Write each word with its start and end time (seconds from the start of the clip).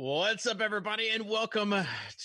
What's 0.00 0.46
up, 0.46 0.60
everybody, 0.60 1.08
and 1.08 1.28
welcome 1.28 1.74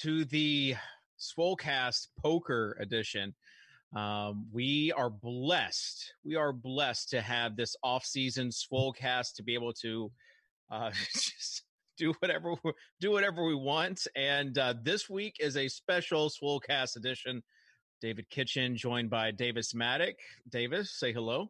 to 0.03 0.25
the 0.25 0.75
Swolecast 1.19 2.05
Poker 2.21 2.77
Edition. 2.79 3.33
Um, 3.95 4.45
we 4.53 4.93
are 4.95 5.09
blessed. 5.09 6.13
We 6.23 6.35
are 6.35 6.53
blessed 6.53 7.09
to 7.09 7.21
have 7.21 7.55
this 7.55 7.75
off-season 7.81 8.51
Swolecast 8.51 9.37
to 9.37 9.43
be 9.43 9.55
able 9.55 9.73
to 9.81 10.11
uh, 10.69 10.91
just 11.13 11.63
do 11.97 12.13
whatever 12.19 12.53
do 13.01 13.09
whatever 13.09 13.43
we 13.43 13.55
want. 13.55 14.05
And 14.15 14.55
uh, 14.55 14.75
this 14.83 15.09
week 15.09 15.37
is 15.39 15.57
a 15.57 15.67
special 15.67 16.29
Swolecast 16.29 16.95
edition. 16.95 17.41
David 18.03 18.29
Kitchen 18.29 18.77
joined 18.77 19.09
by 19.09 19.31
Davis 19.31 19.73
Mattek. 19.73 20.17
Davis, 20.47 20.91
say 20.95 21.11
hello 21.11 21.49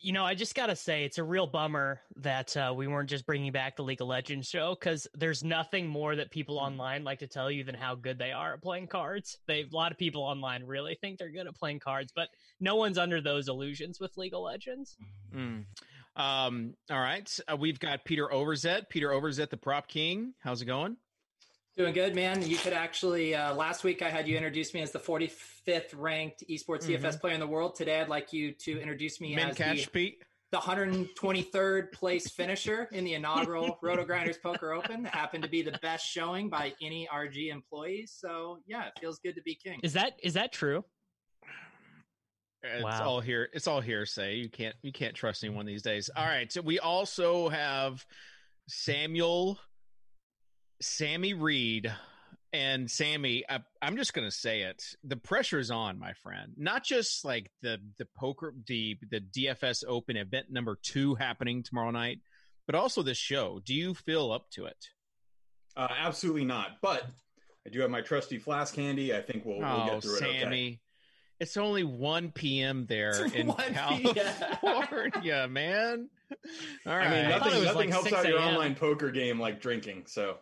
you 0.00 0.12
know, 0.12 0.24
I 0.24 0.34
just 0.34 0.54
got 0.54 0.66
to 0.66 0.76
say, 0.76 1.04
it's 1.04 1.18
a 1.18 1.24
real 1.24 1.46
bummer 1.46 2.00
that 2.16 2.56
uh, 2.56 2.72
we 2.76 2.86
weren't 2.86 3.08
just 3.08 3.26
bringing 3.26 3.52
back 3.52 3.76
the 3.76 3.82
League 3.82 4.00
of 4.00 4.08
Legends 4.08 4.48
show 4.48 4.76
because 4.78 5.06
there's 5.14 5.42
nothing 5.42 5.86
more 5.86 6.16
that 6.16 6.30
people 6.30 6.56
Mm. 6.56 6.62
online 6.62 7.04
like 7.04 7.20
to 7.20 7.26
tell 7.26 7.50
you 7.50 7.64
than 7.64 7.74
how 7.74 7.94
good 7.94 8.18
they 8.18 8.32
are 8.32 8.54
at 8.54 8.62
playing 8.62 8.86
cards. 8.86 9.38
They 9.46 9.62
a 9.62 9.68
lot 9.76 9.92
of 9.92 9.98
people 9.98 10.22
online 10.22 10.64
really 10.64 10.96
think 11.00 11.18
they're 11.18 11.30
good 11.30 11.46
at 11.46 11.54
playing 11.54 11.80
cards, 11.80 12.12
but 12.14 12.28
no 12.60 12.76
one's 12.76 12.98
under 12.98 13.20
those 13.20 13.48
illusions 13.48 13.98
with 14.00 14.16
League 14.16 14.34
of 14.34 14.40
Legends. 14.42 14.96
Mm. 15.34 15.64
Um, 16.16 16.74
all 16.90 17.00
right, 17.00 17.30
uh, 17.46 17.56
we've 17.56 17.78
got 17.78 18.04
Peter 18.04 18.28
Overzet. 18.32 18.88
Peter 18.88 19.10
Overzet, 19.10 19.50
the 19.50 19.56
prop 19.56 19.86
king. 19.86 20.32
How's 20.40 20.62
it 20.62 20.66
going? 20.66 20.96
Doing 21.76 21.92
good, 21.92 22.14
man. 22.14 22.40
You 22.42 22.56
could 22.56 22.72
actually, 22.72 23.34
uh, 23.34 23.54
last 23.54 23.84
week 23.84 24.00
I 24.00 24.08
had 24.08 24.26
you 24.26 24.34
introduce 24.34 24.72
me 24.72 24.80
as 24.80 24.92
the 24.92 24.98
45th 24.98 25.92
ranked 25.94 26.42
esports 26.48 26.86
DFS 26.86 27.20
player 27.20 27.34
in 27.34 27.40
the 27.40 27.46
world. 27.46 27.74
Today 27.74 28.00
I'd 28.00 28.08
like 28.08 28.32
you 28.32 28.52
to 28.60 28.80
introduce 28.80 29.20
me 29.20 29.34
Men 29.34 29.50
as 29.50 29.56
catch, 29.56 29.84
the, 29.84 29.90
Pete. 29.90 30.22
the 30.52 30.58
123rd 30.58 31.92
place 31.92 32.30
finisher 32.30 32.88
in 32.92 33.04
the 33.04 33.12
inaugural 33.12 33.78
Roto 33.82 34.06
Grinders 34.06 34.38
Poker 34.38 34.72
Open. 34.72 35.02
That 35.02 35.14
happened 35.14 35.42
to 35.42 35.50
be 35.50 35.60
the 35.60 35.78
best 35.82 36.06
showing 36.06 36.48
by 36.48 36.72
any 36.80 37.06
RG 37.14 37.52
employee. 37.52 38.06
So 38.10 38.60
yeah, 38.66 38.86
it 38.86 38.92
feels 38.98 39.18
good 39.18 39.34
to 39.34 39.42
be 39.42 39.54
king. 39.54 39.78
Is 39.82 39.92
that 39.92 40.14
is 40.22 40.32
that 40.32 40.52
true? 40.52 40.82
It's 42.62 42.82
Wow. 42.82 43.06
all 43.06 43.20
here. 43.20 43.50
It's 43.52 43.66
all 43.66 43.82
hearsay. 43.82 44.36
You 44.36 44.48
can't. 44.48 44.74
You 44.80 44.92
can't 44.92 45.14
trust 45.14 45.44
anyone 45.44 45.66
these 45.66 45.82
days. 45.82 46.08
All 46.16 46.24
right. 46.24 46.50
So 46.50 46.62
we 46.62 46.78
also 46.78 47.50
have 47.50 48.04
Samuel, 48.66 49.58
Sammy 50.80 51.34
Reid, 51.34 51.92
and 52.52 52.90
Sammy, 52.90 53.44
I, 53.48 53.60
I'm 53.82 53.96
just 53.96 54.14
going 54.14 54.26
to 54.26 54.34
say 54.34 54.62
it. 54.62 54.82
The 55.04 55.16
pressure 55.16 55.58
is 55.58 55.70
on, 55.70 55.98
my 55.98 56.12
friend. 56.14 56.52
Not 56.56 56.84
just 56.84 57.24
like 57.24 57.50
the 57.62 57.78
the 57.98 58.06
poker, 58.16 58.54
the 58.66 58.96
the 59.10 59.20
DFS 59.20 59.84
Open 59.86 60.16
event 60.16 60.46
number 60.50 60.78
two 60.80 61.14
happening 61.14 61.62
tomorrow 61.62 61.90
night, 61.90 62.20
but 62.66 62.74
also 62.74 63.02
this 63.02 63.18
show. 63.18 63.60
Do 63.64 63.74
you 63.74 63.94
feel 63.94 64.32
up 64.32 64.50
to 64.52 64.66
it? 64.66 64.88
Uh, 65.76 65.88
absolutely 65.98 66.44
not. 66.44 66.78
But 66.80 67.04
I 67.66 67.70
do 67.70 67.80
have 67.80 67.90
my 67.90 68.00
trusty 68.00 68.38
flask 68.38 68.74
handy. 68.74 69.14
I 69.14 69.20
think 69.20 69.44
we'll, 69.44 69.58
we'll 69.58 69.66
oh, 69.66 69.86
get 69.86 70.02
through 70.02 70.18
Sammy. 70.18 70.36
it. 70.36 70.44
Okay. 70.44 70.80
It's 71.38 71.58
only 71.58 71.84
1 71.84 72.30
p.m. 72.30 72.86
there 72.86 73.26
in 73.26 73.48
1 73.48 73.56
California, 73.74 75.46
man. 75.50 76.08
All 76.86 76.96
right. 76.96 77.06
I 77.06 77.10
mean, 77.10 77.28
nothing, 77.28 77.52
it 77.52 77.56
was 77.56 77.64
nothing 77.66 77.76
like 77.76 77.88
helps 77.90 78.12
out 78.12 78.26
your 78.26 78.38
a.m. 78.38 78.54
online 78.54 78.74
poker 78.74 79.10
game 79.10 79.38
like 79.38 79.60
drinking. 79.60 80.04
So 80.06 80.38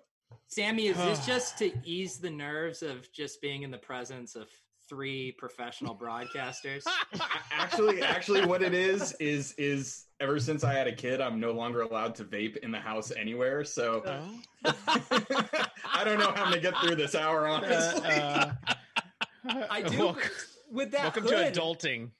Sammy, 0.48 0.86
is 0.86 0.96
this 0.96 1.24
just 1.26 1.58
to 1.58 1.72
ease 1.84 2.18
the 2.18 2.30
nerves 2.30 2.82
of 2.82 3.10
just 3.12 3.40
being 3.40 3.62
in 3.62 3.70
the 3.70 3.78
presence 3.78 4.34
of 4.34 4.48
three 4.88 5.32
professional 5.32 5.94
broadcasters? 5.96 6.84
Actually, 7.50 8.02
actually, 8.02 8.44
what 8.44 8.62
it 8.62 8.74
is 8.74 9.12
is 9.20 9.54
is 9.56 10.04
ever 10.20 10.38
since 10.38 10.62
I 10.64 10.74
had 10.74 10.86
a 10.86 10.94
kid, 10.94 11.20
I'm 11.20 11.40
no 11.40 11.52
longer 11.52 11.80
allowed 11.82 12.14
to 12.16 12.24
vape 12.24 12.56
in 12.58 12.70
the 12.70 12.78
house 12.78 13.10
anywhere. 13.12 13.64
So 13.64 14.02
Oh. 14.06 14.72
I 15.94 16.04
don't 16.04 16.18
know 16.18 16.30
how 16.32 16.44
I'm 16.44 16.50
gonna 16.50 16.60
get 16.60 16.76
through 16.78 16.96
this 16.96 17.14
hour. 17.14 17.46
Honestly, 17.46 18.02
Uh, 18.10 18.52
I 19.70 19.82
do. 19.82 19.98
Welcome, 19.98 20.22
with 20.70 20.90
that 20.92 21.02
welcome 21.02 21.24
hood, 21.24 21.54
to 21.54 21.60
adulting. 21.60 22.10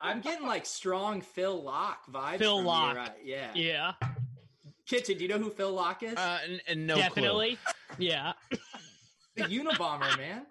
I'm 0.00 0.20
getting 0.20 0.46
like 0.46 0.66
strong 0.66 1.20
Phil 1.22 1.62
Laak 1.62 1.96
vibes. 2.12 2.38
Phil 2.38 2.56
from 2.58 2.66
you, 2.66 2.70
Laak. 2.70 2.94
right? 2.96 3.12
Yeah. 3.24 3.50
Yeah, 3.54 3.92
Kitchen, 4.86 5.18
do 5.18 5.24
you 5.24 5.28
know 5.28 5.38
who 5.38 5.50
Phil 5.50 5.74
Laak 5.74 6.02
is? 6.02 6.14
Uh, 6.14 6.38
and, 6.44 6.60
and 6.68 6.86
no 6.86 6.94
clue. 6.94 7.02
definitely. 7.02 7.58
Yeah. 7.98 8.32
the 9.36 9.44
Unabomber, 9.44 10.18
man. 10.18 10.42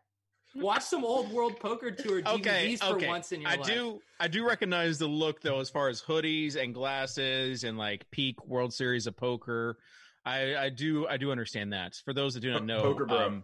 Watch 0.56 0.84
some 0.84 1.04
old 1.04 1.32
World 1.32 1.60
Poker 1.60 1.92
Tour 1.92 2.22
DVDs 2.22 2.34
okay, 2.36 2.76
for 2.78 2.96
okay. 2.96 3.08
once 3.08 3.32
in 3.34 3.42
your 3.42 3.52
I 3.52 3.56
life. 3.56 3.68
do 3.68 4.00
I 4.20 4.28
do 4.30 4.48
recognize 4.48 4.98
the 4.98 5.08
look 5.08 5.42
though 5.42 5.60
as 5.60 5.70
far 5.70 5.90
as 5.90 6.02
hoodies 6.02 6.56
and 6.56 6.74
glasses 6.74 7.66
and 7.66 7.78
like 7.78 8.10
peak 8.10 8.44
World 8.48 8.74
Series 8.74 9.06
of 9.06 9.18
Poker. 9.18 9.78
I, 10.26 10.56
I 10.56 10.70
do 10.70 11.08
I 11.08 11.18
do 11.18 11.30
understand 11.32 11.74
that. 11.74 11.96
For 12.06 12.14
those 12.14 12.34
that 12.36 12.40
do 12.40 12.52
not 12.52 12.66
know, 12.66 12.82
poker 12.82 13.06
bro. 13.06 13.28
um, 13.28 13.44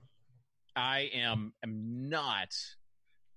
I 0.75 1.09
am 1.13 1.53
am 1.63 2.09
not 2.09 2.55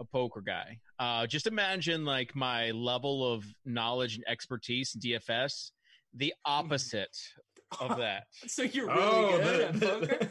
a 0.00 0.04
poker 0.04 0.40
guy. 0.40 0.78
Uh, 0.98 1.26
just 1.26 1.46
imagine 1.46 2.04
like 2.04 2.34
my 2.34 2.70
level 2.70 3.32
of 3.32 3.44
knowledge 3.64 4.14
and 4.14 4.24
expertise 4.28 4.94
in 4.94 5.00
DFS, 5.00 5.72
the 6.14 6.32
opposite 6.44 7.16
of 7.81 7.96
that. 7.99 8.25
So 8.46 8.62
you're 8.62 8.87
really 8.87 9.00
oh, 9.02 9.31
good 9.38 9.44
the- 9.44 9.66
at 9.66 9.81
the- 9.81 9.87
poker. 9.87 10.31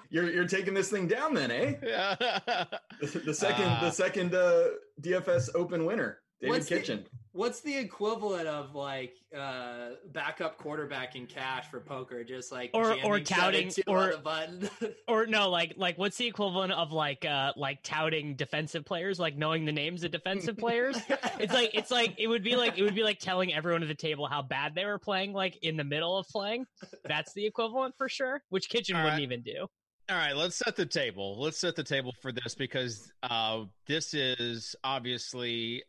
you're 0.10 0.30
you're 0.30 0.46
taking 0.48 0.74
this 0.74 0.90
thing 0.90 1.06
down 1.06 1.34
then, 1.34 1.50
eh? 1.50 1.74
The, 3.00 3.20
the 3.26 3.34
second 3.34 3.64
Uh, 3.66 3.80
the 3.82 3.90
second 3.92 4.34
uh, 4.34 4.64
DFS 5.00 5.50
Open 5.54 5.84
winner, 5.84 6.20
David 6.40 6.50
What's 6.52 6.68
the- 6.68 6.76
Kitchen. 6.78 7.06
What's 7.38 7.60
the 7.60 7.76
equivalent 7.76 8.48
of 8.48 8.74
like 8.74 9.14
uh 9.36 9.90
backup 10.12 10.58
quarterback 10.58 11.14
in 11.14 11.26
cash 11.28 11.70
for 11.70 11.78
poker? 11.78 12.24
Just 12.24 12.50
like 12.50 12.70
Or- 12.74 12.96
or 13.04 13.20
touting- 13.20 13.70
or- 13.86 14.10
the 14.10 14.18
button. 14.18 14.68
Or 15.06 15.24
no, 15.24 15.48
like 15.48 15.74
like 15.76 15.96
what's 15.98 16.16
the 16.16 16.26
equivalent 16.26 16.72
of 16.72 16.90
like 16.90 17.24
uh 17.24 17.52
like 17.56 17.84
touting 17.84 18.34
defensive 18.34 18.84
players, 18.84 19.20
like 19.20 19.36
knowing 19.36 19.64
the 19.64 19.72
names 19.72 20.02
of 20.02 20.10
defensive 20.10 20.58
players? 20.58 20.96
It's 21.38 21.52
like 21.54 21.70
it's 21.74 21.92
like 21.92 22.16
it 22.18 22.26
would 22.26 22.42
be 22.42 22.56
like 22.56 22.76
it 22.76 22.82
would 22.82 22.96
be 22.96 23.04
like 23.04 23.20
telling 23.20 23.54
everyone 23.54 23.82
at 23.82 23.88
the 23.88 23.94
table 23.94 24.26
how 24.26 24.42
bad 24.42 24.74
they 24.74 24.84
were 24.84 24.98
playing, 24.98 25.32
like 25.32 25.58
in 25.62 25.76
the 25.76 25.84
middle 25.84 26.18
of 26.18 26.26
playing. 26.28 26.66
That's 27.04 27.32
the 27.34 27.46
equivalent 27.46 27.94
for 27.96 28.08
sure. 28.08 28.42
Which 28.48 28.68
Kitchen 28.68 28.96
All 28.96 29.04
wouldn't 29.04 29.20
right. 29.20 29.22
even 29.22 29.42
do. 29.42 29.68
All 30.10 30.16
right, 30.16 30.34
let's 30.34 30.56
set 30.56 30.74
the 30.74 30.86
table. 30.86 31.40
Let's 31.40 31.58
set 31.60 31.76
the 31.76 31.84
table 31.84 32.14
for 32.20 32.32
this 32.32 32.54
because 32.56 33.12
uh, 33.22 33.64
this 33.86 34.12
is 34.14 34.74
obviously 34.82 35.84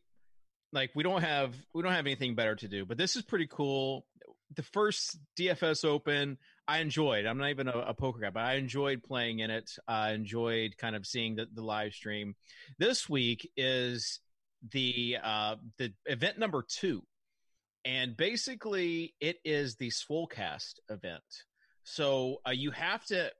like 0.71 0.91
we 0.95 1.03
don't 1.03 1.21
have 1.21 1.55
we 1.73 1.81
don't 1.81 1.93
have 1.93 2.05
anything 2.05 2.35
better 2.35 2.55
to 2.55 2.67
do. 2.67 2.85
But 2.85 2.97
this 2.97 3.15
is 3.15 3.23
pretty 3.23 3.47
cool. 3.47 4.05
The 4.55 4.63
first 4.63 5.17
DFS 5.37 5.85
Open, 5.85 6.37
I 6.67 6.79
enjoyed. 6.79 7.25
I'm 7.25 7.37
not 7.37 7.49
even 7.49 7.67
a, 7.67 7.77
a 7.77 7.93
poker 7.93 8.19
guy, 8.19 8.29
but 8.31 8.43
I 8.43 8.55
enjoyed 8.55 9.03
playing 9.03 9.39
in 9.39 9.51
it. 9.51 9.71
I 9.87 10.11
enjoyed 10.11 10.75
kind 10.77 10.95
of 10.95 11.05
seeing 11.05 11.35
the, 11.35 11.47
the 11.53 11.61
live 11.61 11.93
stream. 11.93 12.35
This 12.77 13.07
week 13.07 13.49
is 13.55 14.19
the 14.71 15.17
uh, 15.23 15.55
the 15.77 15.93
event 16.05 16.39
number 16.39 16.63
two, 16.67 17.03
and 17.85 18.17
basically 18.17 19.13
it 19.19 19.37
is 19.45 19.75
the 19.75 19.89
Swolecast 19.89 20.75
event. 20.89 21.23
So 21.83 22.41
uh, 22.47 22.51
you 22.51 22.71
have 22.71 23.05
to 23.05 23.31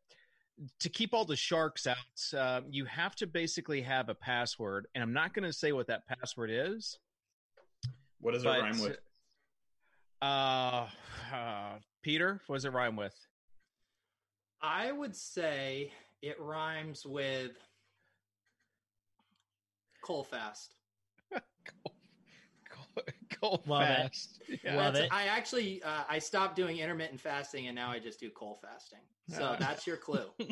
to 0.80 0.90
keep 0.90 1.14
all 1.14 1.26
the 1.26 1.36
sharks 1.36 1.88
out, 1.88 2.38
uh, 2.38 2.62
you 2.70 2.86
have 2.86 3.16
to 3.16 3.28
basically 3.28 3.82
have 3.82 4.10
a 4.10 4.16
password, 4.16 4.88
and 4.94 5.04
I'm 5.04 5.14
not 5.14 5.34
going 5.34 5.46
to 5.46 5.54
say 5.54 5.72
what 5.72 5.88
that 5.88 6.04
password 6.08 6.50
is. 6.52 6.98
What 8.22 8.34
does 8.34 8.44
it 8.44 8.46
But, 8.48 8.62
rhyme 8.62 8.80
with? 8.80 8.98
Uh, 10.22 10.88
uh, 11.34 11.78
Peter, 12.02 12.42
what 12.48 12.58
does 12.58 12.66
it 12.66 12.74
rhyme 12.74 12.96
with? 12.96 13.16
I 14.62 14.92
would 14.92 15.16
say 15.16 15.92
it 16.22 16.40
rhymes 16.40 17.06
with 17.06 17.52
coal 20.02 20.24
fast. 20.26 20.74
coal 21.32 21.94
go 23.42 23.62
Love 23.66 23.84
it. 23.84 23.86
fast. 23.86 24.42
Yeah. 24.64 24.76
Love 24.76 24.96
it. 24.96 25.08
I 25.12 25.26
actually 25.28 25.82
uh, 25.84 26.04
I 26.10 26.20
stopped 26.20 26.56
doing 26.58 26.80
intermittent 26.80 27.22
fasting 27.22 27.68
and 27.68 27.76
now 27.76 27.90
I 27.90 28.00
just 28.00 28.20
do 28.20 28.30
coal 28.30 28.60
fasting. 28.62 29.00
So 29.30 29.44
Ah. 29.54 29.58
that's 29.60 29.88
your 29.88 29.98
clue. 29.98 30.26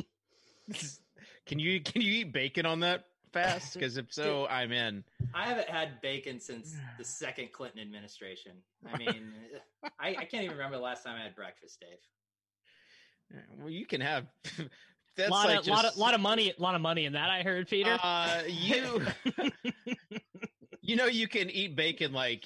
Can 1.45 1.59
you 1.59 1.79
can 1.81 2.01
you 2.01 2.11
eat 2.11 2.31
bacon 2.33 2.65
on 2.65 2.81
that 2.81 3.05
fast? 3.31 3.74
Because 3.77 3.97
if 3.97 4.12
so, 4.12 4.47
I'm 4.47 4.71
in. 4.71 5.03
I 5.33 5.45
haven't 5.45 5.69
had 5.69 6.01
bacon 6.01 6.39
since 6.39 6.75
the 6.97 7.03
second 7.03 7.51
Clinton 7.51 7.81
administration. 7.81 8.53
I 8.91 8.97
mean, 8.97 9.33
I, 10.00 10.09
I 10.09 10.25
can't 10.25 10.44
even 10.44 10.57
remember 10.57 10.77
the 10.77 10.83
last 10.83 11.03
time 11.03 11.15
I 11.19 11.24
had 11.24 11.35
breakfast, 11.35 11.79
Dave. 11.81 13.39
Well, 13.59 13.69
you 13.69 13.85
can 13.85 14.01
have. 14.01 14.25
That's 15.18 15.31
lot 15.31 15.47
like 15.47 15.59
of 15.62 15.68
lot 15.68 15.85
of 15.85 15.97
lot 15.97 16.13
of 16.13 16.21
money, 16.21 16.53
lot 16.59 16.75
of 16.75 16.81
money 16.81 17.06
in 17.06 17.13
that. 17.13 17.29
I 17.29 17.41
heard 17.41 17.68
Peter. 17.68 17.97
Uh, 18.03 18.44
you, 18.47 19.01
you 20.81 20.95
know, 20.95 21.07
you 21.07 21.27
can 21.27 21.50
eat 21.50 21.75
bacon 21.75 22.13
like, 22.13 22.45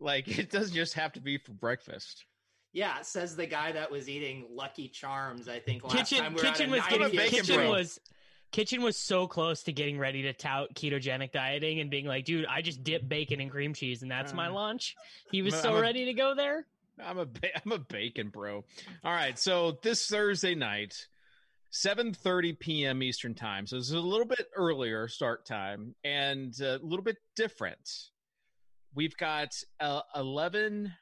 like 0.00 0.26
it 0.38 0.50
doesn't 0.50 0.74
just 0.74 0.94
have 0.94 1.12
to 1.12 1.20
be 1.20 1.36
for 1.36 1.52
breakfast. 1.52 2.24
Yeah, 2.72 3.02
says 3.02 3.36
the 3.36 3.46
guy 3.46 3.72
that 3.72 3.90
was 3.90 4.08
eating 4.08 4.46
Lucky 4.50 4.88
Charms. 4.88 5.46
I 5.48 5.58
think 5.58 5.84
last 5.84 5.96
kitchen 5.96 6.18
time 6.18 6.34
we 6.34 6.40
were 6.40 6.46
kitchen 6.46 6.70
was 6.70 6.80
getting- 6.88 7.10
bacon, 7.10 7.30
kitchen 7.30 7.56
bro. 7.56 7.70
was 7.70 8.00
kitchen 8.52 8.82
was 8.82 8.96
so 8.96 9.26
close 9.26 9.62
to 9.64 9.72
getting 9.72 9.98
ready 9.98 10.22
to 10.22 10.32
tout 10.32 10.74
ketogenic 10.74 11.32
dieting 11.32 11.80
and 11.80 11.90
being 11.90 12.06
like, 12.06 12.24
dude, 12.24 12.46
I 12.46 12.62
just 12.62 12.82
dip 12.84 13.08
bacon 13.08 13.40
and 13.40 13.50
cream 13.50 13.74
cheese 13.74 14.02
and 14.02 14.10
that's 14.10 14.32
my 14.32 14.48
Uh, 14.48 14.52
lunch. 14.52 14.96
He 15.30 15.42
was 15.42 15.54
I'm 15.54 15.60
so 15.62 15.76
a- 15.76 15.80
ready 15.80 16.06
to 16.06 16.12
go 16.14 16.34
there. 16.34 16.66
I'm 17.02 17.18
a 17.18 17.26
I'm 17.64 17.72
a 17.72 17.78
bacon 17.78 18.28
bro. 18.30 18.64
All 19.04 19.12
right, 19.12 19.38
so 19.38 19.78
this 19.82 20.06
Thursday 20.08 20.54
night, 20.54 21.06
7:30 21.72 22.58
p.m. 22.58 23.02
Eastern 23.02 23.34
time. 23.34 23.66
So 23.66 23.76
it's 23.76 23.90
a 23.90 23.98
little 23.98 24.26
bit 24.26 24.48
earlier 24.54 25.06
start 25.08 25.44
time 25.44 25.94
and 26.04 26.58
a 26.60 26.78
little 26.82 27.04
bit 27.04 27.18
different. 27.34 27.90
We've 28.94 29.16
got 29.16 29.54
uh, 29.78 30.00
11 30.14 30.94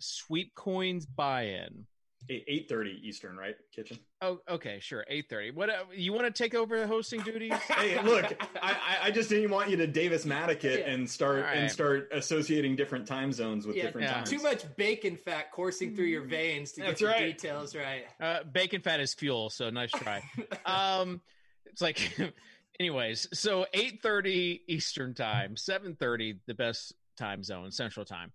sweep 0.00 0.54
coins 0.54 1.06
buy-in. 1.06 1.86
Eight 2.28 2.68
thirty 2.68 3.00
Eastern, 3.02 3.36
right? 3.36 3.56
Kitchen. 3.74 3.98
Oh, 4.20 4.38
okay, 4.48 4.78
sure. 4.80 5.04
8:30. 5.10 5.54
What 5.54 5.68
uh, 5.70 5.82
you 5.92 6.12
want 6.12 6.24
to 6.32 6.42
take 6.42 6.54
over 6.54 6.78
the 6.78 6.86
hosting 6.86 7.20
duties? 7.22 7.52
Hey, 7.52 8.00
look, 8.02 8.24
I, 8.62 8.70
I- 8.72 8.98
I 9.06 9.10
just 9.10 9.28
didn't 9.28 9.50
want 9.50 9.68
you 9.70 9.76
to 9.78 9.86
Davis 9.88 10.24
Mattek 10.24 10.62
it 10.64 10.80
Yeah. 10.86 10.92
and 10.92 11.10
start 11.10 11.38
All 11.38 11.42
right. 11.42 11.56
and 11.58 11.70
start 11.70 12.08
associating 12.12 12.76
different 12.76 13.06
time 13.08 13.32
zones 13.32 13.66
with 13.66 13.74
Yeah, 13.76 13.82
different 13.86 14.06
yeah. 14.06 14.14
times. 14.14 14.30
Too 14.30 14.40
much 14.40 14.64
bacon 14.76 15.16
fat 15.16 15.50
coursing 15.50 15.96
through 15.96 16.06
your 16.06 16.22
veins 16.22 16.72
to 16.72 16.82
That's 16.82 17.00
get 17.00 17.06
the 17.06 17.12
right. 17.12 17.36
details 17.38 17.74
right. 17.74 18.04
Uh, 18.20 18.44
bacon 18.44 18.80
fat 18.82 19.00
is 19.00 19.12
fuel, 19.14 19.50
so 19.50 19.68
nice 19.70 19.90
try. 19.90 20.22
um 20.64 21.20
it's 21.66 21.82
like 21.82 22.16
anyways 22.80 23.26
so 23.32 23.66
8.30 23.74 24.60
eastern 24.68 25.14
time 25.14 25.54
7.30 25.56 26.38
the 26.46 26.54
best 26.54 26.94
time 27.16 27.42
zone 27.42 27.70
central 27.70 28.04
time 28.06 28.30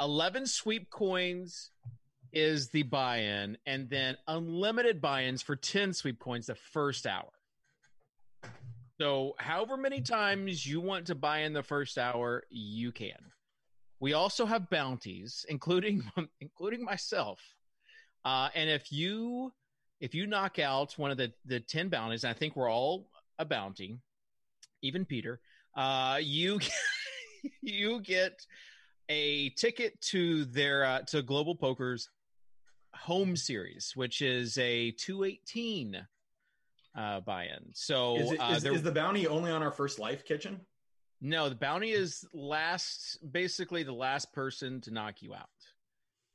11 0.00 0.46
sweep 0.46 0.88
coins 0.90 1.70
is 2.36 2.68
the 2.68 2.82
buy-in 2.82 3.56
and 3.64 3.88
then 3.88 4.14
unlimited 4.28 5.00
buy-ins 5.00 5.40
for 5.40 5.56
10 5.56 5.94
sweep 5.94 6.20
coins 6.20 6.48
the 6.48 6.54
first 6.54 7.06
hour. 7.06 7.32
So 9.00 9.34
however 9.38 9.78
many 9.78 10.02
times 10.02 10.66
you 10.66 10.82
want 10.82 11.06
to 11.06 11.14
buy 11.14 11.38
in 11.38 11.54
the 11.54 11.62
first 11.62 11.96
hour 11.96 12.42
you 12.50 12.92
can. 12.92 13.32
We 14.00 14.12
also 14.12 14.44
have 14.44 14.68
bounties 14.68 15.46
including 15.48 16.02
including 16.42 16.84
myself. 16.84 17.40
Uh, 18.22 18.50
and 18.54 18.68
if 18.68 18.92
you 18.92 19.50
if 20.00 20.14
you 20.14 20.26
knock 20.26 20.58
out 20.58 20.92
one 20.98 21.10
of 21.10 21.16
the 21.16 21.32
the 21.46 21.58
10 21.58 21.88
bounties 21.88 22.22
i 22.22 22.34
think 22.34 22.54
we're 22.54 22.70
all 22.70 23.08
a 23.38 23.46
bounty 23.46 23.98
even 24.82 25.06
peter 25.06 25.40
uh 25.74 26.18
you 26.20 26.60
you 27.62 27.98
get 28.02 28.44
a 29.08 29.48
ticket 29.50 29.98
to 30.02 30.44
their 30.44 30.84
uh, 30.84 31.00
to 31.00 31.22
global 31.22 31.54
poker's 31.54 32.10
home 33.02 33.36
series 33.36 33.92
which 33.94 34.22
is 34.22 34.56
a 34.58 34.90
218 34.92 36.06
uh, 36.96 37.20
buy-in. 37.20 37.70
So 37.74 38.16
Is, 38.16 38.32
it, 38.32 38.40
uh, 38.40 38.52
is, 38.56 38.62
there- 38.62 38.72
is 38.72 38.82
the 38.82 38.92
bounty 38.92 39.26
only 39.26 39.50
on 39.50 39.62
our 39.62 39.72
first 39.72 39.98
life 39.98 40.24
kitchen? 40.24 40.60
no, 41.20 41.48
the 41.48 41.54
bounty 41.54 41.90
is 41.92 42.26
last, 42.34 43.18
basically 43.32 43.82
the 43.82 43.92
last 43.92 44.32
person 44.32 44.80
to 44.82 44.90
knock 44.90 45.22
you 45.22 45.34
out. 45.34 45.48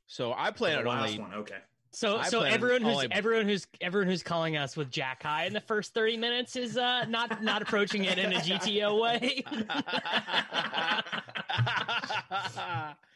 So 0.06 0.32
I 0.36 0.50
plan 0.50 0.82
the 0.84 0.90
on 0.90 0.98
last 1.00 1.10
only 1.10 1.20
one. 1.20 1.34
Okay. 1.34 1.58
So 1.94 2.16
I 2.16 2.28
so 2.28 2.40
everyone 2.42 2.82
who's 2.82 2.94
only- 2.94 3.08
everyone 3.12 3.46
who's 3.48 3.66
everyone 3.80 4.08
who's 4.08 4.22
calling 4.22 4.56
us 4.56 4.76
with 4.76 4.90
Jack 4.90 5.22
High 5.22 5.44
in 5.44 5.52
the 5.52 5.60
first 5.60 5.92
thirty 5.94 6.16
minutes 6.16 6.56
is 6.56 6.76
uh 6.78 7.04
not 7.04 7.42
not 7.42 7.60
approaching 7.62 8.04
it 8.06 8.18
in 8.18 8.32
a 8.32 8.36
GTO 8.36 8.98
way. 9.00 9.44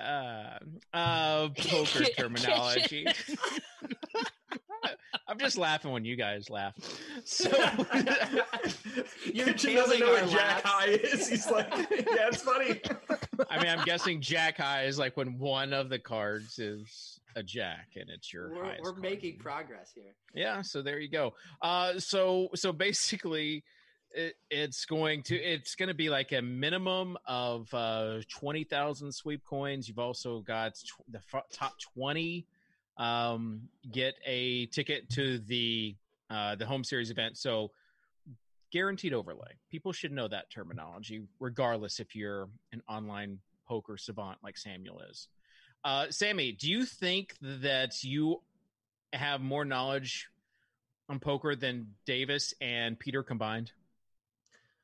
uh, 0.00 0.58
uh, 0.96 1.48
poker 1.50 2.04
terminology. 2.18 3.06
I'm 5.28 5.38
just 5.38 5.58
laughing 5.58 5.92
when 5.92 6.04
you 6.04 6.16
guys 6.16 6.50
laugh. 6.50 6.74
So 7.24 7.48
You're 9.32 9.46
Kitchen 9.46 9.74
doesn't 9.74 10.00
know 10.00 10.10
what 10.10 10.28
Jack 10.28 10.64
laughs. 10.64 10.66
High 10.66 10.86
is. 10.88 11.28
He's 11.28 11.50
like, 11.50 11.68
yeah, 11.70 12.28
it's 12.28 12.42
funny. 12.42 12.80
I 13.48 13.58
mean, 13.62 13.68
I'm 13.68 13.84
guessing 13.84 14.20
Jack 14.20 14.56
High 14.56 14.84
is 14.84 14.98
like 14.98 15.16
when 15.16 15.38
one 15.38 15.72
of 15.72 15.88
the 15.88 15.98
cards 16.00 16.58
is 16.58 17.20
a 17.36 17.42
Jack 17.44 17.90
and 17.94 18.10
it's 18.10 18.32
your 18.32 18.50
We're, 18.50 18.64
we're 18.82 18.92
card. 18.92 18.98
making 19.02 19.38
progress 19.38 19.92
here. 19.94 20.14
Yeah, 20.34 20.62
so 20.62 20.82
there 20.82 20.98
you 20.98 21.08
go. 21.10 21.34
Uh, 21.62 21.98
so 22.00 22.48
so 22.56 22.72
basically, 22.72 23.62
it, 24.12 24.34
it's 24.50 24.84
going 24.84 25.22
to 25.24 25.36
it's 25.36 25.74
going 25.74 25.88
to 25.88 25.94
be 25.94 26.10
like 26.10 26.32
a 26.32 26.42
minimum 26.42 27.16
of 27.26 27.72
uh, 27.72 28.18
twenty 28.28 28.64
thousand 28.64 29.12
sweep 29.12 29.44
coins. 29.44 29.88
You've 29.88 29.98
also 29.98 30.40
got 30.40 30.74
tw- 30.74 31.10
the 31.10 31.20
f- 31.32 31.44
top 31.52 31.74
twenty 31.78 32.46
um, 32.96 33.62
get 33.90 34.14
a 34.26 34.66
ticket 34.66 35.08
to 35.10 35.38
the 35.38 35.96
uh, 36.28 36.54
the 36.56 36.66
home 36.66 36.84
series 36.84 37.10
event. 37.10 37.36
So 37.36 37.70
guaranteed 38.72 39.12
overlay. 39.12 39.52
People 39.70 39.92
should 39.92 40.12
know 40.12 40.28
that 40.28 40.50
terminology, 40.50 41.22
regardless 41.40 42.00
if 42.00 42.14
you're 42.14 42.48
an 42.72 42.82
online 42.88 43.38
poker 43.66 43.96
savant 43.96 44.38
like 44.42 44.56
Samuel 44.56 45.00
is. 45.10 45.28
Uh, 45.84 46.06
Sammy, 46.10 46.52
do 46.52 46.68
you 46.70 46.84
think 46.84 47.34
that 47.40 48.04
you 48.04 48.42
have 49.12 49.40
more 49.40 49.64
knowledge 49.64 50.28
on 51.08 51.18
poker 51.18 51.56
than 51.56 51.94
Davis 52.06 52.54
and 52.60 52.98
Peter 52.98 53.22
combined? 53.22 53.72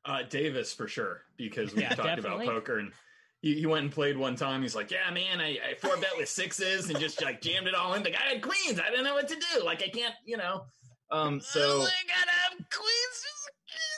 Uh, 0.07 0.23
Davis 0.23 0.73
for 0.73 0.87
sure, 0.87 1.23
because 1.35 1.75
we 1.75 1.81
Yeah, 1.81 1.89
talked 1.89 2.07
definitely. 2.15 2.45
about 2.45 2.55
poker 2.55 2.79
and 2.79 2.93
he, 3.41 3.59
he 3.59 3.65
went 3.65 3.83
and 3.83 3.91
played 3.91 4.17
one 4.17 4.35
time. 4.35 4.61
He's 4.63 4.75
like, 4.75 4.89
"Yeah, 4.89 5.11
man, 5.11 5.39
I, 5.39 5.59
I 5.69 5.75
four 5.79 5.95
bet 5.97 6.17
with 6.17 6.29
sixes 6.29 6.89
and 6.89 6.97
just 6.97 7.21
like 7.21 7.41
jammed 7.41 7.67
it 7.67 7.75
all 7.75 7.93
in. 7.93 8.01
The 8.01 8.09
guy 8.11 8.21
had 8.33 8.41
queens. 8.41 8.79
I 8.79 8.89
didn't 8.89 9.03
know 9.05 9.13
what 9.13 9.27
to 9.27 9.35
do. 9.35 9.63
Like, 9.63 9.83
I 9.83 9.89
can't, 9.89 10.15
you 10.25 10.37
know." 10.37 10.65
Um, 11.11 11.39
so 11.39 11.59
gotta 11.59 12.31
have 12.31 12.69
queens. 12.69 13.25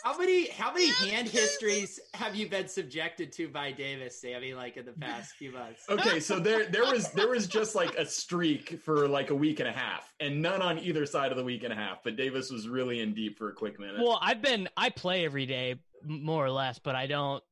How 0.03 0.17
many 0.17 0.49
how 0.49 0.73
many 0.73 0.87
hand 0.89 1.27
histories 1.27 1.99
have 2.13 2.35
you 2.35 2.47
been 2.49 2.67
subjected 2.67 3.31
to 3.33 3.49
by 3.49 3.71
Davis, 3.71 4.19
Sammy, 4.19 4.53
like 4.53 4.77
in 4.77 4.85
the 4.85 4.93
past 4.93 5.33
few 5.33 5.51
months? 5.51 5.83
okay, 5.89 6.19
so 6.19 6.39
there 6.39 6.65
there 6.67 6.85
was 6.85 7.09
there 7.11 7.27
was 7.27 7.47
just 7.47 7.75
like 7.75 7.95
a 7.95 8.05
streak 8.05 8.79
for 8.81 9.07
like 9.07 9.29
a 9.29 9.35
week 9.35 9.59
and 9.59 9.67
a 9.67 9.73
half, 9.73 10.13
and 10.19 10.41
none 10.41 10.61
on 10.61 10.79
either 10.79 11.05
side 11.05 11.31
of 11.31 11.37
the 11.37 11.43
week 11.43 11.63
and 11.63 11.73
a 11.73 11.75
half. 11.75 12.03
But 12.03 12.15
Davis 12.15 12.49
was 12.49 12.67
really 12.67 13.01
in 13.01 13.13
deep 13.13 13.37
for 13.37 13.49
a 13.49 13.53
quick 13.53 13.79
minute. 13.79 13.97
well, 13.99 14.19
I've 14.21 14.41
been 14.41 14.69
I 14.77 14.89
play 14.89 15.25
every 15.25 15.45
day 15.45 15.71
m- 15.71 15.79
more 16.03 16.45
or 16.45 16.51
less, 16.51 16.79
but 16.79 16.95
I 16.95 17.07
don't 17.07 17.43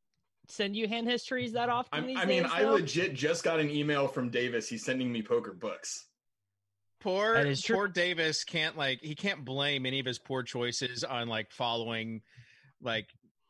send 0.47 0.75
you 0.75 0.87
hand 0.87 1.07
histories 1.07 1.53
that 1.53 1.69
often. 1.69 1.89
I'm- 1.93 2.07
these 2.07 2.17
I 2.17 2.25
mean, 2.25 2.43
days, 2.43 2.51
I 2.53 2.63
though. 2.63 2.73
legit 2.73 3.13
just 3.13 3.43
got 3.43 3.59
an 3.59 3.69
email 3.69 4.07
from 4.07 4.29
Davis. 4.29 4.69
He's 4.69 4.83
sending 4.85 5.11
me 5.11 5.21
poker 5.21 5.53
books. 5.53 6.05
Poor 6.99 7.35
That 7.35 7.45
is 7.45 7.61
true. 7.61 7.75
poor 7.75 7.87
Davis 7.87 8.43
can't 8.43 8.75
like 8.75 8.99
he 9.01 9.13
can't 9.13 9.45
blame 9.45 9.85
any 9.85 9.99
of 9.99 10.05
his 10.05 10.17
poor 10.19 10.41
choices 10.43 11.03
on 11.03 11.27
like 11.27 11.51
following 11.51 12.21
like 12.81 13.07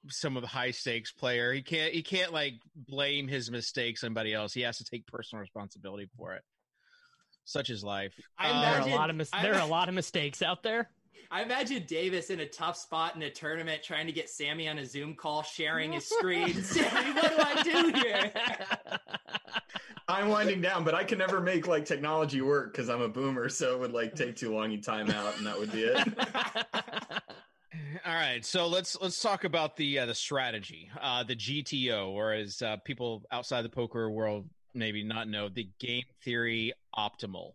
some 0.09 0.35
of 0.35 0.41
the 0.41 0.47
high 0.49 0.71
stakes 0.71 1.11
player. 1.13 1.53
He 1.53 1.61
can't 1.61 1.93
he 1.93 2.01
can't 2.01 2.33
like 2.33 2.55
blame 2.75 3.27
his 3.27 3.49
mistakes 3.49 4.03
on 4.03 4.07
somebody 4.09 4.33
else. 4.33 4.53
He 4.53 4.61
has 4.61 4.77
to 4.79 4.83
take 4.83 5.07
personal 5.07 5.39
responsibility 5.41 6.09
for 6.17 6.33
it. 6.33 6.43
Such 7.45 7.69
is 7.69 7.83
life. 7.85 8.13
I 8.37 8.49
Uh, 8.49 8.61
there 8.61 8.81
are 8.81 8.87
a 8.89 8.95
lot 8.95 9.09
of 9.09 9.15
mis- 9.15 9.29
I- 9.31 9.41
there 9.43 9.55
are 9.55 9.61
a 9.61 9.65
lot 9.65 9.87
of 9.87 9.95
mistakes 9.95 10.41
out 10.41 10.61
there. 10.63 10.89
I 11.31 11.43
imagine 11.43 11.83
Davis 11.88 12.29
in 12.29 12.39
a 12.39 12.45
tough 12.45 12.77
spot 12.77 13.15
in 13.15 13.21
a 13.21 13.29
tournament 13.29 13.83
trying 13.83 14.07
to 14.07 14.13
get 14.13 14.29
Sammy 14.29 14.67
on 14.67 14.77
a 14.77 14.86
Zoom 14.86 15.15
call, 15.15 15.43
sharing 15.43 15.93
his 15.93 16.05
screen. 16.05 16.53
Sammy, 16.63 17.13
what 17.13 17.36
do 17.36 17.43
I 17.43 17.63
do 17.63 18.00
here? 18.00 18.31
I'm 20.07 20.29
winding 20.29 20.62
down, 20.62 20.83
but 20.83 20.95
I 20.95 21.03
can 21.03 21.17
never 21.17 21.41
make 21.41 21.67
like 21.67 21.86
technology 21.86 22.41
work 22.41 22.71
because 22.71 22.89
I'm 22.89 23.01
a 23.01 23.09
boomer. 23.09 23.50
So 23.50 23.74
it 23.74 23.79
would 23.79 23.93
like 23.93 24.15
take 24.15 24.38
too 24.38 24.53
long. 24.53 24.71
You 24.71 24.81
time 24.81 25.09
out, 25.12 25.38
and 25.38 25.45
that 25.45 25.59
would 25.59 25.71
be 25.71 25.83
it. 25.83 25.97
All 28.05 28.13
right, 28.13 28.45
so 28.45 28.67
let's 28.67 28.97
let's 29.01 29.21
talk 29.21 29.43
about 29.43 29.75
the 29.75 30.00
uh, 30.00 30.05
the 30.05 30.15
strategy, 30.15 30.89
uh, 31.01 31.24
the 31.24 31.36
GTO, 31.36 32.09
or 32.09 32.31
as 32.31 32.62
uh, 32.62 32.77
people 32.86 33.24
outside 33.31 33.63
the 33.63 33.69
poker 33.69 34.09
world 34.09 34.45
maybe 34.77 35.03
not 35.03 35.27
know, 35.27 35.50
the 35.50 35.67
game 35.79 36.03
theory 36.24 36.74
optimal 36.95 37.53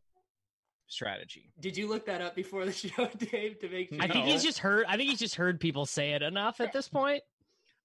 strategy. 0.93 1.53
Did 1.61 1.77
you 1.77 1.89
look 1.89 2.07
that 2.07 2.21
up 2.21 2.35
before 2.35 2.65
the 2.65 2.73
show, 2.73 3.09
Dave, 3.19 3.59
to 3.61 3.69
make 3.69 3.89
sure? 3.91 3.99
I 4.01 4.07
think 4.09 4.25
No. 4.27 4.33
he's 4.33 4.43
just 4.43 4.59
heard. 4.59 4.85
I 4.89 4.97
think 4.97 5.11
he's 5.11 5.19
just 5.19 5.35
heard 5.35 5.59
people 5.61 5.87
say 5.87 6.13
it 6.13 6.23
enough 6.23 6.61
at 6.61 6.73
this 6.73 6.89
point. 6.89 7.23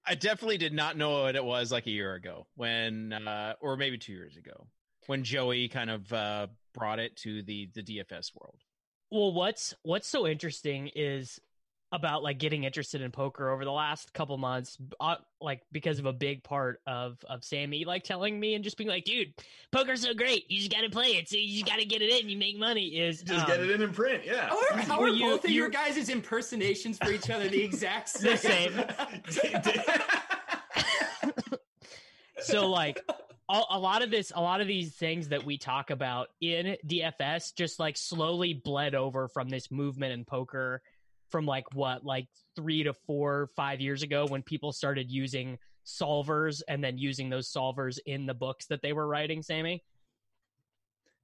I 0.06 0.14
definitely 0.14 0.58
did 0.58 0.72
not 0.72 0.96
know 0.96 1.22
what 1.24 1.36
it 1.36 1.44
was 1.44 1.70
like 1.72 1.86
a 1.86 1.90
year 1.90 2.14
ago 2.14 2.46
when, 2.54 3.12
uh, 3.12 3.54
or 3.60 3.76
maybe 3.76 3.98
two 3.98 4.12
years 4.12 4.36
ago, 4.36 4.66
when 5.06 5.24
Joey 5.24 5.68
kind 5.68 5.90
of 5.90 6.12
uh, 6.12 6.46
brought 6.72 6.98
it 6.98 7.16
to 7.18 7.42
the 7.42 7.68
the 7.74 7.82
DFS 7.82 8.30
world. 8.34 8.60
Well, 9.10 9.32
what's 9.32 9.74
what's 9.82 10.06
so 10.08 10.26
interesting 10.26 10.90
is 10.94 11.40
about 11.90 12.22
like 12.22 12.38
getting 12.38 12.64
interested 12.64 13.00
in 13.00 13.10
poker 13.10 13.48
over 13.48 13.64
the 13.64 13.72
last 13.72 14.12
couple 14.12 14.36
months, 14.36 14.76
uh, 15.00 15.16
like 15.40 15.62
because 15.72 15.98
of 15.98 16.04
a 16.06 16.12
big 16.12 16.42
part 16.44 16.80
of 16.86 17.24
of 17.28 17.42
Sammy 17.42 17.84
like 17.84 18.04
telling 18.04 18.38
me 18.38 18.54
and 18.54 18.62
just 18.62 18.76
being 18.76 18.90
like, 18.90 19.04
dude, 19.04 19.32
poker's 19.72 20.02
so 20.02 20.12
great, 20.12 20.50
you 20.50 20.58
just 20.58 20.70
got 20.70 20.82
to 20.82 20.90
play 20.90 21.16
it, 21.16 21.28
so 21.28 21.36
you 21.36 21.60
just 21.60 21.66
got 21.66 21.78
to 21.78 21.86
get 21.86 22.02
it 22.02 22.10
in, 22.10 22.28
you 22.28 22.36
make 22.36 22.58
money. 22.58 22.88
Is 22.98 23.22
Just 23.22 23.40
um, 23.40 23.46
get 23.46 23.60
it 23.60 23.70
in 23.70 23.80
in 23.80 23.92
print. 23.92 24.22
Yeah. 24.26 24.48
How 24.48 24.58
are, 24.58 24.78
how 24.82 25.00
are 25.00 25.08
you- 25.08 25.24
both 25.24 25.44
of 25.44 25.50
you- 25.50 25.56
your 25.62 25.70
guys' 25.70 26.08
impersonations 26.08 26.98
for 26.98 27.10
each 27.10 27.30
other 27.30 27.48
the 27.48 27.62
exact 27.62 28.08
same? 28.10 28.28
The 29.26 29.32
same. 29.32 29.62
so 32.40 32.68
like 32.70 33.00
a, 33.48 33.62
a 33.70 33.78
lot 33.78 34.02
of 34.02 34.10
this 34.10 34.32
a 34.34 34.40
lot 34.40 34.60
of 34.60 34.66
these 34.66 34.92
things 34.94 35.28
that 35.28 35.44
we 35.44 35.58
talk 35.58 35.90
about 35.90 36.28
in 36.40 36.76
dfs 36.86 37.54
just 37.54 37.78
like 37.78 37.96
slowly 37.96 38.54
bled 38.54 38.94
over 38.94 39.28
from 39.28 39.48
this 39.48 39.70
movement 39.70 40.12
in 40.12 40.24
poker 40.24 40.82
from 41.30 41.46
like 41.46 41.64
what 41.74 42.04
like 42.04 42.26
three 42.56 42.82
to 42.82 42.92
four 42.92 43.50
five 43.56 43.80
years 43.80 44.02
ago 44.02 44.26
when 44.28 44.42
people 44.42 44.72
started 44.72 45.10
using 45.10 45.58
solvers 45.86 46.60
and 46.68 46.82
then 46.82 46.98
using 46.98 47.30
those 47.30 47.50
solvers 47.52 47.98
in 48.06 48.26
the 48.26 48.34
books 48.34 48.66
that 48.66 48.82
they 48.82 48.92
were 48.92 49.06
writing 49.06 49.42
sammy 49.42 49.82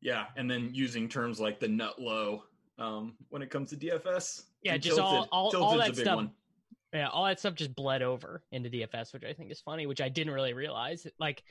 yeah, 0.01 0.27
and 0.37 0.51
then 0.51 0.69
using 0.75 1.09
terms 1.09 1.41
like 1.41 1.61
the 1.61 1.69
nut 1.69 1.99
low 1.99 2.43
um, 2.79 3.15
when 3.31 3.41
it 3.41 3.49
comes 3.49 3.71
to 3.71 3.77
DFS. 3.77 4.43
Yeah, 4.63 4.77
just 4.77 4.99
all- 4.99 5.13
tilted. 5.13 5.29
all- 5.33 5.45
all 5.57 5.71
Tilted's 5.79 5.97
that 5.97 6.03
stuff. 6.03 6.17
one. 6.17 6.31
yeah 6.93 7.09
all 7.09 7.25
that 7.25 7.39
stuff 7.41 7.55
just 7.55 7.75
bled 7.75 8.03
over 8.03 8.43
into 8.53 8.69
dfs 8.69 9.13
which 9.15 9.25
i 9.25 9.33
think 9.33 9.51
is 9.51 9.61
funny 9.61 9.87
which 9.87 10.01
i 10.01 10.09
didn't 10.09 10.33
really 10.33 10.53
realize 10.53 11.07
like 11.19 11.43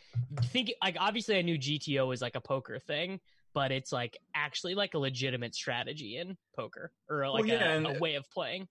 think 0.45 0.71
like 0.83 0.95
obviously 0.99 1.37
i 1.37 1.41
knew 1.41 1.57
gto 1.57 2.07
was 2.07 2.21
like 2.21 2.35
a 2.35 2.41
poker 2.41 2.77
thing 2.79 3.19
but 3.53 3.71
it's 3.71 3.91
like 3.91 4.17
actually 4.35 4.75
like 4.75 4.93
a 4.93 4.97
legitimate 4.99 5.53
strategy 5.55 6.17
in 6.17 6.35
poker 6.55 6.91
or 7.09 7.29
like 7.29 7.45
yeah, 7.45 7.73
a, 7.73 7.77
and- 7.77 7.87
a 7.87 7.99
way 7.99 8.15
of 8.15 8.29
playing 8.31 8.67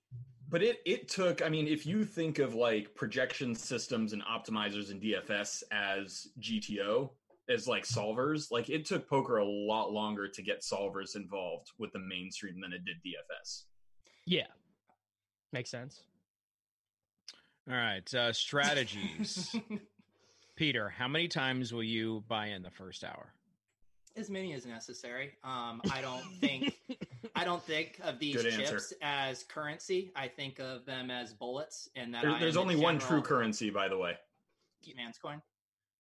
But 0.48 0.62
it 0.62 0.80
it 0.84 1.08
took. 1.08 1.40
I 1.40 1.48
mean, 1.48 1.66
if 1.66 1.86
you 1.86 2.04
think 2.04 2.38
of 2.38 2.54
like 2.54 2.94
projection 2.94 3.54
systems 3.54 4.12
and 4.12 4.22
optimizers 4.24 4.90
and 4.90 5.00
DFS 5.00 5.62
as 5.72 6.26
GTO 6.40 7.10
as 7.48 7.66
like 7.66 7.84
solvers, 7.84 8.50
like 8.50 8.68
it 8.68 8.84
took 8.84 9.08
poker 9.08 9.38
a 9.38 9.44
lot 9.44 9.92
longer 9.92 10.28
to 10.28 10.42
get 10.42 10.60
solvers 10.62 11.16
involved 11.16 11.68
with 11.78 11.90
the 11.92 11.98
mainstream 11.98 12.60
than 12.60 12.72
it 12.72 12.84
did 12.84 12.96
DFS. 13.04 13.64
yeah 14.26 14.46
makes 15.52 15.70
sense 15.70 16.02
All 17.68 17.74
right, 17.76 18.12
uh, 18.14 18.32
strategies. 18.32 19.54
Peter, 20.56 20.88
how 20.90 21.08
many 21.08 21.28
times 21.28 21.72
will 21.72 21.82
you 21.82 22.24
buy 22.28 22.48
in 22.48 22.62
the 22.62 22.70
first 22.70 23.04
hour? 23.04 23.32
As 24.16 24.30
many 24.30 24.52
as 24.52 24.66
necessary. 24.66 25.32
Um, 25.44 25.80
I 25.90 26.00
don't 26.00 26.24
think 26.40 26.74
I 27.34 27.44
don't 27.44 27.62
think 27.62 27.98
of 28.02 28.18
these 28.18 28.36
Good 28.36 28.52
chips 28.52 28.92
answer. 28.92 28.96
as 29.02 29.44
currency. 29.44 30.12
I 30.16 30.28
think 30.28 30.58
of 30.58 30.84
them 30.84 31.10
as 31.10 31.32
bullets, 31.32 31.88
and 31.96 32.12
that 32.14 32.22
There- 32.22 32.38
there's 32.38 32.56
only 32.56 32.76
one 32.76 32.98
true 32.98 33.22
currency, 33.22 33.70
by 33.70 33.88
the 33.88 33.96
way. 33.98 34.16
man's 34.96 35.18
coin. 35.18 35.40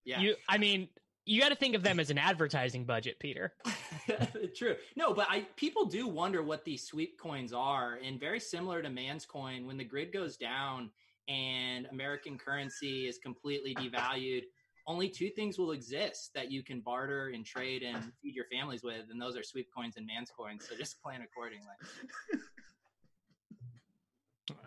Yeah, 0.04 0.20
you 0.20 0.34
i 0.48 0.58
mean 0.58 0.88
you 1.24 1.40
got 1.40 1.50
to 1.50 1.54
think 1.54 1.76
of 1.76 1.84
them 1.84 2.00
as 2.00 2.10
an 2.10 2.18
advertising 2.18 2.84
budget 2.84 3.20
peter 3.20 3.54
True. 4.56 4.74
No, 4.96 5.14
but 5.14 5.28
I 5.30 5.46
people 5.54 5.84
do 5.84 6.08
wonder 6.08 6.42
what 6.42 6.64
these 6.64 6.82
sweep 6.84 7.18
coins 7.18 7.52
are, 7.52 7.98
and 8.04 8.18
very 8.18 8.40
similar 8.40 8.82
to 8.82 8.90
Man's 8.90 9.24
Coin, 9.24 9.66
when 9.66 9.76
the 9.76 9.84
grid 9.84 10.12
goes 10.12 10.36
down 10.36 10.90
and 11.28 11.86
American 11.92 12.36
currency 12.36 13.06
is 13.06 13.18
completely 13.18 13.74
devalued, 13.76 14.42
only 14.86 15.08
two 15.08 15.30
things 15.30 15.58
will 15.58 15.72
exist 15.72 16.30
that 16.34 16.50
you 16.50 16.62
can 16.64 16.80
barter 16.80 17.28
and 17.28 17.44
trade 17.46 17.82
and 17.82 17.96
feed 18.22 18.34
your 18.34 18.46
families 18.50 18.82
with, 18.82 19.04
and 19.10 19.20
those 19.20 19.36
are 19.36 19.42
sweep 19.42 19.68
coins 19.76 19.96
and 19.96 20.06
Man's 20.06 20.30
coins. 20.36 20.66
So 20.68 20.76
just 20.76 21.00
plan 21.02 21.22
accordingly. 21.22 21.66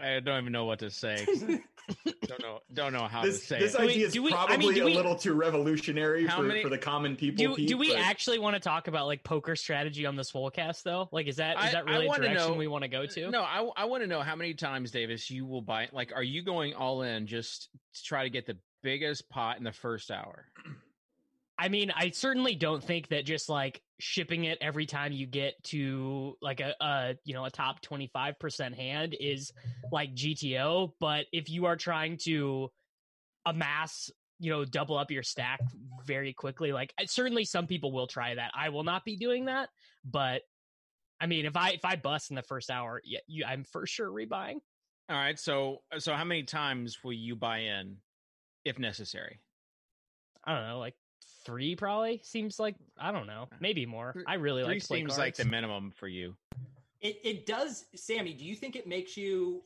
I 0.01 0.19
don't 0.21 0.39
even 0.41 0.53
know 0.53 0.65
what 0.65 0.79
to 0.79 0.89
say. 0.89 1.25
don't 2.27 2.41
know. 2.41 2.59
Don't 2.73 2.93
know 2.93 3.07
how 3.07 3.23
This, 3.23 3.41
to 3.41 3.45
say 3.45 3.59
this 3.59 3.75
it. 3.75 3.81
idea 3.81 4.07
is 4.07 4.13
do 4.13 4.23
we- 4.23 4.31
I 4.31 4.45
probably 4.45 4.57
mean, 4.57 4.73
do 4.73 4.81
a 4.83 4.85
we- 4.85 4.95
little 4.95 5.15
too 5.17 5.33
revolutionary 5.33 6.27
for, 6.27 6.41
many- 6.43 6.63
for 6.63 6.69
the 6.69 6.77
common 6.77 7.17
people. 7.17 7.45
Do, 7.45 7.55
Pete, 7.55 7.67
do 7.67 7.77
we 7.77 7.89
but- 7.89 7.97
actually 7.99 8.39
want 8.39 8.55
to 8.55 8.61
talk 8.61 8.87
about 8.87 9.05
like 9.05 9.23
poker 9.23 9.55
strategy 9.55 10.05
on 10.05 10.15
the 10.15 10.23
Swolecast 10.23 10.83
though? 10.83 11.09
Like, 11.11 11.27
is 11.27 11.35
that 11.35 11.57
is 11.57 11.63
I- 11.65 11.71
that 11.73 11.85
really 11.85 12.07
a 12.07 12.13
direction 12.15 12.35
know- 12.35 12.53
we 12.53 12.67
want 12.67 12.83
to 12.83 12.87
go 12.87 13.05
to? 13.05 13.29
No, 13.29 13.41
I, 13.41 13.67
I 13.75 13.85
want 13.85 14.01
to 14.01 14.07
know 14.07 14.21
how 14.21 14.35
many 14.35 14.53
times, 14.53 14.91
Davis, 14.91 15.29
you 15.29 15.45
will 15.45 15.61
buy. 15.61 15.89
Like, 15.91 16.13
are 16.15 16.23
you 16.23 16.41
going 16.41 16.73
all 16.73 17.01
in 17.01 17.27
just 17.27 17.69
to 17.95 18.03
try 18.03 18.23
to 18.23 18.29
get 18.29 18.45
the 18.47 18.57
biggest 18.85 19.27
pot 19.29 19.57
in 19.57 19.63
the 19.63 19.71
first 19.71 20.11
hour? 20.11 20.45
I 21.57 21.69
mean, 21.69 21.91
I 21.95 22.11
certainly 22.11 22.53
don't 22.53 22.83
think 22.83 23.07
that 23.07 23.25
just 23.25 23.49
like 23.49 23.81
shipping 23.99 24.43
it 24.43 24.59
every 24.61 24.85
time 24.85 25.11
you 25.11 25.25
get 25.25 25.61
to 25.63 26.37
like 26.41 26.59
a, 26.59 26.75
a 26.79 27.15
you 27.23 27.33
know 27.33 27.45
a 27.45 27.49
top 27.49 27.81
25% 27.81 28.75
hand 28.75 29.15
is 29.19 29.51
like 29.91 30.13
GTO, 30.13 30.91
but 30.99 31.25
if 31.33 31.49
you 31.49 31.65
are 31.65 31.75
trying 31.75 32.17
to 32.25 32.69
amass, 33.45 34.11
you 34.39 34.51
know, 34.51 34.65
double 34.65 34.97
up 34.97 35.09
your 35.09 35.23
stack 35.23 35.61
very 36.05 36.33
quickly, 36.33 36.71
like 36.71 36.93
certainly 37.07 37.43
some 37.43 37.65
people 37.65 37.91
will 37.91 38.07
try 38.07 38.35
that. 38.35 38.51
I 38.55 38.69
will 38.69 38.83
not 38.83 39.03
be 39.03 39.15
doing 39.15 39.45
that, 39.45 39.69
but 40.03 40.43
I 41.19 41.25
mean, 41.25 41.45
if 41.45 41.57
I 41.57 41.71
if 41.71 41.85
I 41.85 41.95
bust 41.95 42.29
in 42.29 42.35
the 42.35 42.43
first 42.43 42.69
hour, 42.69 43.01
yeah, 43.03 43.19
you, 43.25 43.45
I'm 43.45 43.63
for 43.63 43.87
sure 43.87 44.11
rebuying. 44.11 44.59
All 45.07 45.15
right. 45.15 45.39
So, 45.39 45.83
so 45.99 46.13
how 46.13 46.23
many 46.23 46.43
times 46.43 46.97
will 47.03 47.13
you 47.13 47.35
buy 47.35 47.59
in, 47.59 47.97
if 48.65 48.79
necessary? 48.79 49.39
I 50.43 50.53
don't 50.53 50.67
know, 50.67 50.79
like 50.79 50.95
three 51.45 51.75
probably 51.75 52.19
seems 52.23 52.59
like 52.59 52.75
I 52.99 53.11
don't 53.11 53.27
know, 53.27 53.47
maybe 53.59 53.85
more. 53.85 54.11
Three- 54.13 54.25
I 54.27 54.33
really 54.35 54.63
Three 54.63 54.73
like 54.73 54.81
to 54.81 54.87
play 54.87 54.97
seems 54.99 55.17
like 55.17 55.35
the 55.35 55.45
minimum 55.45 55.91
for 55.91 56.07
you. 56.07 56.35
It 57.01 57.19
it 57.23 57.45
does, 57.45 57.85
Sammy. 57.95 58.33
Do 58.33 58.43
you 58.45 58.55
think 58.55 58.75
it 58.75 58.87
makes 58.87 59.15
you? 59.15 59.63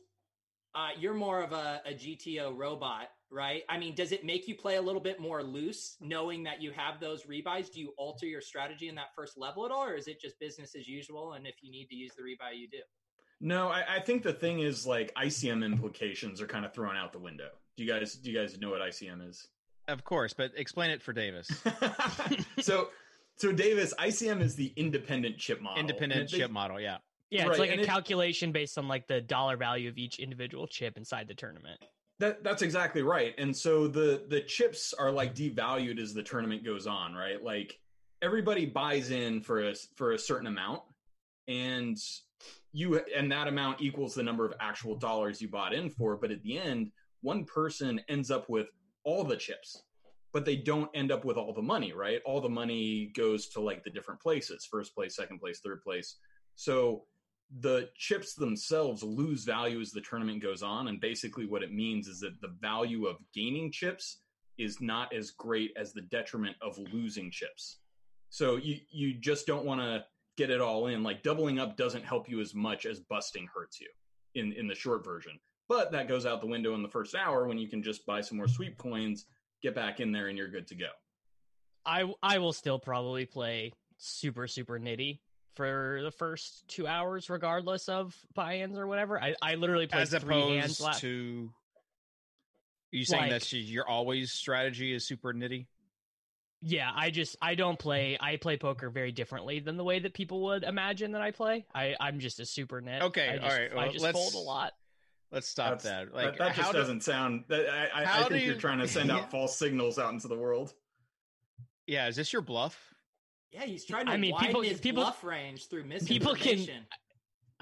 Uh, 0.72 0.90
you're 0.96 1.14
more 1.14 1.42
of 1.42 1.50
a, 1.52 1.80
a 1.84 1.92
GTO 1.92 2.56
robot, 2.56 3.08
right? 3.28 3.64
I 3.68 3.76
mean, 3.76 3.96
does 3.96 4.12
it 4.12 4.24
make 4.24 4.46
you 4.46 4.54
play 4.54 4.76
a 4.76 4.82
little 4.82 5.00
bit 5.00 5.18
more 5.18 5.42
loose, 5.42 5.96
knowing 6.00 6.44
that 6.44 6.62
you 6.62 6.70
have 6.70 7.00
those 7.00 7.24
rebuys? 7.24 7.72
Do 7.72 7.80
you 7.80 7.92
alter 7.98 8.26
your 8.26 8.40
strategy 8.40 8.88
in 8.88 8.94
that 8.94 9.08
first 9.16 9.36
level 9.36 9.64
at 9.66 9.72
all, 9.72 9.82
or 9.82 9.94
is 9.94 10.06
it 10.06 10.20
just 10.20 10.38
business 10.38 10.76
as 10.78 10.86
usual? 10.86 11.32
And 11.32 11.44
if 11.44 11.56
you 11.60 11.72
need 11.72 11.86
to 11.86 11.96
use 11.96 12.12
the 12.16 12.22
rebuy, 12.22 12.56
you 12.56 12.68
do. 12.68 12.78
No, 13.40 13.68
I, 13.68 13.96
I 13.96 14.00
think 14.00 14.22
the 14.22 14.32
thing 14.32 14.60
is 14.60 14.86
like 14.86 15.12
ICM 15.14 15.64
implications 15.64 16.40
are 16.40 16.46
kind 16.46 16.64
of 16.64 16.72
thrown 16.72 16.96
out 16.96 17.12
the 17.12 17.18
window. 17.18 17.48
Do 17.80 17.86
you 17.86 17.90
guys 17.94 18.12
do 18.16 18.30
you 18.30 18.38
guys 18.38 18.58
know 18.60 18.68
what 18.68 18.82
ICM 18.82 19.26
is? 19.26 19.48
Of 19.88 20.04
course, 20.04 20.34
but 20.34 20.50
explain 20.54 20.90
it 20.90 21.00
for 21.00 21.14
Davis. 21.14 21.48
so 22.60 22.88
so 23.36 23.52
Davis, 23.52 23.94
ICM 23.98 24.42
is 24.42 24.54
the 24.54 24.70
independent 24.76 25.38
chip 25.38 25.62
model. 25.62 25.80
Independent 25.80 26.20
And 26.20 26.30
it- 26.30 26.36
chip 26.36 26.50
model. 26.50 26.78
Yeah. 26.78 26.98
Yeah, 27.30 27.44
Right, 27.44 27.50
it's 27.52 27.58
like 27.58 27.70
and 27.70 27.80
a 27.80 27.84
it- 27.84 27.86
calculation 27.86 28.52
based 28.52 28.76
on 28.76 28.86
like 28.86 29.06
the 29.06 29.22
dollar 29.22 29.56
value 29.56 29.88
of 29.88 29.96
each 29.96 30.18
individual 30.18 30.66
chip 30.66 30.98
inside 30.98 31.26
the 31.26 31.32
tournament. 31.32 31.80
That 32.18 32.44
that's 32.44 32.60
exactly 32.60 33.00
right. 33.00 33.34
And 33.38 33.56
so 33.56 33.88
the 33.88 34.26
the 34.28 34.42
chips 34.42 34.92
are 34.92 35.10
like 35.10 35.34
devalued 35.34 35.98
as 35.98 36.12
the 36.12 36.22
tournament 36.22 36.62
goes 36.66 36.86
on, 36.86 37.14
right? 37.14 37.42
Like 37.42 37.80
everybody 38.20 38.66
buys 38.66 39.10
in 39.10 39.40
for 39.40 39.70
a 39.70 39.74
for 39.96 40.12
a 40.12 40.18
certain 40.18 40.48
amount 40.48 40.82
and 41.48 41.96
you 42.74 43.00
and 43.16 43.32
that 43.32 43.48
amount 43.48 43.80
equals 43.80 44.14
the 44.14 44.22
number 44.22 44.44
of 44.44 44.52
actual 44.60 44.96
dollars 44.96 45.40
you 45.40 45.48
bought 45.48 45.72
in 45.72 45.88
for, 45.88 46.18
but 46.18 46.30
at 46.30 46.42
the 46.42 46.58
end 46.58 46.92
one 47.22 47.44
person 47.44 48.00
ends 48.08 48.30
up 48.30 48.48
with 48.48 48.68
all 49.04 49.24
the 49.24 49.36
chips. 49.36 49.82
But 50.32 50.44
they 50.44 50.54
don't 50.54 50.90
end 50.94 51.10
up 51.10 51.24
with 51.24 51.36
all 51.36 51.52
the 51.52 51.60
money, 51.60 51.92
right? 51.92 52.20
All 52.24 52.40
the 52.40 52.48
money 52.48 53.10
goes 53.16 53.48
to 53.48 53.60
like 53.60 53.82
the 53.82 53.90
different 53.90 54.20
places, 54.20 54.68
first 54.70 54.94
place, 54.94 55.16
second 55.16 55.40
place, 55.40 55.58
third 55.58 55.82
place. 55.82 56.18
So 56.54 57.02
the 57.58 57.88
chips 57.96 58.34
themselves 58.34 59.02
lose 59.02 59.44
value 59.44 59.80
as 59.80 59.90
the 59.90 60.00
tournament 60.00 60.40
goes 60.40 60.62
on 60.62 60.88
and 60.88 61.00
basically 61.00 61.46
what 61.46 61.62
it 61.62 61.72
means 61.72 62.06
is 62.06 62.20
that 62.20 62.40
the 62.40 62.54
value 62.60 63.06
of 63.06 63.16
gaining 63.34 63.72
chips 63.72 64.18
is 64.56 64.80
not 64.80 65.12
as 65.12 65.32
great 65.32 65.72
as 65.76 65.92
the 65.92 66.02
detriment 66.02 66.54
of 66.62 66.78
losing 66.92 67.30
chips 67.30 67.78
so 68.28 68.56
you 68.56 68.76
you 68.88 69.14
just 69.14 69.46
don't 69.46 69.64
want 69.64 69.80
to 69.80 70.04
get 70.36 70.50
it 70.50 70.60
all 70.60 70.86
in 70.86 71.02
like 71.02 71.24
doubling 71.24 71.58
up 71.58 71.76
doesn't 71.76 72.04
help 72.04 72.28
you 72.28 72.40
as 72.40 72.54
much 72.54 72.86
as 72.86 73.00
busting 73.00 73.48
hurts 73.52 73.80
you 73.80 73.88
in 74.36 74.52
in 74.52 74.68
the 74.68 74.74
short 74.74 75.04
version 75.04 75.32
but 75.70 75.92
that 75.92 76.06
goes 76.08 76.26
out 76.26 76.42
the 76.42 76.46
window 76.46 76.74
in 76.74 76.82
the 76.82 76.88
first 76.88 77.14
hour 77.14 77.46
when 77.46 77.56
you 77.56 77.68
can 77.68 77.82
just 77.82 78.04
buy 78.04 78.20
some 78.20 78.36
more 78.36 78.48
sweep 78.48 78.76
coins 78.76 79.24
get 79.62 79.74
back 79.74 80.00
in 80.00 80.12
there 80.12 80.26
and 80.28 80.36
you're 80.36 80.48
good 80.50 80.66
to 80.66 80.74
go 80.74 80.88
I 81.86 82.12
I 82.22 82.38
will 82.38 82.52
still 82.52 82.78
probably 82.78 83.24
play 83.24 83.72
super 83.96 84.46
super 84.46 84.78
nitty 84.78 85.20
for 85.56 86.00
the 86.04 86.10
first 86.12 86.68
two 86.68 86.86
hours, 86.86 87.28
regardless 87.28 87.88
of 87.88 88.14
buy-ins 88.34 88.78
or 88.78 88.86
whatever. 88.86 89.20
I 89.20 89.34
I 89.42 89.54
literally 89.56 89.86
played 89.86 90.02
As 90.02 90.10
three 90.14 90.34
hands 90.56 90.78
opposed 90.78 90.80
last. 90.82 91.00
to. 91.00 91.50
Are 92.92 92.96
you 92.96 93.04
saying 93.04 93.22
Like- 93.22 93.30
that's 93.32 93.52
your 93.52 93.88
always 93.88 94.30
strategy 94.32 94.92
is 94.94 95.06
super 95.06 95.32
nitty? 95.32 95.66
Yeah, 96.62 96.90
I 96.94 97.10
just 97.10 97.36
I 97.40 97.54
don't 97.54 97.78
play. 97.78 98.18
I 98.20 98.36
play 98.36 98.58
poker 98.58 98.90
very 98.90 99.12
differently 99.12 99.60
than 99.60 99.76
the 99.76 99.84
way 99.84 99.98
that 100.00 100.12
people 100.14 100.42
would 100.44 100.62
imagine 100.64 101.12
that 101.12 101.22
I 101.22 101.30
play. 101.30 101.66
I 101.74 101.94
I'm 101.98 102.20
just 102.20 102.40
a 102.40 102.46
super 102.46 102.80
nit. 102.82 103.02
Okay, 103.02 103.28
I 103.28 103.36
just, 103.38 103.44
all 103.44 103.58
right, 103.58 103.76
I 103.88 103.88
just 103.92 104.04
let's- 104.04 104.18
fold 104.18 104.34
a 104.34 104.46
lot. 104.46 104.72
Let's 105.32 105.48
stop 105.48 105.80
That's- 105.80 106.08
that. 106.08 106.14
Like 106.14 106.38
that, 106.38 106.48
that 106.48 106.56
just 106.56 106.72
doesn't 106.72 107.02
sound 107.04 107.44
that 107.48 107.68
i, 107.68 108.02
I, 108.02 108.20
I 108.24 108.28
think 108.28 108.44
you're 108.44 108.56
trying 108.56 108.78
to 108.80 108.88
send 108.88 109.10
out 109.10 109.20
Yeah. 109.22 109.26
false 109.30 109.56
signals 109.56 109.98
out 109.98 110.12
into 110.12 110.28
the 110.28 110.36
world 110.36 110.74
Yeah, 111.86 112.08
is 112.08 112.16
this 112.16 112.32
your 112.32 112.42
bluff? 112.42 112.78
Yeah, 113.52 113.64
he's 113.64 113.84
trying 113.84 114.06
to 114.06 114.12
I 114.12 114.16
mean, 114.16 114.32
widen 114.32 114.46
people- 114.48 114.62
his 114.62 114.80
people- 114.80 115.02
bluff 115.02 115.24
range 115.24 115.68
through 115.68 115.84
people 116.06 116.34
can- 116.34 116.86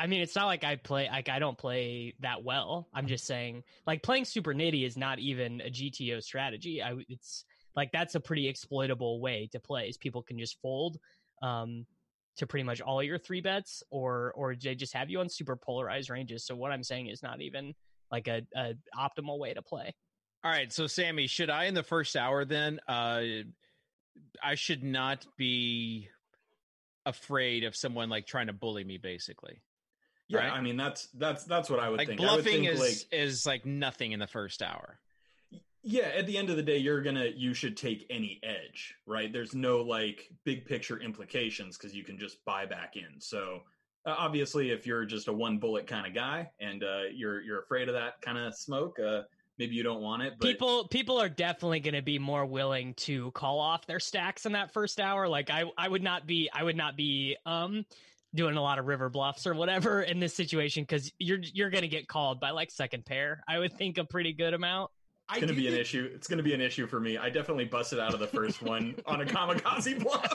I 0.01 0.07
mean, 0.07 0.21
it's 0.21 0.37
not 0.37 0.47
like 0.47 0.63
I 0.63 0.77
play 0.77 1.09
like 1.11 1.29
I 1.29 1.41
don't 1.41 1.59
play 1.59 2.15
that 2.21 2.45
well. 2.45 2.89
I'm 2.95 3.09
just 3.09 3.27
saying, 3.27 3.65
like 3.85 4.01
playing 4.01 4.27
super 4.27 4.55
nitty 4.55 4.87
is 4.87 4.97
not 4.97 5.19
even 5.19 5.61
a 5.61 5.71
GTO 5.71 6.23
strategy. 6.23 6.81
I 6.81 6.95
it's 7.09 7.45
like 7.75 7.91
that's 7.91 8.15
a 8.15 8.21
pretty 8.21 8.47
exploitable 8.47 9.21
way 9.21 9.49
to 9.51 9.59
play. 9.59 9.89
Is 9.89 9.97
people 9.97 10.23
can 10.23 10.39
just 10.39 10.61
fold 10.63 10.99
um, 11.43 11.85
to 12.39 12.47
pretty 12.47 12.65
much 12.65 12.81
all 12.81 13.03
your 13.03 13.19
three 13.19 13.41
bets, 13.41 13.83
or 13.91 14.33
or 14.35 14.55
they 14.57 14.75
just 14.75 14.95
have 14.95 15.11
you 15.11 15.21
on 15.21 15.29
super 15.29 15.57
polarized 15.57 16.11
ranges. 16.11 16.45
So 16.47 16.57
what 16.57 16.73
I'm 16.73 16.83
saying 16.83 17.07
is 17.09 17.23
not 17.23 17.41
even 17.41 17.75
like 18.11 18.27
a, 18.29 18.43
a 18.57 18.75
optimal 18.99 19.39
way 19.39 19.55
to 19.55 19.63
play. 19.63 19.95
All 20.45 20.51
right, 20.51 20.73
so 20.73 20.87
Sammy, 20.87 21.27
should 21.27 21.51
I 21.51 21.65
in 21.65 21.75
the 21.75 21.83
first 21.83 22.17
hour 22.17 22.45
then? 22.45 22.79
Uh, 22.89 23.23
I 24.43 24.55
should 24.55 24.83
not 24.83 25.27
be 25.37 26.09
afraid 27.05 27.65
of 27.65 27.75
someone 27.77 28.09
like 28.09 28.27
trying 28.27 28.47
to 28.49 28.53
bully 28.53 28.85
me, 28.85 28.99
basically. 28.99 29.63
yeah 30.29 30.41
Right. 30.41 30.53
i 30.53 30.61
mean 30.61 30.77
that's 30.77 31.09
that's 31.15 31.45
that's 31.45 31.71
what 31.71 31.81
i 31.81 31.89
would 31.89 31.99
Like 31.99 32.09
think 32.09 32.21
I 32.21 32.25
would 32.37 32.45
bluffing 32.45 32.63
think, 32.65 32.75
is 32.75 32.81
like, 32.81 33.21
is 33.21 33.47
like 33.47 33.65
nothing 33.67 34.13
in 34.13 34.21
the 34.21 34.27
first 34.27 34.63
hour. 34.63 34.99
Yeah 35.83 36.11
at 36.17 36.27
the 36.27 36.37
end 36.37 36.51
of 36.51 36.57
the 36.57 36.63
day 36.63 36.79
you're 36.79 37.03
gonna 37.03 37.27
you 37.37 37.55
should 37.55 37.77
take 37.77 38.07
any 38.11 38.41
edge 38.43 38.95
right? 39.09 39.33
There's 39.33 39.55
no 39.55 39.79
like 39.79 40.29
big 40.45 40.67
picture 40.67 41.01
implications 41.01 41.77
because 41.77 41.95
you 41.95 42.05
can 42.05 42.19
just 42.19 42.45
buy 42.45 42.67
back 42.67 42.97
in. 42.97 43.21
So 43.21 43.61
uh, 44.07 44.15
obviously 44.17 44.71
if 44.71 44.87
you're 44.87 45.05
just 45.05 45.29
a 45.29 45.33
one 45.33 45.59
bullet 45.59 45.87
kind 45.87 46.07
of 46.07 46.15
guy 46.15 46.51
and 46.61 46.85
uh, 46.85 47.03
you're 47.13 47.41
you're 47.41 47.61
afraid 47.61 47.89
of 47.89 47.95
that 47.95 48.21
kind 48.21 48.39
of 48.39 48.55
smoke 48.55 48.99
uh, 49.01 49.23
maybe 49.59 49.75
you 49.75 49.83
don't 49.83 50.01
want 50.01 50.23
it 50.23 50.35
but 50.39 50.47
people 50.47 50.87
people 50.89 51.21
are 51.21 51.29
definitely 51.29 51.81
going 51.81 51.95
to 51.95 52.03
be 52.03 52.19
more 52.19 52.47
willing 52.47 52.95
to 52.95 53.31
call 53.33 53.59
off 53.59 53.87
their 53.87 54.01
stacks 54.01 54.47
in 54.47 54.53
that 54.53 54.73
first 54.73 55.01
hour. 55.01 55.27
Like 55.27 55.51
i 55.51 55.65
i 55.77 55.89
would 55.89 56.03
not 56.03 56.27
be 56.27 56.51
i 56.53 56.63
would 56.63 56.77
not 56.77 56.97
be 56.97 57.37
um 57.47 57.85
doing 58.35 58.57
a 58.57 58.63
lot 58.63 58.79
of 58.79 58.87
river 58.87 59.09
bluffs 59.09 59.47
or 59.47 59.55
whatever 59.55 60.03
in 60.03 60.21
this 60.21 60.35
situation 60.35 60.83
because 60.83 61.11
you're 61.19 61.41
you're 61.55 61.71
going 61.71 61.83
to 61.83 61.89
get 61.89 62.07
called 62.07 62.41
by 62.41 62.51
like 62.51 62.71
second 62.71 63.05
pair 63.07 63.43
i 63.49 63.59
would 63.59 63.73
think 63.73 63.97
a 63.97 64.05
pretty 64.05 64.35
good 64.35 64.53
amount 64.53 64.91
it's 65.37 65.41
gonna 65.41 65.53
do 65.53 65.59
be 65.59 65.67
an 65.67 65.73
think- 65.73 65.81
issue. 65.83 66.11
It's 66.15 66.27
gonna 66.29 66.43
be 66.43 66.55
an 66.55 66.61
issue 66.61 66.87
for 66.87 67.01
me. 67.01 67.19
I 67.19 67.29
definitely 67.31 67.67
busted 67.67 67.99
out 67.99 68.15
of 68.15 68.21
the 68.21 68.27
first 68.27 68.63
one 68.63 68.95
on 69.07 69.21
a 69.21 69.25
kamikaze 69.25 70.03
bluff 70.03 70.33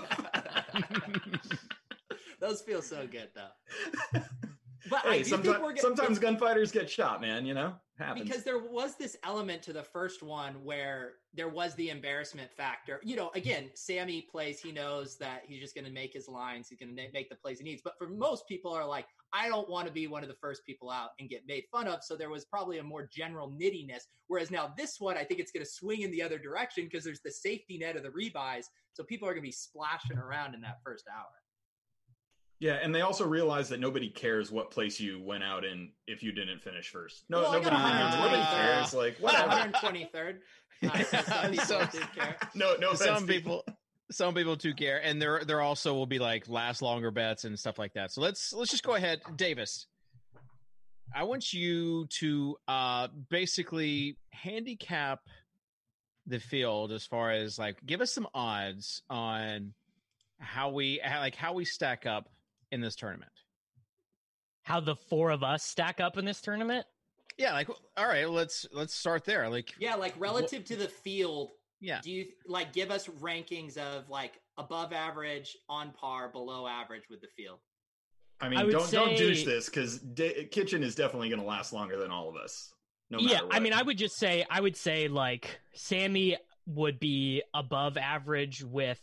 Those 2.40 2.62
feel 2.62 2.82
so 2.82 3.08
good 3.08 3.30
though. 3.36 4.20
But 4.90 5.06
I 5.06 5.12
hey 5.14 5.24
think 5.24 5.28
sometimes, 5.28 5.62
we're 5.64 5.72
get- 5.74 5.82
sometimes 5.82 6.20
gunfighters 6.20 6.74
get 6.74 6.90
shot 6.90 7.22
man 7.22 7.46
you 7.46 7.54
know 7.54 7.74
happens 7.98 8.28
because 8.28 8.44
there 8.44 8.60
was 8.60 8.96
this 8.96 9.18
element 9.24 9.62
to 9.64 9.74
the 9.74 9.84
first 9.84 10.24
one 10.24 10.54
where 10.64 11.14
there 11.34 11.50
was 11.50 11.76
the 11.76 11.90
embarrassment 11.90 12.52
factor. 12.52 13.00
You 13.04 13.16
know, 13.16 13.32
again, 13.36 13.70
Sammy 13.76 14.22
plays, 14.22 14.60
he 14.60 14.72
knows 14.72 15.18
that 15.18 15.44
he's 15.46 15.62
just 15.62 15.76
going 15.76 15.86
to 15.86 15.92
make 15.92 16.14
his 16.14 16.28
lines, 16.28 16.70
he's 16.70 16.80
going 16.80 16.96
to 16.96 17.10
make 17.14 17.30
the 17.30 17.36
plays 17.36 17.60
he 17.60 17.64
needs. 17.64 17.82
But 17.84 17.98
for 17.98 18.08
most 18.08 18.48
people 18.48 18.74
are 18.74 18.86
like, 18.86 19.06
I 19.32 19.48
don't 19.48 19.70
want 19.70 19.88
to 19.88 19.94
be 19.94 20.08
one 20.08 20.24
of 20.24 20.30
the 20.30 20.36
first 20.36 20.66
people 20.66 20.90
out 20.90 21.10
and 21.20 21.30
get 21.30 21.48
made 21.48 21.64
fun 21.72 21.88
of. 21.88 22.04
So 22.04 22.16
there 22.16 22.30
was 22.30 22.46
probably 22.46 22.80
a 22.80 22.84
more 22.84 23.08
general 23.12 23.50
nittiness. 23.52 24.04
Whereas 24.28 24.52
now 24.52 24.74
this 24.78 25.00
one, 25.00 25.18
I 25.18 25.24
think 25.24 25.40
it's 25.40 25.52
going 25.52 25.66
to 25.66 25.72
swing 25.72 26.02
in 26.02 26.12
the 26.12 26.22
other 26.22 26.38
direction 26.38 26.86
because 26.86 27.04
there's 27.04 27.22
the 27.22 27.32
safety 27.32 27.78
net 27.78 27.96
of 27.96 28.04
the 28.04 28.10
rebuys. 28.10 28.66
So 28.94 29.04
people 29.04 29.28
are 29.28 29.32
going 29.32 29.44
to 29.44 29.48
be 29.48 29.52
splashing 29.52 30.18
around 30.18 30.54
in 30.54 30.62
that 30.62 30.80
first 30.84 31.06
hour. 31.12 31.43
Yeah, 32.60 32.80
and 32.82 32.94
they 32.96 33.02
also 33.02 33.26
realize 33.28 33.68
that 33.70 33.80
nobody 33.80 34.10
cares 34.10 34.52
what 34.52 34.72
place 34.72 35.00
you 35.00 35.22
went 35.22 35.44
out 35.44 35.66
in 35.66 35.92
if 36.08 36.24
you 36.24 36.32
didn't 36.32 36.62
finish 36.62 36.90
first. 36.90 37.26
No, 37.30 37.42
Well, 37.42 37.52
I 37.52 37.60
got 37.60 37.74
nobody, 37.74 38.38
nobody 38.38 38.42
123rd. 38.42 38.52
cares. 38.52 38.94
Like 38.94 39.18
whatever. 39.18 39.72
123rd. 39.72 40.38
Uh, 40.84 41.04
so 41.04 41.22
some 41.22 41.52
people 41.52 41.66
So- 41.66 42.00
care. 42.16 42.38
no, 42.56 42.76
no. 42.80 42.88
offense, 42.92 43.00
some 43.02 43.18
Steve. 43.24 43.28
people 43.44 43.66
some 44.12 44.34
people 44.36 44.56
do 44.56 44.74
care 44.74 45.02
and 45.04 45.20
there 45.20 45.44
there 45.46 45.62
also 45.62 45.94
will 45.94 46.06
be 46.06 46.20
like 46.20 46.48
last 46.48 46.82
longer 46.84 47.10
bets 47.10 47.46
and 47.46 47.58
stuff 47.58 47.80
like 47.80 47.94
that 47.94 48.12
so 48.12 48.22
let's 48.22 48.54
let's 48.54 48.70
just 48.70 48.84
go 48.84 48.94
ahead 48.96 49.20
davis 49.38 49.88
I 51.16 51.24
want 51.24 51.54
you 51.54 52.06
to 52.20 52.58
uh, 52.68 53.08
basically 53.30 54.18
handicap 54.32 55.20
the 56.28 56.40
field 56.40 56.92
as 56.92 57.06
far 57.06 57.32
as 57.32 57.58
like 57.60 57.78
give 57.86 58.02
us 58.02 58.12
some 58.12 58.28
odds 58.34 59.02
on 59.10 59.74
how 60.40 60.70
we 60.72 61.00
how, 61.04 61.20
like 61.20 61.36
how 61.36 61.54
we 61.54 61.66
stack 61.66 62.06
up 62.06 62.30
in 62.74 62.82
this 62.82 62.96
tournament. 62.96 63.32
How 64.64 64.80
the 64.80 64.96
four 64.96 65.30
of 65.30 65.44
us 65.44 65.64
stack 65.64 66.00
up 66.00 66.18
in 66.18 66.26
this 66.26 66.42
tournament? 66.42 66.86
Yeah, 67.38 67.54
like 67.54 67.70
all 67.98 68.08
right, 68.08 68.30
let's 68.30 68.66
let's 68.72 68.96
start 68.96 69.26
there. 69.26 69.50
Like 69.50 69.72
Yeah, 69.80 69.96
like 69.96 70.14
relative 70.18 70.66
to 70.66 70.76
the 70.76 70.88
field, 70.88 71.52
yeah, 71.80 72.00
do 72.04 72.12
you 72.12 72.26
like 72.48 72.74
give 72.74 72.92
us 72.92 73.08
rankings 73.08 73.78
of 73.78 74.10
like 74.10 74.34
above 74.58 74.94
average, 74.94 75.58
on 75.70 75.92
par, 75.92 76.30
below 76.30 76.68
average 76.68 77.04
with 77.10 77.22
the 77.22 77.28
field? 77.36 77.60
I 78.40 78.50
mean, 78.50 78.60
I 78.60 78.70
don't 78.70 78.92
don't 78.92 79.18
douche 79.18 79.44
this 79.46 79.66
because 79.68 80.04
Kitchen 80.52 80.84
is 80.84 80.96
definitely 80.96 81.30
going 81.30 81.42
to 81.42 81.48
last 81.48 81.74
longer 81.74 81.98
than 81.98 82.12
all 82.12 82.30
of 82.30 82.36
us. 82.36 82.74
No 83.10 83.20
yeah, 83.20 83.42
what. 83.42 83.56
I 83.56 83.60
mean, 83.60 83.74
I 83.74 83.82
would 83.82 83.98
just 83.98 84.18
say, 84.18 84.46
I 84.50 84.62
would 84.62 84.76
say 84.76 85.08
like 85.08 85.60
Sammy 85.74 86.38
would 86.66 87.00
be 87.00 87.44
above 87.54 87.98
average 87.98 88.64
with 88.64 89.02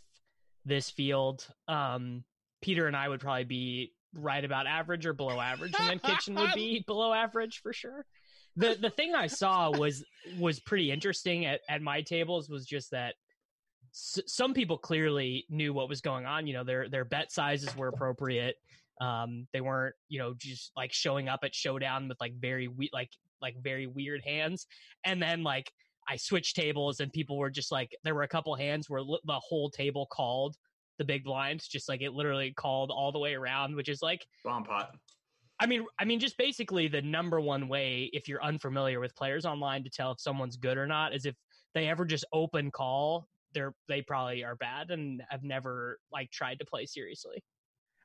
this 0.64 0.90
field. 0.90 1.46
Um, 1.68 2.24
Peter 2.62 2.86
and 2.86 2.96
I 2.96 3.08
would 3.08 3.20
probably 3.20 3.44
be 3.44 3.92
right 4.14 4.44
about 4.44 4.66
average 4.66 5.06
or 5.06 5.12
below 5.12 5.40
average, 5.40 5.74
and 5.78 5.88
then 5.88 5.98
Kitchen 5.98 6.34
would 6.34 6.52
be 6.54 6.82
below 6.86 7.12
average 7.12 7.60
for 7.62 7.72
sure. 7.72 8.04
The 8.56 8.76
the 8.80 8.90
thing 8.90 9.14
I 9.14 9.26
saw 9.28 9.70
was 9.70 10.04
was 10.38 10.60
pretty 10.60 10.90
interesting 10.90 11.46
at, 11.46 11.60
at 11.68 11.82
my 11.82 12.02
tables 12.02 12.48
was 12.48 12.66
just 12.66 12.90
that 12.90 13.14
s- 13.94 14.20
some 14.26 14.52
people 14.54 14.76
clearly 14.76 15.46
knew 15.48 15.72
what 15.72 15.88
was 15.88 16.00
going 16.00 16.26
on. 16.26 16.46
You 16.46 16.54
know, 16.54 16.64
their 16.64 16.88
their 16.88 17.04
bet 17.04 17.30
sizes 17.32 17.74
were 17.76 17.88
appropriate. 17.88 18.56
Um, 19.00 19.46
they 19.54 19.60
weren't, 19.62 19.94
you 20.08 20.18
know, 20.18 20.34
just 20.36 20.72
like 20.76 20.92
showing 20.92 21.28
up 21.28 21.40
at 21.44 21.54
showdown 21.54 22.08
with 22.08 22.18
like 22.20 22.34
very 22.38 22.68
we- 22.68 22.90
like 22.92 23.10
like 23.40 23.54
very 23.62 23.86
weird 23.86 24.20
hands. 24.24 24.66
And 25.04 25.22
then 25.22 25.42
like 25.42 25.70
I 26.08 26.16
switched 26.16 26.56
tables 26.56 26.98
and 27.00 27.12
people 27.12 27.38
were 27.38 27.50
just 27.50 27.70
like 27.72 27.90
there 28.04 28.14
were 28.16 28.24
a 28.24 28.28
couple 28.28 28.54
hands 28.56 28.90
where 28.90 29.00
the 29.02 29.40
whole 29.40 29.70
table 29.70 30.06
called 30.10 30.56
the 31.00 31.04
big 31.06 31.24
blind, 31.24 31.64
just 31.66 31.88
like 31.88 32.02
it 32.02 32.12
literally 32.12 32.52
called 32.52 32.90
all 32.90 33.10
the 33.10 33.18
way 33.18 33.34
around, 33.34 33.74
which 33.74 33.88
is 33.88 34.02
like 34.02 34.26
bomb 34.44 34.64
pot. 34.64 34.90
I 35.58 35.64
mean, 35.64 35.86
I 35.98 36.04
mean, 36.04 36.20
just 36.20 36.36
basically 36.36 36.88
the 36.88 37.00
number 37.00 37.40
one 37.40 37.68
way 37.68 38.10
if 38.12 38.28
you're 38.28 38.44
unfamiliar 38.44 39.00
with 39.00 39.16
players 39.16 39.46
online 39.46 39.82
to 39.84 39.90
tell 39.90 40.12
if 40.12 40.20
someone's 40.20 40.58
good 40.58 40.76
or 40.76 40.86
not 40.86 41.14
is 41.14 41.24
if 41.24 41.34
they 41.72 41.88
ever 41.88 42.04
just 42.04 42.26
open 42.34 42.70
call, 42.70 43.26
they're 43.54 43.72
they 43.88 44.02
probably 44.02 44.44
are 44.44 44.56
bad 44.56 44.90
and 44.90 45.22
have 45.30 45.42
never 45.42 45.98
like 46.12 46.30
tried 46.30 46.58
to 46.58 46.66
play 46.66 46.84
seriously. 46.84 47.42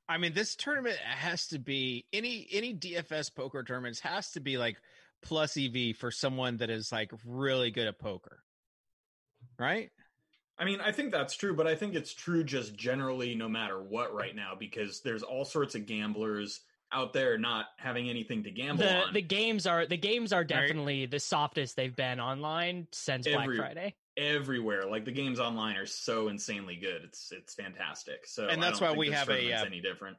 I 0.08 0.18
mean, 0.18 0.34
this 0.34 0.56
tournament 0.56 0.98
has 0.98 1.48
to 1.48 1.60
be 1.60 2.06
any 2.14 2.48
any 2.54 2.74
DFS 2.74 3.36
poker 3.36 3.62
tournaments 3.62 4.00
has 4.00 4.32
to 4.32 4.40
be 4.40 4.58
like 4.58 4.78
plus 5.22 5.58
EV 5.58 5.98
for 5.98 6.12
someone 6.12 6.58
that 6.58 6.70
is 6.70 6.94
like 6.94 7.12
really 7.26 7.72
good 7.72 7.88
at 7.88 8.00
poker, 8.00 8.40
right? 9.60 9.90
I 10.58 10.66
mean, 10.66 10.80
I 10.82 10.92
think 10.92 11.12
that's 11.12 11.36
true, 11.36 11.54
but 11.56 11.68
I 11.68 11.76
think 11.76 11.96
it's 11.96 12.14
true 12.14 12.44
just 12.44 12.76
generally 12.76 13.36
no 13.36 13.50
matter 13.50 13.82
what 13.82 14.14
right 14.14 14.36
now 14.36 14.54
because 14.58 15.02
there's 15.02 15.24
all 15.24 15.44
sorts 15.46 15.76
of 15.76 15.86
gamblers 15.86 16.62
out 16.94 17.12
there 17.14 17.38
not 17.38 17.66
having 17.78 18.10
anything 18.10 18.44
to 18.44 18.52
gamble 18.52 18.84
The 18.86 18.96
on. 19.08 19.14
the 19.14 19.22
games 19.22 19.68
are 19.68 19.86
the 19.86 19.98
games 19.98 20.32
are 20.32 20.44
definitely 20.46 21.08
the 21.08 21.20
softest 21.20 21.76
they've 21.76 21.96
been 21.96 22.20
online 22.22 22.88
since 22.94 23.28
Every- 23.28 23.58
Black 23.58 23.74
Friday. 23.74 23.96
everywhere. 24.16 24.84
Like 24.90 25.04
the 25.04 25.12
games 25.12 25.40
online 25.40 25.76
are 25.78 25.86
so 25.86 26.30
insanely 26.30 26.78
good. 26.78 27.02
It's 27.04 27.32
it's 27.32 27.54
fantastic. 27.56 28.26
So 28.26 28.48
And 28.48 28.62
that's 28.64 28.80
why 28.80 28.92
we 28.94 29.12
have 29.12 29.30
a, 29.30 29.52
uh, 29.54 29.66
any 29.66 29.82
different. 29.82 30.16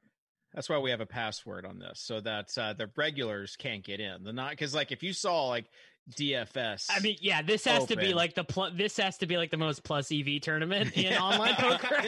That's 0.52 0.68
why 0.68 0.78
we 0.78 0.90
have 0.90 1.00
a 1.00 1.06
password 1.06 1.64
on 1.66 1.78
this 1.78 2.00
so 2.00 2.20
that 2.20 2.48
uh, 2.58 2.72
the 2.74 2.90
regulars 2.96 3.56
can't 3.56 3.84
get 3.84 4.00
in. 4.00 4.24
The 4.24 4.32
not 4.32 4.50
because 4.50 4.74
like 4.74 4.92
if 4.92 5.02
you 5.02 5.12
saw 5.12 5.46
like 5.48 5.66
DFS, 6.12 6.86
I 6.88 7.00
mean, 7.00 7.16
yeah, 7.20 7.42
this 7.42 7.64
has 7.64 7.86
to 7.86 7.96
be 7.96 8.14
like 8.14 8.34
the 8.34 8.44
pl- 8.44 8.70
this 8.72 8.96
has 8.98 9.18
to 9.18 9.26
be 9.26 9.36
like 9.36 9.50
the 9.50 9.56
most 9.56 9.82
plus 9.82 10.12
EV 10.12 10.40
tournament 10.40 10.96
in 10.96 11.12
online 11.16 11.54
poker. 11.56 12.00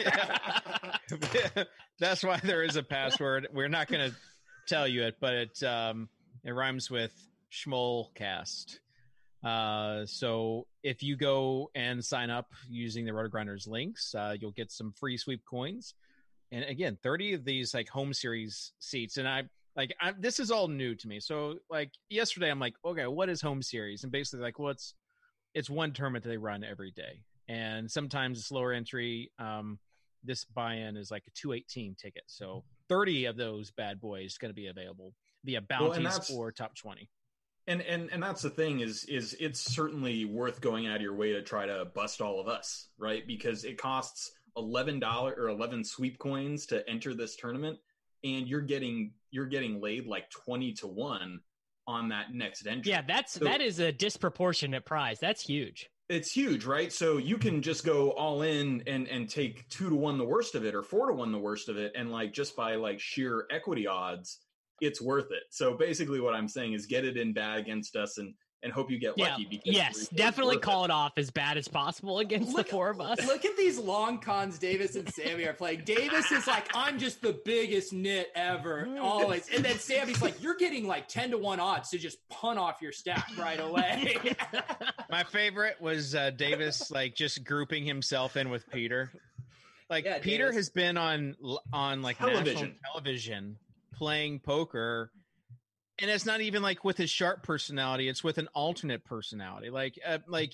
that's 1.99 2.23
why 2.23 2.39
there 2.43 2.63
is 2.63 2.77
a 2.77 2.83
password. 2.83 3.47
We're 3.53 3.67
not 3.67 3.87
going 3.87 4.09
to 4.09 4.15
tell 4.67 4.87
you 4.87 5.03
it, 5.03 5.17
but 5.19 5.33
it 5.33 5.63
um, 5.63 6.07
it 6.45 6.51
rhymes 6.51 6.89
with 6.89 7.13
Schmollcast. 7.51 8.79
Uh, 9.43 10.05
so 10.05 10.67
if 10.83 11.01
you 11.03 11.15
go 11.15 11.69
and 11.75 12.03
sign 12.03 12.29
up 12.29 12.47
using 12.69 13.05
the 13.05 13.13
Roto 13.13 13.29
Grinders 13.29 13.67
links, 13.67 14.13
uh, 14.15 14.35
you'll 14.39 14.51
get 14.51 14.71
some 14.71 14.91
free 14.93 15.17
sweep 15.17 15.45
coins. 15.45 15.93
And 16.51 16.63
again, 16.63 16.97
30 17.01 17.33
of 17.33 17.45
these 17.45 17.73
like 17.73 17.89
home 17.89 18.13
series 18.13 18.73
seats. 18.79 19.17
And 19.17 19.27
I 19.27 19.43
like 19.75 19.93
I, 20.01 20.13
this 20.17 20.39
is 20.39 20.51
all 20.51 20.67
new 20.67 20.95
to 20.95 21.07
me. 21.07 21.19
So 21.19 21.55
like 21.69 21.91
yesterday, 22.09 22.49
I'm 22.49 22.59
like, 22.59 22.75
okay, 22.83 23.07
what 23.07 23.29
is 23.29 23.41
home 23.41 23.61
series? 23.61 24.03
And 24.03 24.11
basically, 24.11 24.43
like, 24.43 24.59
well, 24.59 24.69
it's 24.71 24.93
it's 25.53 25.69
one 25.69 25.93
tournament 25.93 26.23
that 26.23 26.29
they 26.29 26.37
run 26.37 26.63
every 26.63 26.91
day, 26.91 27.21
and 27.47 27.89
sometimes 27.89 28.39
it's 28.39 28.51
lower 28.51 28.73
entry. 28.73 29.31
Um, 29.39 29.79
this 30.23 30.43
buy-in 30.45 30.97
is 30.97 31.11
like 31.11 31.23
a 31.27 31.31
218 31.31 31.95
ticket, 31.95 32.23
so 32.27 32.63
30 32.89 33.25
of 33.25 33.37
those 33.37 33.71
bad 33.71 34.01
boys 34.01 34.37
going 34.37 34.49
to 34.49 34.55
be 34.55 34.67
available 34.67 35.13
via 35.45 35.61
Well, 35.69 35.79
bounties 35.91 36.03
that's- 36.03 36.31
or 36.31 36.51
top 36.51 36.75
20. 36.75 37.09
And 37.67 37.81
and 37.83 38.09
and 38.11 38.21
that's 38.23 38.41
the 38.41 38.49
thing 38.49 38.79
is 38.79 39.03
is 39.05 39.35
it's 39.39 39.59
certainly 39.59 40.25
worth 40.25 40.59
going 40.59 40.87
out 40.87 40.95
of 40.95 41.01
your 41.03 41.13
way 41.13 41.31
to 41.33 41.41
try 41.43 41.67
to 41.67 41.85
bust 41.93 42.19
all 42.19 42.39
of 42.41 42.47
us, 42.47 42.87
right? 42.97 43.25
Because 43.27 43.63
it 43.63 43.77
costs 43.77 44.31
eleven 44.57 44.99
dollar 44.99 45.33
or 45.37 45.49
eleven 45.49 45.83
sweep 45.83 46.17
coins 46.17 46.65
to 46.67 46.87
enter 46.89 47.13
this 47.13 47.35
tournament, 47.35 47.77
and 48.23 48.47
you're 48.47 48.61
getting 48.61 49.13
you're 49.31 49.45
getting 49.47 49.79
laid 49.81 50.07
like 50.07 50.29
twenty 50.29 50.73
to 50.73 50.87
one 50.87 51.39
on 51.87 52.09
that 52.09 52.33
next 52.33 52.67
entry. 52.67 52.91
yeah, 52.91 53.01
that's 53.07 53.33
So- 53.33 53.45
that 53.45 53.61
is 53.61 53.79
a 53.79 53.91
disproportionate 53.91 54.85
prize. 54.85 55.19
That's 55.19 55.41
huge. 55.41 55.89
it's 56.09 56.31
huge, 56.31 56.65
right? 56.65 56.91
So 56.91 57.17
you 57.17 57.37
can 57.37 57.61
just 57.61 57.85
go 57.85 58.11
all 58.11 58.41
in 58.41 58.83
and 58.87 59.07
and 59.07 59.29
take 59.29 59.67
two 59.69 59.89
to 59.89 59.95
one 59.95 60.17
the 60.17 60.25
worst 60.25 60.55
of 60.55 60.65
it, 60.65 60.73
or 60.75 60.81
four 60.83 61.07
to 61.07 61.13
one 61.13 61.31
the 61.31 61.37
worst 61.39 61.69
of 61.69 61.77
it, 61.77 61.91
and 61.95 62.11
like 62.11 62.33
just 62.33 62.55
by 62.55 62.75
like 62.75 62.99
sheer 62.99 63.45
equity 63.51 63.85
odds, 63.87 64.39
it's 64.81 65.01
worth 65.01 65.31
it. 65.31 65.43
So 65.51 65.75
basically, 65.75 66.19
what 66.19 66.33
I'm 66.35 66.47
saying 66.47 66.73
is 66.73 66.85
get 66.87 67.05
it 67.05 67.17
in 67.17 67.33
bad 67.33 67.59
against 67.59 67.95
us 67.95 68.17
and 68.17 68.33
and 68.61 68.73
hope 68.73 68.91
you 68.91 68.99
get 68.99 69.13
Yeah, 69.17 69.31
lucky. 69.31 69.45
Because 69.45 69.73
yes, 69.73 70.07
definitely 70.09 70.57
call 70.57 70.83
it 70.85 70.91
off 70.91 71.13
as 71.17 71.31
bad 71.31 71.57
as 71.57 71.67
possible 71.67 72.19
against 72.19 72.53
Look- 72.53 72.67
the 72.67 72.71
four 72.71 72.89
of 72.89 72.99
us. 72.99 73.25
Look 73.25 73.45
at 73.45 73.55
these 73.55 73.77
long 73.77 74.19
cons 74.19 74.59
Davis 74.59 74.95
and 74.95 75.07
Sammy 75.13 75.45
are 75.45 75.53
playing. 75.53 75.83
Davis 75.85 76.29
is 76.31 76.45
like, 76.45 76.67
I'm 76.73 76.99
just 76.99 77.21
the 77.21 77.39
biggest 77.45 77.93
nit 77.93 78.29
ever, 78.35 78.87
always. 78.99 79.47
And 79.55 79.63
then 79.63 79.79
Sammy's 79.79 80.21
like, 80.21 80.41
you're 80.43 80.57
getting 80.57 80.85
like 80.87 81.07
10 81.07 81.31
to 81.31 81.37
1 81.37 81.59
odds 81.59 81.89
to 81.91 81.97
just 81.97 82.17
punt 82.29 82.59
off 82.59 82.81
your 82.81 82.91
stack 82.91 83.29
right 83.37 83.59
away. 83.59 84.17
My 85.09 85.23
favorite 85.23 85.79
was 85.79 86.13
uh, 86.13 86.31
Davis 86.31 86.91
like 86.91 87.15
just 87.15 87.43
grouping 87.45 87.85
himself 87.85 88.35
in 88.35 88.49
with 88.49 88.69
Peter. 88.71 89.11
Like 89.89 90.05
Yeah, 90.05 90.19
Peter 90.19 90.45
Davis. 90.45 90.55
has 90.57 90.69
been 90.69 90.97
on 90.97 91.35
on 91.73 92.01
like 92.01 92.17
Television. 92.17 92.45
national 92.53 92.71
television 92.91 93.57
playing 93.93 94.39
poker, 94.39 95.11
and 96.01 96.09
it's 96.11 96.25
not 96.25 96.41
even 96.41 96.61
like 96.61 96.83
with 96.83 96.97
his 96.97 97.09
sharp 97.09 97.43
personality; 97.43 98.07
it's 98.07 98.23
with 98.23 98.37
an 98.37 98.47
alternate 98.53 99.03
personality. 99.05 99.69
Like 99.69 99.99
uh, 100.05 100.19
like 100.27 100.53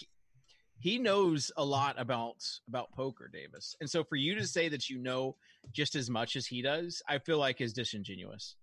he 0.80 0.98
knows 1.00 1.52
a 1.56 1.64
lot 1.64 1.96
about 2.00 2.36
about 2.68 2.92
poker, 2.94 3.30
Davis. 3.32 3.76
And 3.80 3.90
so 3.90 4.04
for 4.04 4.16
you 4.16 4.36
to 4.36 4.46
say 4.48 4.70
that 4.70 4.90
you 4.90 4.98
know 5.00 5.36
just 5.72 5.96
as 5.96 6.10
much 6.10 6.36
as 6.36 6.46
he 6.46 6.62
does, 6.62 7.02
I 7.08 7.20
feel 7.20 7.38
like 7.38 7.62
is 7.62 7.74
disingenuous. 7.74 8.56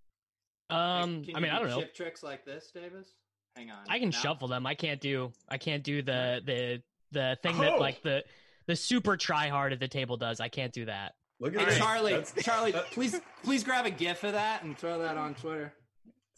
Um, 0.70 1.24
Can 1.24 1.36
I 1.36 1.38
you 1.38 1.42
mean, 1.42 1.52
I 1.52 1.58
do 1.62 1.68
don't 1.68 1.80
know. 1.80 1.86
Tricks 1.94 2.22
like 2.22 2.44
this, 2.44 2.70
Davis. 2.74 3.08
Hang 3.56 3.70
on. 3.70 3.78
I 3.88 3.98
can 3.98 4.10
Now- 4.10 4.18
shuffle 4.18 4.48
them. 4.48 4.66
I 4.66 4.74
can't 4.74 5.00
do. 5.00 5.32
I 5.48 5.58
can't 5.58 5.82
do 5.84 6.02
the 6.02 6.40
the 6.44 6.82
the 7.12 7.36
thing 7.42 7.56
Oh. 7.58 7.62
that 7.62 7.80
like 7.80 8.02
the 8.02 8.24
the 8.66 8.76
super 8.76 9.16
try 9.16 9.48
hard 9.48 9.72
at 9.72 9.80
the 9.80 9.88
table 9.88 10.16
does. 10.16 10.40
I 10.40 10.48
can't 10.48 10.72
do 10.72 10.86
that. 10.86 11.14
Look 11.40 11.56
at 11.56 11.68
that. 11.68 11.76
Charlie, 11.78 12.22
Charlie, 12.42 12.72
please, 12.92 13.20
please 13.42 13.64
grab 13.64 13.84
a 13.84 13.90
GIF 13.90 14.22
of 14.22 14.32
that 14.34 14.62
and 14.62 14.78
throw 14.78 15.00
that 15.00 15.16
on 15.16 15.34
Twitter. 15.34 15.72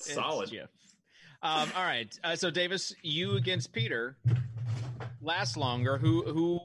It's 0.00 0.14
solid. 0.14 0.50
GIF. 0.50 0.68
Um, 1.42 1.68
all 1.76 1.84
right. 1.84 2.08
Uh, 2.24 2.36
so 2.36 2.50
Davis, 2.50 2.94
you 3.02 3.36
against 3.36 3.72
Peter 3.72 4.16
last 5.20 5.56
longer. 5.56 5.98
Who 5.98 6.22
who 6.24 6.60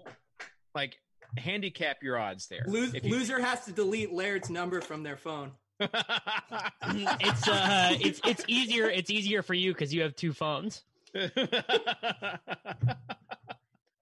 like 0.74 0.98
handicap 1.38 2.02
your 2.02 2.18
odds 2.18 2.48
there? 2.48 2.64
Lose, 2.68 2.94
you- 2.94 3.02
loser 3.12 3.40
has 3.40 3.66
to 3.66 3.72
delete 3.72 4.12
Laird's 4.14 4.50
number 4.50 4.82
from 4.82 5.04
their 5.04 5.18
phone. 5.18 5.52
It's 7.22 7.48
uh, 7.48 7.96
it's 8.02 8.20
it's 8.26 8.44
easier. 8.48 8.90
It's 8.90 9.10
easier 9.10 9.42
for 9.44 9.54
you 9.54 9.72
because 9.74 9.94
you 9.94 10.02
have 10.02 10.16
two 10.16 10.34
phones. 10.34 10.84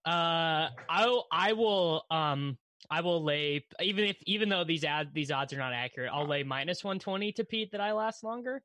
Uh, 0.04 0.70
I 0.88 1.20
I 1.30 1.52
will 1.52 2.06
um 2.10 2.56
I 2.88 3.02
will 3.02 3.22
lay 3.22 3.66
even 3.82 4.06
if 4.06 4.16
even 4.24 4.48
though 4.48 4.64
these 4.64 4.82
ad 4.82 5.10
these 5.12 5.30
odds 5.30 5.52
are 5.52 5.58
not 5.58 5.74
accurate, 5.74 6.10
I'll 6.10 6.26
lay 6.26 6.42
minus 6.44 6.82
one 6.82 6.98
twenty 6.98 7.30
to 7.32 7.44
Pete 7.44 7.72
that 7.72 7.80
I 7.82 7.92
last 7.92 8.24
longer. 8.24 8.62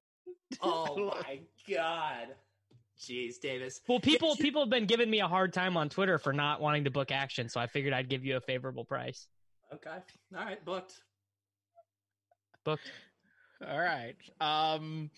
Oh 0.62 1.14
my 1.26 1.40
god. 1.70 2.28
Jeez, 3.00 3.40
Davis. 3.42 3.82
Well, 3.88 4.00
people 4.00 4.36
people 4.36 4.62
have 4.62 4.70
been 4.70 4.86
giving 4.86 5.10
me 5.10 5.20
a 5.20 5.28
hard 5.28 5.52
time 5.54 5.76
on 5.78 5.90
Twitter 5.90 6.18
for 6.20 6.32
not 6.32 6.62
wanting 6.62 6.84
to 6.86 6.92
book 6.92 7.12
action, 7.12 7.50
so 7.50 7.60
I 7.60 7.68
figured 7.68 7.94
I'd 7.94 8.08
give 8.10 8.24
you 8.24 8.38
a 8.38 8.42
favorable 8.42 8.86
price. 8.86 9.28
Okay. 9.74 9.90
All 10.38 10.46
right, 10.46 10.64
booked. 10.64 11.02
Booked. 12.64 12.92
All 13.68 13.80
right. 13.80 14.16
Um, 14.40 15.10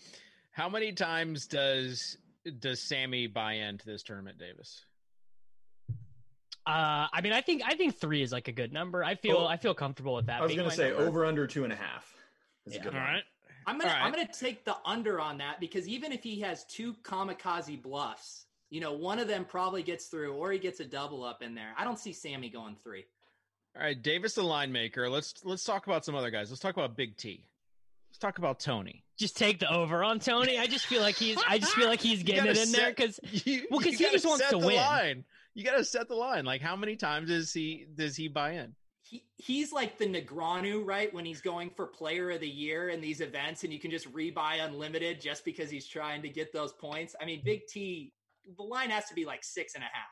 How 0.52 0.68
many 0.68 0.92
times 0.92 1.46
does 1.46 2.16
does 2.60 2.80
Sammy 2.80 3.26
buy 3.26 3.54
into 3.54 3.84
this 3.86 4.02
tournament, 4.02 4.38
Davis? 4.38 4.84
Uh, 6.66 7.06
I 7.12 7.20
mean, 7.22 7.32
I 7.32 7.40
think 7.42 7.62
I 7.64 7.74
think 7.74 7.96
three 8.00 8.22
is 8.22 8.32
like 8.32 8.48
a 8.48 8.52
good 8.52 8.72
number. 8.72 9.04
I 9.04 9.14
feel 9.14 9.36
Oh, 9.38 9.46
I 9.46 9.56
feel 9.56 9.74
comfortable 9.74 10.14
with 10.14 10.26
that. 10.26 10.40
I 10.40 10.44
was 10.44 10.54
going 10.56 10.68
to 10.68 10.74
say 10.74 10.88
number. 10.88 11.06
over 11.06 11.24
under 11.24 11.46
two 11.46 11.62
and 11.64 11.72
a 11.72 11.76
half. 11.76 12.12
Is 12.66 12.72
a 12.72 12.76
Yeah. 12.76 12.82
good 12.82 12.94
All 12.94 13.00
one. 13.00 13.08
right. 13.12 13.22
I'm 13.66 13.78
gonna 13.78 13.90
All 13.90 13.96
right. 13.96 14.04
I'm 14.04 14.12
gonna 14.12 14.28
take 14.32 14.64
the 14.64 14.76
under 14.84 15.20
on 15.20 15.38
that 15.38 15.58
because 15.60 15.88
even 15.88 16.12
if 16.12 16.22
he 16.22 16.40
has 16.40 16.64
two 16.64 16.94
kamikaze 17.02 17.80
bluffs, 17.82 18.46
you 18.70 18.80
know, 18.80 18.92
one 18.92 19.18
of 19.18 19.28
them 19.28 19.44
probably 19.44 19.82
gets 19.82 20.06
through 20.06 20.34
or 20.34 20.52
he 20.52 20.58
gets 20.58 20.80
a 20.80 20.84
double 20.84 21.24
up 21.24 21.42
in 21.42 21.54
there. 21.54 21.72
I 21.76 21.84
don't 21.84 21.98
see 21.98 22.12
Sammy 22.12 22.48
going 22.48 22.76
three. 22.82 23.04
All 23.76 23.82
right, 23.82 24.00
Davis 24.00 24.34
the 24.34 24.42
line 24.42 24.72
maker. 24.72 25.10
Let's 25.10 25.34
let's 25.44 25.64
talk 25.64 25.86
about 25.86 26.04
some 26.04 26.14
other 26.14 26.30
guys. 26.30 26.50
Let's 26.50 26.60
talk 26.60 26.76
about 26.76 26.96
Big 26.96 27.16
T. 27.16 27.44
Let's 28.10 28.18
talk 28.18 28.38
about 28.38 28.60
Tony. 28.60 29.02
just 29.18 29.36
take 29.36 29.58
the 29.58 29.70
over 29.70 30.02
on 30.02 30.20
Tony. 30.20 30.58
I 30.58 30.66
just 30.66 30.86
feel 30.86 31.02
like 31.02 31.16
he's 31.16 31.36
I 31.46 31.58
just 31.58 31.74
feel 31.74 31.88
like 31.88 32.00
he's 32.00 32.22
getting 32.22 32.46
it 32.46 32.56
in 32.56 32.72
there 32.72 32.90
because 32.90 33.20
You, 33.44 33.66
Well, 33.70 33.80
'cause 33.80 33.98
you 34.00 34.06
he 34.06 34.12
just 34.12 34.24
wants 34.26 34.48
to 34.48 34.58
win. 34.58 34.76
Line. 34.76 35.24
You 35.54 35.64
got 35.64 35.76
to 35.76 35.84
set 35.84 36.08
the 36.08 36.14
line. 36.14 36.44
Like 36.44 36.62
how 36.62 36.76
many 36.76 36.96
times 36.96 37.28
does 37.28 37.52
he 37.52 37.86
does 37.94 38.16
he 38.16 38.28
buy 38.28 38.52
in? 38.52 38.74
He 39.08 39.22
he's 39.36 39.72
like 39.72 39.98
the 39.98 40.06
Negreanu, 40.06 40.84
right? 40.84 41.12
When 41.14 41.24
he's 41.24 41.40
going 41.40 41.70
for 41.70 41.86
player 41.86 42.30
of 42.30 42.40
the 42.40 42.48
year 42.48 42.88
in 42.88 43.00
these 43.00 43.20
events 43.20 43.62
and 43.62 43.72
you 43.72 43.78
can 43.78 43.90
just 43.90 44.12
rebuy 44.12 44.64
unlimited 44.64 45.20
just 45.20 45.44
because 45.44 45.70
he's 45.70 45.86
trying 45.86 46.22
to 46.22 46.28
get 46.28 46.52
those 46.52 46.72
points. 46.72 47.14
I 47.20 47.24
mean, 47.24 47.42
Big 47.44 47.66
T, 47.68 48.12
the 48.56 48.62
line 48.64 48.90
has 48.90 49.04
to 49.06 49.14
be 49.14 49.24
like 49.24 49.44
six 49.44 49.74
and 49.76 49.84
a 49.84 49.86
half. 49.86 50.08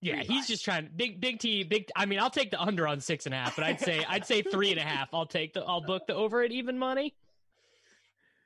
yeah, 0.00 0.22
Three 0.22 0.34
he's 0.34 0.48
just 0.48 0.64
trying 0.64 0.90
big 0.96 1.20
big 1.20 1.38
T 1.38 1.62
big. 1.62 1.88
I 1.94 2.06
mean, 2.06 2.18
I'll 2.18 2.30
take 2.30 2.50
the 2.50 2.60
under 2.60 2.88
on 2.88 3.00
six 3.00 3.26
and 3.26 3.34
a 3.34 3.38
half, 3.38 3.54
but 3.54 3.64
I'd 3.64 3.80
say 3.80 4.04
I'd 4.08 4.26
say 4.26 4.42
three 4.42 4.70
and 4.70 4.80
a 4.80 4.84
half. 4.84 5.08
I'll 5.14 5.26
take 5.26 5.54
the 5.54 5.62
I'll 5.62 5.80
book 5.80 6.06
the 6.08 6.14
over 6.14 6.42
at 6.42 6.50
even 6.50 6.76
money. 6.78 7.14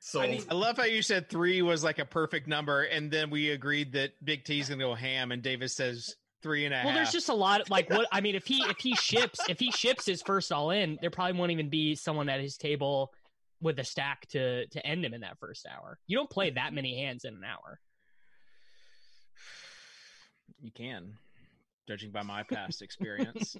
So 0.01 0.21
I 0.21 0.27
mean- 0.27 0.43
I 0.49 0.53
love 0.53 0.77
how 0.77 0.85
you 0.85 1.01
said 1.01 1.29
three 1.29 1.61
was 1.61 1.83
like 1.83 1.99
a 1.99 2.05
perfect 2.05 2.47
number, 2.47 2.83
and 2.83 3.11
then 3.11 3.29
we 3.29 3.49
agreed 3.49 3.93
that 3.93 4.11
Big 4.23 4.45
T's 4.45 4.69
gonna 4.69 4.81
go 4.81 4.93
ham, 4.95 5.31
and 5.31 5.41
Davis 5.41 5.75
says 5.75 6.15
three 6.41 6.65
and 6.65 6.73
a 6.73 6.77
half. 6.77 6.85
Well, 6.85 6.93
there's 6.93 7.11
just 7.11 7.29
a 7.29 7.33
lot 7.33 7.61
of 7.61 7.69
like 7.69 7.89
what 7.89 8.07
I 8.11 8.21
mean. 8.21 8.35
If 8.35 8.45
he 8.45 8.63
if 8.63 8.77
he 8.79 8.95
ships 8.95 9.39
if 9.49 9.59
he 9.59 9.71
ships 9.71 10.05
his 10.05 10.21
first 10.21 10.51
all 10.51 10.71
in, 10.71 10.97
there 11.01 11.09
probably 11.09 11.37
won't 11.39 11.51
even 11.51 11.69
be 11.69 11.95
someone 11.95 12.29
at 12.29 12.39
his 12.39 12.57
table 12.57 13.11
with 13.61 13.79
a 13.79 13.83
stack 13.83 14.27
to 14.29 14.65
to 14.67 14.85
end 14.85 15.03
him 15.03 15.13
in 15.13 15.21
that 15.21 15.37
first 15.39 15.65
hour. 15.67 15.99
You 16.07 16.17
don't 16.17 16.29
play 16.29 16.49
that 16.51 16.73
many 16.73 16.97
hands 16.97 17.25
in 17.25 17.35
an 17.35 17.43
hour. 17.43 17.79
you 20.61 20.71
can, 20.71 21.13
judging 21.87 22.11
by 22.11 22.23
my 22.23 22.43
past 22.43 22.81
experience. 22.81 23.55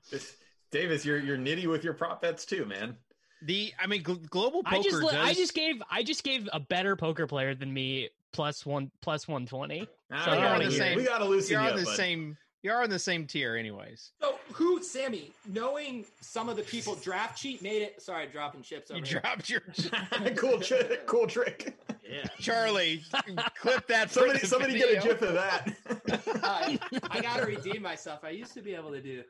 Davis, 0.70 1.04
you're 1.04 1.18
you're 1.18 1.38
nitty 1.38 1.66
with 1.66 1.84
your 1.84 1.94
prop 1.94 2.22
bets 2.22 2.44
too, 2.44 2.64
man. 2.64 2.96
the 3.42 3.72
I 3.80 3.86
mean, 3.86 4.02
gl- 4.02 4.28
global 4.28 4.62
poker 4.62 4.76
I 4.76 4.82
just 4.82 5.00
does. 5.00 5.14
I 5.14 5.34
just 5.34 5.54
gave 5.54 5.82
I 5.90 6.02
just 6.02 6.24
gave 6.24 6.48
a 6.52 6.60
better 6.60 6.96
poker 6.96 7.26
player 7.26 7.54
than 7.54 7.72
me 7.72 8.10
plus 8.32 8.64
one 8.66 8.90
plus 9.02 9.26
one 9.28 9.46
twenty. 9.46 9.86
Ah, 10.12 10.24
So 10.24 10.30
we 10.32 10.36
you're 10.38 10.46
gotta 10.46 10.64
on 10.64 10.70
the 10.70 10.76
same- 10.76 10.96
We 10.96 11.04
got 11.04 11.18
to 11.18 11.24
loosen 11.24 11.52
you're 11.52 11.62
you 11.62 11.68
on 11.70 11.76
the 11.76 11.84
bud. 11.84 11.96
same. 11.96 12.36
You're 12.62 12.82
on 12.82 12.90
the 12.90 12.98
same 12.98 13.26
tier, 13.28 13.54
anyways. 13.56 14.10
So 14.20 14.36
who, 14.52 14.82
Sammy, 14.82 15.30
knowing 15.46 16.04
some 16.20 16.48
of 16.48 16.56
the 16.56 16.62
people 16.64 16.96
draft 16.96 17.40
cheat 17.40 17.62
made 17.62 17.82
it. 17.82 18.02
Sorry, 18.02 18.26
dropping 18.26 18.62
chips 18.62 18.90
over 18.90 18.98
You 18.98 19.04
here. 19.06 19.20
dropped 19.20 19.48
your 19.48 19.60
cool 20.36 20.58
trick. 20.58 21.06
Cool 21.06 21.28
trick. 21.28 21.76
Yeah. 22.02 22.24
Charlie. 22.40 23.02
clip 23.60 23.86
that. 23.86 24.08
for 24.10 24.14
Somebody, 24.20 24.38
the 24.40 24.46
somebody 24.46 24.78
get 24.78 24.90
a 24.90 25.00
video. 25.00 25.12
gif 25.12 25.22
of 25.22 25.34
that. 25.34 25.72
I, 26.42 26.78
I 27.10 27.20
gotta 27.20 27.46
redeem 27.46 27.80
myself. 27.82 28.20
I 28.24 28.30
used 28.30 28.54
to 28.54 28.60
be 28.60 28.74
able 28.74 28.90
to 28.90 29.00
do 29.00 29.22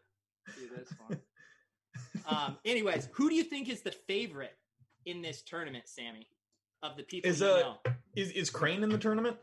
do 0.57 0.69
this 0.77 0.89
one. 1.07 1.19
Um, 2.27 2.59
anyways, 2.65 3.09
who 3.13 3.29
do 3.31 3.35
you 3.35 3.43
think 3.43 3.69
is 3.71 3.81
the 3.81 3.91
favorite 3.91 4.55
in 5.07 5.23
this 5.23 5.41
tournament, 5.43 5.85
Sammy? 5.89 6.27
Of 6.83 6.97
the 6.97 7.03
people 7.03 7.29
Is, 7.31 7.41
you 7.41 7.47
uh, 7.47 7.59
know, 7.59 7.93
is 8.15 8.31
is 8.31 8.51
Crane 8.51 8.83
in 8.85 8.89
the 8.91 8.99
tournament? 8.99 9.37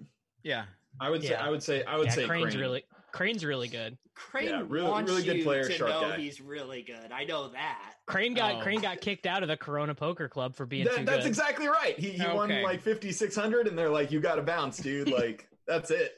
Yeah. 0.44 0.66
I 1.02 1.10
would 1.10 1.22
say. 1.24 1.36
I 1.36 1.50
would 1.50 1.62
say. 1.62 1.84
I 1.84 1.98
would 1.98 2.08
yeah, 2.08 2.14
say 2.14 2.26
Crane's 2.28 2.54
Crane. 2.54 2.60
really 2.62 2.84
Crane's 3.12 3.44
really 3.44 3.68
good. 3.68 3.98
Crane 4.14 4.48
yeah, 4.48 4.64
really- 4.66 4.88
wants 4.90 5.12
really 5.12 5.24
good 5.24 5.38
you 5.38 5.44
player, 5.44 5.68
to 5.68 5.78
know 5.80 6.02
guy. 6.02 6.18
he's 6.18 6.40
really 6.40 6.82
good. 6.84 7.12
I 7.12 7.26
know 7.26 7.50
that. 7.50 7.96
Crane 8.06 8.34
got 8.34 8.56
Oh. 8.56 8.62
Crane 8.62 8.80
got 8.80 9.02
kicked 9.02 9.26
out 9.26 9.44
of 9.44 9.50
the 9.50 9.58
Corona 9.58 9.94
Poker 9.94 10.30
Club 10.30 10.56
for 10.56 10.66
being 10.66 10.86
That- 10.86 10.96
too 10.98 11.04
that's 11.06 11.24
good. 11.24 11.28
exactly 11.28 11.68
right. 11.68 12.00
He, 12.00 12.12
he 12.12 12.26
won 12.26 12.50
Okay. 12.50 12.64
like 12.64 12.80
fifty 12.82 13.12
six 13.12 13.36
hundred, 13.36 13.68
and 13.68 13.78
they're 13.78 13.90
like, 13.90 14.12
"You 14.12 14.22
got 14.22 14.36
to 14.36 14.42
bounce, 14.42 14.78
dude." 14.78 15.10
Like 15.12 15.50
that's 15.68 15.92
it. 15.92 16.18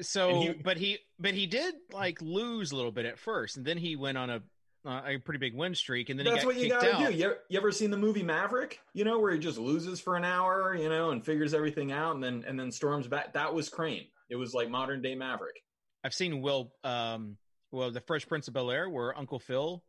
So, 0.00 0.40
he- 0.40 0.52
but 0.54 0.78
he, 0.78 0.98
but 1.18 1.34
he 1.34 1.46
did 1.46 1.74
like 1.92 2.22
lose 2.22 2.72
a 2.72 2.76
little 2.76 2.92
bit 2.92 3.04
at 3.04 3.18
first, 3.18 3.58
and 3.58 3.66
then 3.66 3.76
he 3.76 3.96
went 3.96 4.16
on 4.16 4.30
a 4.30 4.40
uh, 4.86 5.02
a 5.06 5.18
pretty 5.18 5.38
big 5.38 5.54
win 5.54 5.74
streak, 5.74 6.08
and 6.08 6.18
then 6.18 6.24
That's 6.24 6.38
he 6.38 6.42
got 6.42 6.46
what 6.46 6.56
you 6.58 6.68
gotta 6.68 6.94
out. 6.94 7.10
do. 7.12 7.16
You, 7.16 7.34
you 7.48 7.58
ever 7.58 7.70
seen 7.72 7.90
the 7.90 7.96
movie 7.96 8.22
Maverick? 8.22 8.80
You 8.94 9.04
know, 9.04 9.18
where 9.18 9.32
he 9.32 9.38
just 9.38 9.58
loses 9.58 10.00
for 10.00 10.16
an 10.16 10.24
hour, 10.24 10.74
you 10.74 10.88
know, 10.88 11.10
and 11.10 11.24
figures 11.24 11.54
everything 11.54 11.92
out, 11.92 12.14
and 12.14 12.22
then 12.24 12.44
and 12.46 12.58
then 12.58 12.72
storms 12.72 13.06
back. 13.06 13.32
That 13.34 13.52
was 13.52 13.68
Crane. 13.68 14.06
It 14.30 14.36
was 14.36 14.54
like 14.54 14.70
modern 14.70 15.02
day 15.02 15.14
Maverick. 15.14 15.62
I've 16.04 16.14
seen 16.14 16.40
Will, 16.40 16.72
um, 16.82 17.36
well, 17.72 17.90
the 17.90 18.00
Fresh 18.00 18.26
Prince 18.26 18.48
of 18.48 18.54
Bel 18.54 18.70
Air, 18.70 18.88
where 18.88 19.16
Uncle 19.18 19.38
Phil 19.38 19.82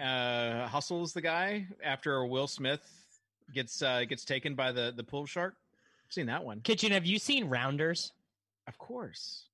uh, 0.00 0.66
hustles 0.66 1.12
the 1.12 1.20
guy 1.20 1.66
after 1.84 2.24
Will 2.26 2.48
Smith 2.48 2.80
gets 3.54 3.82
uh, 3.82 4.04
gets 4.04 4.24
taken 4.24 4.54
by 4.54 4.72
the 4.72 4.92
the 4.96 5.04
pool 5.04 5.26
shark. 5.26 5.54
I've 6.06 6.12
seen 6.12 6.26
that 6.26 6.44
one, 6.44 6.60
Kitchen, 6.60 6.92
have 6.92 7.06
you 7.06 7.18
seen 7.18 7.48
Rounders? 7.48 8.12
of 8.68 8.78
course. 8.78 9.46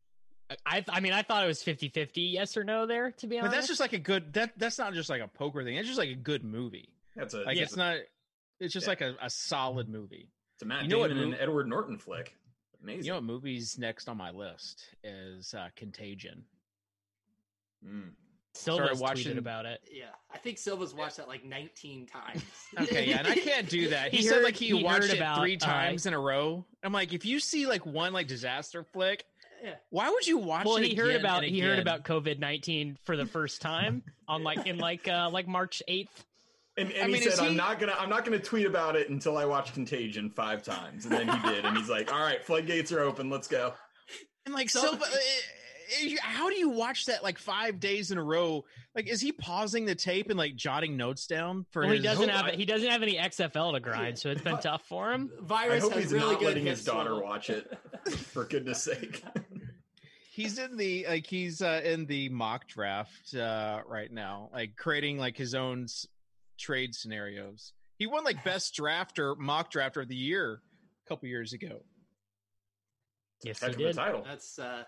I 0.64 0.84
I 0.88 1.00
mean 1.00 1.12
I 1.12 1.22
thought 1.22 1.44
it 1.44 1.46
was 1.46 1.62
50-50 1.62 2.32
yes 2.32 2.56
or 2.56 2.64
no 2.64 2.86
there 2.86 3.10
to 3.12 3.26
be 3.26 3.38
honest. 3.38 3.50
But 3.52 3.56
that's 3.56 3.68
just 3.68 3.80
like 3.80 3.92
a 3.92 3.98
good. 3.98 4.32
That 4.34 4.52
that's 4.58 4.78
not 4.78 4.94
just 4.94 5.10
like 5.10 5.20
a 5.20 5.28
poker 5.28 5.62
thing. 5.64 5.76
It's 5.76 5.86
just 5.86 5.98
like 5.98 6.08
a 6.10 6.14
good 6.14 6.44
movie. 6.44 6.88
That's 7.16 7.34
a 7.34 7.40
Like 7.42 7.56
yeah. 7.56 7.62
it's 7.64 7.76
not. 7.76 7.96
It's 8.60 8.72
just 8.72 8.86
Yeah. 8.86 8.90
like 8.90 9.00
a, 9.02 9.14
a 9.22 9.30
solid 9.30 9.88
movie. 9.88 10.28
it's 10.54 10.62
a 10.62 10.66
Matt 10.66 10.82
you 10.84 10.88
know 10.88 10.98
what 11.00 11.08
Damon 11.08 11.24
and 11.32 11.36
Edward 11.40 11.68
Norton 11.68 11.98
flick. 11.98 12.34
Amazing. 12.82 13.04
You 13.04 13.10
know 13.10 13.16
what 13.16 13.24
movie's 13.24 13.76
next 13.78 14.08
on 14.08 14.16
my 14.16 14.30
list 14.30 14.84
is 15.04 15.52
uh, 15.54 15.68
Contagion. 15.76 16.44
Mm. 17.86 18.10
Silva's 18.54 18.84
started 18.86 19.00
watching- 19.00 19.34
tweeted 19.34 19.38
about 19.38 19.66
it. 19.66 19.80
Yeah, 19.92 20.06
I 20.32 20.38
think 20.38 20.58
Silva's 20.58 20.92
watched 20.94 21.18
that 21.18 21.28
like 21.28 21.44
19 21.44 22.06
times. 22.06 22.42
Okay, 22.80 23.06
yeah, 23.08 23.18
and 23.18 23.28
I 23.28 23.34
can't 23.36 23.68
do 23.68 23.88
that. 23.90 24.10
He, 24.10 24.18
He 24.18 24.22
said 24.24 24.36
heard- 24.36 24.44
like 24.44 24.56
he, 24.56 24.68
he 24.68 24.82
watched 24.84 25.04
it 25.10 25.16
about, 25.16 25.38
three 25.40 25.56
uh, 25.56 25.58
times 25.58 26.06
in 26.06 26.14
a 26.14 26.18
row. 26.18 26.64
I'm 26.82 26.92
like, 26.92 27.12
if 27.12 27.24
you 27.24 27.38
see 27.40 27.66
like 27.66 27.84
one 27.86 28.12
like 28.12 28.26
disaster 28.26 28.82
flick, 28.82 29.24
Yeah. 29.37 29.37
Why 29.90 30.10
would 30.10 30.26
you 30.26 30.38
watch 30.38 30.64
Well, 30.66 30.76
it? 30.76 30.84
he 30.86 30.94
heard 30.94 31.08
again 31.10 31.20
about 31.20 31.44
and 31.44 31.54
he 31.54 31.60
heard 31.60 31.78
about 31.78 32.04
COVID 32.04 32.38
nineteen 32.38 32.96
for 33.04 33.16
the 33.16 33.26
first 33.26 33.60
time 33.62 34.02
on 34.26 34.42
like 34.44 34.66
in 34.66 34.78
like 34.78 35.06
uh 35.08 35.30
like 35.32 35.46
March 35.48 35.82
eighth. 35.88 36.24
And, 36.76 36.92
and 36.92 37.02
I 37.02 37.06
he 37.06 37.12
mean, 37.14 37.22
said, 37.22 37.32
is 37.32 37.38
"I'm 37.40 37.50
he- 37.50 37.56
not 37.56 37.80
gonna, 37.80 37.96
I'm 37.98 38.08
not 38.08 38.24
gonna 38.24 38.38
tweet 38.38 38.64
about 38.66 38.94
it 38.94 39.10
until 39.10 39.36
I 39.36 39.44
watch 39.46 39.72
Contagion 39.74 40.30
five 40.30 40.62
times." 40.62 41.06
And 41.06 41.12
then 41.14 41.28
he 41.28 41.48
did, 41.48 41.64
and 41.64 41.76
he's 41.76 41.88
like, 41.88 42.12
"All 42.12 42.20
right, 42.20 42.42
floodgates 42.44 42.92
are 42.92 43.00
open. 43.00 43.30
Let's 43.30 43.48
go." 43.48 43.74
and 44.46 44.54
like 44.54 44.70
So- 44.70 44.80
Silva. 44.82 45.04
eh, 45.12 46.06
eh, 46.06 46.16
How 46.22 46.48
do 46.48 46.54
you 46.56 46.68
watch 46.68 47.06
that 47.06 47.24
like 47.24 47.36
five 47.38 47.80
days 47.80 48.12
in 48.12 48.18
a 48.18 48.22
row? 48.22 48.64
Like, 48.94 49.08
is 49.08 49.20
he 49.20 49.32
pausing 49.32 49.86
the 49.86 49.94
tape 49.96 50.30
and 50.30 50.38
like 50.38 50.54
jotting 50.54 50.96
notes 50.96 51.26
down 51.26 51.66
for 51.72 51.82
Well, 51.82 51.90
he 51.92 51.98
doesn't 51.98 52.28
have 52.28 52.46
I- 52.46 52.52
he 52.52 52.64
doesn't 52.64 52.88
have 52.88 53.02
any 53.02 53.16
XFL 53.18 53.72
to 53.72 53.80
grind, 53.80 54.16
so 54.16 54.30
it's 54.30 54.42
been 54.42 54.58
tough 54.58 54.82
for 54.86 55.10
him. 55.12 55.30
Virus 55.40 55.78
I 55.82 55.86
hope 55.86 55.92
has 55.94 56.02
he's 56.04 56.12
really 56.12 56.30
not 56.34 56.38
good 56.38 56.46
letting 56.46 56.66
his 56.66 56.84
daughter 56.84 57.20
watch 57.20 57.50
it. 57.50 57.76
For 58.28 58.44
goodness 58.44 58.82
sake. 58.84 59.24
He's 60.38 60.56
in 60.60 60.76
the 60.76 61.04
like 61.08 61.26
he's 61.26 61.60
uh, 61.62 61.80
in 61.82 62.06
the 62.06 62.28
mock 62.28 62.68
draft 62.68 63.34
uh, 63.34 63.80
right 63.88 64.08
now, 64.08 64.50
like 64.52 64.76
creating 64.76 65.18
like 65.18 65.36
his 65.36 65.52
own 65.52 65.82
s- 65.82 66.06
trade 66.56 66.94
scenarios. 66.94 67.72
He 67.96 68.06
won 68.06 68.22
like 68.22 68.44
best 68.44 68.72
drafter, 68.76 69.36
mock 69.36 69.72
drafter 69.72 70.02
of 70.02 70.06
the 70.06 70.14
year 70.14 70.60
a 71.04 71.08
couple 71.08 71.28
years 71.28 71.54
ago. 71.54 71.80
Yes, 73.42 73.58
he 73.58 73.66
Heck 73.66 73.72
of 73.74 73.78
the 73.78 73.84
did. 73.86 73.96
title. 73.96 74.22
That's 74.24 74.60
uh, 74.60 74.84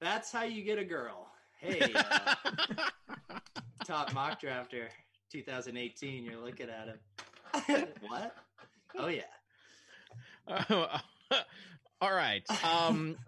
that's 0.00 0.32
how 0.32 0.44
you 0.44 0.62
get 0.64 0.78
a 0.78 0.86
girl. 0.86 1.30
Hey, 1.60 1.92
uh, 1.94 2.34
top 3.84 4.14
mock 4.14 4.40
drafter 4.40 4.86
2018. 5.30 6.24
You're 6.24 6.42
looking 6.42 6.68
at 6.70 6.96
him. 7.66 7.86
what? 8.08 8.34
Oh 8.96 9.08
yeah. 9.08 9.24
Uh, 10.48 10.98
all 12.00 12.14
right. 12.14 12.42
Um, 12.64 13.18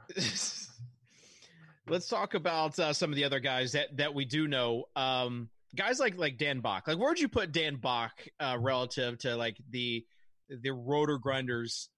let's 1.88 2.08
talk 2.08 2.34
about 2.34 2.78
uh, 2.78 2.92
some 2.92 3.10
of 3.10 3.16
the 3.16 3.24
other 3.24 3.40
guys 3.40 3.72
that 3.72 3.96
that 3.96 4.14
we 4.14 4.24
do 4.24 4.46
know. 4.48 4.84
Um, 4.96 5.48
guys 5.74 5.98
like 5.98 6.16
like 6.18 6.38
Dan 6.38 6.60
Bach. 6.60 6.86
Like, 6.88 6.98
where'd 6.98 7.18
you 7.20 7.28
put 7.28 7.52
Dan 7.52 7.76
Bach 7.76 8.12
uh, 8.40 8.56
relative 8.60 9.18
to 9.20 9.36
like 9.36 9.56
the 9.70 10.04
the 10.48 10.70
Roto 10.70 11.18
Grinders 11.18 11.88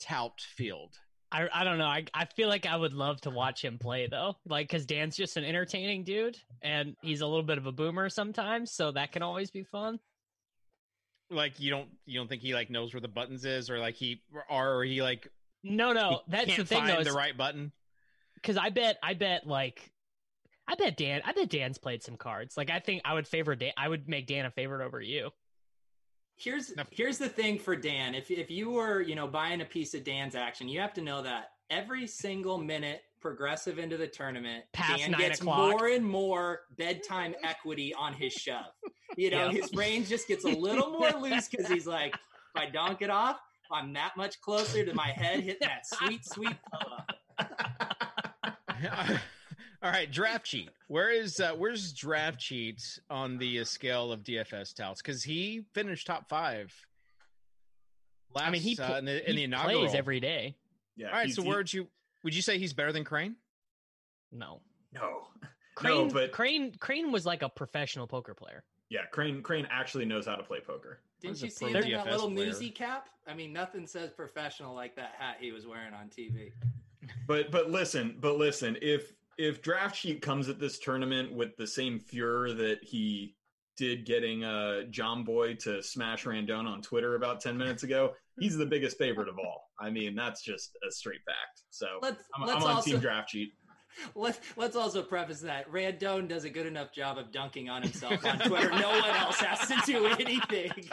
tout 0.00 0.40
field? 0.56 0.94
I 1.30 1.48
I 1.52 1.64
don't 1.64 1.78
know. 1.78 1.86
I 1.86 2.04
I 2.12 2.26
feel 2.26 2.48
like 2.48 2.66
I 2.66 2.76
would 2.76 2.92
love 2.92 3.20
to 3.22 3.30
watch 3.30 3.64
him 3.64 3.78
play 3.78 4.06
though, 4.06 4.36
like 4.46 4.68
because 4.68 4.84
Dan's 4.86 5.16
just 5.16 5.36
an 5.36 5.44
entertaining 5.44 6.04
dude, 6.04 6.36
and 6.60 6.96
he's 7.00 7.22
a 7.22 7.26
little 7.26 7.42
bit 7.42 7.58
of 7.58 7.66
a 7.66 7.72
boomer 7.72 8.08
sometimes, 8.10 8.72
so 8.72 8.92
that 8.92 9.12
can 9.12 9.22
always 9.22 9.50
be 9.50 9.64
fun. 9.64 9.98
Like, 11.30 11.58
you 11.58 11.70
don't 11.70 11.88
you 12.04 12.18
don't 12.20 12.28
think 12.28 12.42
he 12.42 12.52
like 12.52 12.68
knows 12.68 12.92
where 12.92 13.00
the 13.00 13.08
buttons 13.08 13.46
is, 13.46 13.70
or 13.70 13.78
like 13.78 13.94
he 13.94 14.20
are 14.50 14.74
or 14.74 14.84
he 14.84 15.00
like 15.00 15.28
No, 15.62 15.94
no, 15.94 16.20
that's 16.28 16.54
the 16.54 16.66
thing 16.66 16.84
though. 16.84 17.02
the 17.02 17.12
right 17.12 17.34
button. 17.34 17.72
Because 18.42 18.56
I 18.56 18.70
bet, 18.70 18.98
I 19.02 19.14
bet, 19.14 19.46
like, 19.46 19.90
I 20.68 20.74
bet 20.74 20.96
Dan, 20.96 21.22
I 21.24 21.32
bet 21.32 21.48
Dan's 21.48 21.78
played 21.78 22.02
some 22.02 22.16
cards. 22.16 22.56
Like, 22.56 22.70
I 22.70 22.80
think 22.80 23.02
I 23.04 23.14
would 23.14 23.26
favor 23.28 23.54
Dan. 23.54 23.72
I 23.76 23.88
would 23.88 24.08
make 24.08 24.26
Dan 24.26 24.44
a 24.46 24.50
favorite 24.50 24.84
over 24.84 25.00
you. 25.00 25.30
Here's 26.36 26.72
here's 26.90 27.18
the 27.18 27.28
thing 27.28 27.58
for 27.58 27.76
Dan. 27.76 28.14
If 28.16 28.30
if 28.30 28.50
you 28.50 28.70
were 28.70 29.00
you 29.00 29.14
know 29.14 29.28
buying 29.28 29.60
a 29.60 29.64
piece 29.64 29.94
of 29.94 30.02
Dan's 30.02 30.34
action, 30.34 30.66
you 30.66 30.80
have 30.80 30.92
to 30.94 31.00
know 31.02 31.22
that 31.22 31.50
every 31.70 32.06
single 32.06 32.58
minute 32.58 33.02
progressive 33.20 33.78
into 33.78 33.96
the 33.96 34.08
tournament, 34.08 34.64
Past 34.72 34.98
Dan 34.98 35.12
gets 35.12 35.40
o'clock. 35.40 35.70
more 35.70 35.88
and 35.88 36.04
more 36.04 36.60
bedtime 36.76 37.34
equity 37.44 37.94
on 37.94 38.12
his 38.14 38.32
shove. 38.32 38.64
You 39.16 39.30
know, 39.30 39.50
Yeah. 39.50 39.52
his 39.60 39.70
brain 39.70 40.04
just 40.04 40.26
gets 40.26 40.44
a 40.44 40.48
little 40.48 40.90
more 40.90 41.10
loose 41.20 41.48
because 41.48 41.68
he's 41.68 41.86
like, 41.86 42.14
if 42.14 42.60
I 42.62 42.66
donk 42.70 43.02
it 43.02 43.10
off, 43.10 43.38
I'm 43.70 43.92
that 43.92 44.16
much 44.16 44.40
closer 44.40 44.84
to 44.84 44.94
my 44.94 45.08
head 45.08 45.40
hitting 45.40 45.58
that 45.68 45.86
sweet, 45.86 46.24
sweet 46.24 46.56
pull-up. 46.72 47.91
All 49.82 49.90
right, 49.90 50.10
draft 50.10 50.46
cheat. 50.46 50.70
Where 50.88 51.10
is 51.10 51.40
uh, 51.40 51.52
where's 51.56 51.92
draft 51.92 52.38
cheat 52.38 53.00
on 53.10 53.38
the 53.38 53.60
uh, 53.60 53.64
scale 53.64 54.12
of 54.12 54.22
DFS 54.22 54.74
touts? 54.74 55.02
Because 55.02 55.24
he 55.24 55.64
finished 55.74 56.06
top 56.06 56.28
five. 56.28 56.72
Last, 58.34 58.46
I 58.46 58.50
mean, 58.50 58.62
he, 58.62 58.78
uh, 58.78 58.98
in 58.98 59.04
the, 59.04 59.20
in 59.28 59.30
he 59.32 59.36
the 59.38 59.44
inaugural. 59.44 59.80
plays 59.80 59.94
every 59.94 60.20
day. 60.20 60.56
Yeah. 60.96 61.08
All 61.08 61.12
right, 61.14 61.26
he's- 61.26 61.36
so 61.36 61.42
he- 61.42 61.48
where'd 61.48 61.72
you 61.72 61.88
would 62.24 62.34
you 62.34 62.42
say 62.42 62.58
he's 62.58 62.72
better 62.72 62.92
than 62.92 63.04
Crane? 63.04 63.36
No. 64.30 64.60
No. 64.92 65.26
Crane, 65.74 66.08
no, 66.08 66.12
but 66.12 66.32
Crane, 66.32 66.74
Crane 66.78 67.10
was 67.12 67.24
like 67.26 67.42
a 67.42 67.48
professional 67.48 68.06
poker 68.06 68.34
player. 68.34 68.62
yeah, 68.90 69.06
Crane 69.10 69.42
Crane 69.42 69.66
actually 69.70 70.04
knows 70.04 70.26
how 70.26 70.36
to 70.36 70.42
play 70.42 70.60
poker. 70.60 71.00
Didn't 71.20 71.40
you 71.42 71.50
see 71.50 71.66
him 71.66 71.76
in 71.76 71.92
that 71.92 72.06
little 72.06 72.30
player. 72.30 72.46
newsy 72.46 72.68
cap? 72.70 73.08
I 73.26 73.32
mean, 73.34 73.52
nothing 73.52 73.86
says 73.86 74.10
professional 74.10 74.74
like 74.74 74.96
that 74.96 75.14
hat 75.18 75.36
he 75.40 75.50
was 75.50 75.66
wearing 75.66 75.94
on 75.94 76.08
TV. 76.08 76.52
But 77.26 77.50
but 77.50 77.70
listen, 77.70 78.16
but 78.20 78.36
listen, 78.36 78.76
if 78.80 79.12
if 79.38 79.62
draft 79.62 79.96
sheet 79.96 80.22
comes 80.22 80.48
at 80.48 80.58
this 80.58 80.78
tournament 80.78 81.32
with 81.32 81.56
the 81.56 81.66
same 81.66 81.98
furor 81.98 82.52
that 82.52 82.78
he 82.82 83.34
did 83.76 84.04
getting 84.04 84.44
uh 84.44 84.82
John 84.90 85.24
Boy 85.24 85.54
to 85.56 85.82
smash 85.82 86.24
Randone 86.24 86.66
on 86.66 86.82
Twitter 86.82 87.14
about 87.14 87.40
10 87.40 87.56
minutes 87.56 87.82
ago, 87.82 88.14
he's 88.38 88.56
the 88.56 88.66
biggest 88.66 88.98
favorite 88.98 89.28
of 89.28 89.38
all. 89.38 89.70
I 89.80 89.90
mean, 89.90 90.14
that's 90.14 90.42
just 90.42 90.76
a 90.86 90.92
straight 90.92 91.24
fact. 91.24 91.62
So 91.70 91.86
Let's 92.00 92.22
I'm, 92.36 92.46
let's 92.46 92.56
I'm 92.56 92.70
on 92.70 92.76
also 92.76 92.90
team 92.90 93.00
draft 93.00 93.30
sheet. 93.30 93.52
let's 94.14 94.40
let's 94.56 94.76
also 94.76 95.02
preface 95.02 95.40
that 95.40 95.70
Randone 95.70 96.28
does 96.28 96.44
a 96.44 96.50
good 96.50 96.66
enough 96.66 96.92
job 96.92 97.18
of 97.18 97.32
dunking 97.32 97.68
on 97.68 97.82
himself 97.82 98.24
on 98.24 98.38
Twitter. 98.38 98.70
no 98.70 98.90
one 98.90 99.10
else 99.10 99.40
has 99.40 99.68
to 99.68 99.80
do 99.84 100.06
anything. 100.06 100.70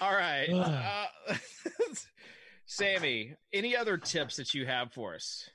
All 0.00 0.12
right, 0.12 0.48
uh, 0.52 1.06
Sammy. 2.66 3.34
Any 3.52 3.76
other 3.76 3.96
tips 3.96 4.36
that 4.36 4.52
you 4.52 4.66
have 4.66 4.92
for 4.92 5.14
us? 5.14 5.48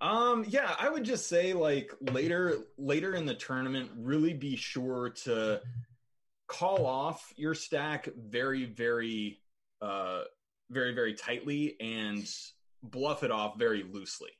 Um, 0.00 0.44
yeah, 0.48 0.74
I 0.78 0.90
would 0.90 1.04
just 1.04 1.28
say 1.28 1.54
like 1.54 1.92
later 2.00 2.58
later 2.76 3.14
in 3.14 3.24
the 3.24 3.34
tournament, 3.34 3.90
really 3.96 4.34
be 4.34 4.56
sure 4.56 5.10
to 5.24 5.60
call 6.48 6.86
off 6.86 7.32
your 7.36 7.54
stack 7.54 8.08
very, 8.16 8.66
very 8.66 9.40
uh 9.80 10.22
very, 10.70 10.94
very 10.94 11.14
tightly 11.14 11.76
and 11.80 12.28
bluff 12.82 13.22
it 13.22 13.30
off 13.30 13.58
very 13.58 13.84
loosely. 13.84 14.30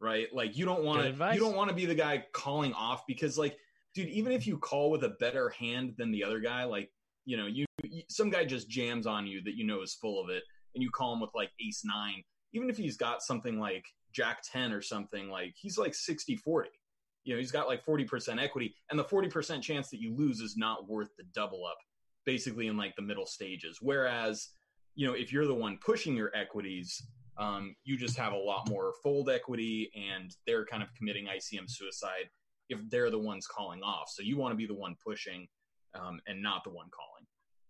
Right? 0.00 0.28
Like 0.32 0.56
you 0.56 0.66
don't 0.66 0.84
want 0.84 1.02
to 1.02 1.32
you 1.32 1.40
don't 1.40 1.56
want 1.56 1.70
to 1.70 1.76
be 1.76 1.86
the 1.86 1.94
guy 1.94 2.24
calling 2.32 2.74
off 2.74 3.06
because 3.06 3.38
like 3.38 3.56
dude, 3.94 4.08
even 4.08 4.32
if 4.32 4.46
you 4.46 4.58
call 4.58 4.90
with 4.90 5.04
a 5.04 5.16
better 5.20 5.48
hand 5.50 5.94
than 5.96 6.10
the 6.10 6.24
other 6.24 6.40
guy, 6.40 6.64
like 6.64 6.90
you 7.24 7.36
know, 7.36 7.46
you, 7.46 7.64
you 7.84 8.02
some 8.08 8.28
guy 8.28 8.44
just 8.44 8.68
jams 8.68 9.06
on 9.06 9.26
you 9.26 9.42
that 9.44 9.54
you 9.54 9.64
know 9.64 9.82
is 9.82 9.94
full 9.94 10.22
of 10.22 10.30
it 10.30 10.42
and 10.76 10.82
you 10.82 10.90
call 10.90 11.12
him 11.12 11.20
with 11.20 11.30
like 11.34 11.50
ace 11.66 11.82
9, 11.84 12.22
even 12.52 12.70
if 12.70 12.76
he's 12.76 12.96
got 12.96 13.22
something 13.22 13.58
like 13.58 13.84
jack 14.12 14.42
10 14.50 14.72
or 14.72 14.80
something 14.80 15.28
like 15.28 15.52
he's 15.60 15.76
like 15.76 15.94
60 15.94 16.36
40 16.36 16.70
you 17.24 17.34
know 17.34 17.38
he's 17.38 17.52
got 17.52 17.66
like 17.66 17.84
40% 17.84 18.40
equity 18.40 18.74
and 18.88 18.98
the 18.98 19.04
40% 19.04 19.60
chance 19.60 19.90
that 19.90 20.00
you 20.00 20.16
lose 20.16 20.40
is 20.40 20.56
not 20.56 20.88
worth 20.88 21.10
the 21.18 21.24
double 21.34 21.66
up 21.66 21.76
basically 22.24 22.66
in 22.66 22.76
like 22.76 22.94
the 22.96 23.02
middle 23.02 23.26
stages. 23.26 23.78
Whereas 23.82 24.48
you 24.94 25.06
know 25.06 25.12
if 25.12 25.32
you're 25.32 25.46
the 25.46 25.54
one 25.54 25.78
pushing 25.84 26.16
your 26.16 26.30
equities 26.34 27.02
um, 27.38 27.74
you 27.84 27.98
just 27.98 28.16
have 28.16 28.32
a 28.32 28.38
lot 28.38 28.68
more 28.68 28.94
fold 29.02 29.28
equity 29.28 29.90
and 29.94 30.34
they're 30.46 30.64
kind 30.64 30.82
of 30.82 30.88
committing 30.94 31.26
icm 31.26 31.68
suicide 31.68 32.30
if 32.70 32.80
they're 32.90 33.10
the 33.10 33.18
ones 33.18 33.46
calling 33.46 33.82
off. 33.82 34.08
So 34.08 34.22
you 34.22 34.36
want 34.38 34.52
to 34.52 34.56
be 34.56 34.66
the 34.66 34.74
one 34.74 34.96
pushing 35.04 35.46
um, 35.94 36.18
and 36.26 36.42
not 36.42 36.64
the 36.64 36.70
one 36.70 36.88
calling 36.90 37.15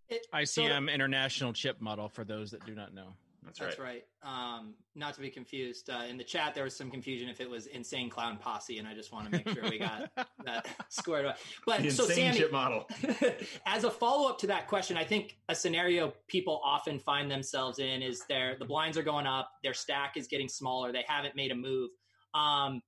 It- 0.08 0.26
ICM 0.32 0.92
International 0.92 1.52
Chip 1.52 1.80
Model 1.80 2.08
for 2.08 2.24
those 2.24 2.50
that 2.50 2.64
do 2.66 2.74
not 2.74 2.94
know. 2.94 3.14
that's, 3.44 3.58
That's 3.58 3.78
right 3.78 4.04
right. 4.24 4.56
Um, 4.58 4.74
not 4.94 5.14
to 5.14 5.20
be 5.20 5.30
confused. 5.30 5.88
Uh, 5.88 6.02
in 6.08 6.16
the 6.16 6.24
chat, 6.24 6.54
there 6.54 6.64
was 6.64 6.74
some 6.74 6.90
confusion 6.90 7.28
if 7.28 7.40
it 7.40 7.48
was 7.48 7.66
Insane 7.66 8.10
Clown 8.10 8.38
Posse, 8.38 8.78
and 8.78 8.88
I 8.88 8.94
just 8.94 9.12
want 9.12 9.26
to 9.26 9.30
make 9.30 9.48
sure 9.48 9.62
we 9.70 9.78
got 9.78 10.10
that 10.44 10.66
squared 10.88 11.26
away. 11.26 11.34
But 11.64 11.82
the 11.82 11.90
so, 11.90 12.04
insane 12.04 12.32
Sammy, 12.32 12.38
chip 12.38 12.52
model 12.52 12.88
as 13.66 13.84
a 13.84 13.90
follow 13.90 14.28
up 14.28 14.38
to 14.40 14.46
that 14.48 14.66
question, 14.66 14.96
I 14.96 15.04
think 15.04 15.38
a 15.48 15.54
scenario 15.54 16.12
people 16.28 16.60
often 16.64 16.98
find 16.98 17.30
themselves 17.30 17.78
in 17.78 18.02
is 18.02 18.24
their 18.28 18.56
the 18.58 18.64
blinds 18.64 18.98
are 18.98 19.02
going 19.02 19.26
up, 19.26 19.50
their 19.62 19.74
stack 19.74 20.16
is 20.16 20.26
getting 20.26 20.48
smaller, 20.48 20.92
they 20.92 21.04
haven't 21.06 21.36
made 21.36 21.52
a 21.52 21.56
move. 21.56 21.90
Um, 22.34 22.82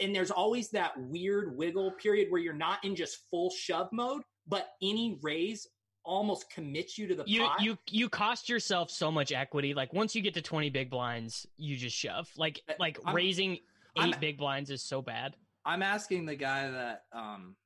and 0.00 0.14
there's 0.14 0.30
always 0.30 0.70
that 0.70 0.92
weird 0.96 1.56
wiggle 1.56 1.92
period 1.92 2.30
where 2.30 2.40
you're 2.40 2.52
not 2.52 2.84
in 2.84 2.96
just 2.96 3.28
full 3.30 3.50
shove 3.50 3.88
mode, 3.92 4.22
but 4.46 4.70
any 4.82 5.18
raise 5.22 5.66
almost 6.04 6.50
commits 6.50 6.98
you 6.98 7.06
to 7.08 7.14
the 7.14 7.24
You 7.26 7.44
pot. 7.44 7.60
you 7.62 7.78
you 7.90 8.08
cost 8.08 8.48
yourself 8.48 8.90
so 8.90 9.10
much 9.10 9.32
equity. 9.32 9.74
Like 9.74 9.92
once 9.92 10.14
you 10.14 10.22
get 10.22 10.34
to 10.34 10.42
twenty 10.42 10.70
big 10.70 10.90
blinds, 10.90 11.46
you 11.56 11.76
just 11.76 11.96
shove. 11.96 12.30
Like 12.36 12.62
like 12.78 12.98
I'm- 13.04 13.14
raising 13.16 13.52
8 13.54 13.60
I'm- 13.96 14.14
big 14.20 14.38
blinds 14.38 14.70
is 14.70 14.82
so 14.82 15.02
bad. 15.02 15.34
I'm 15.64 15.82
asking 15.82 16.26
the 16.26 16.34
guy 16.36 16.70
that 16.70 17.04
um 17.12 17.56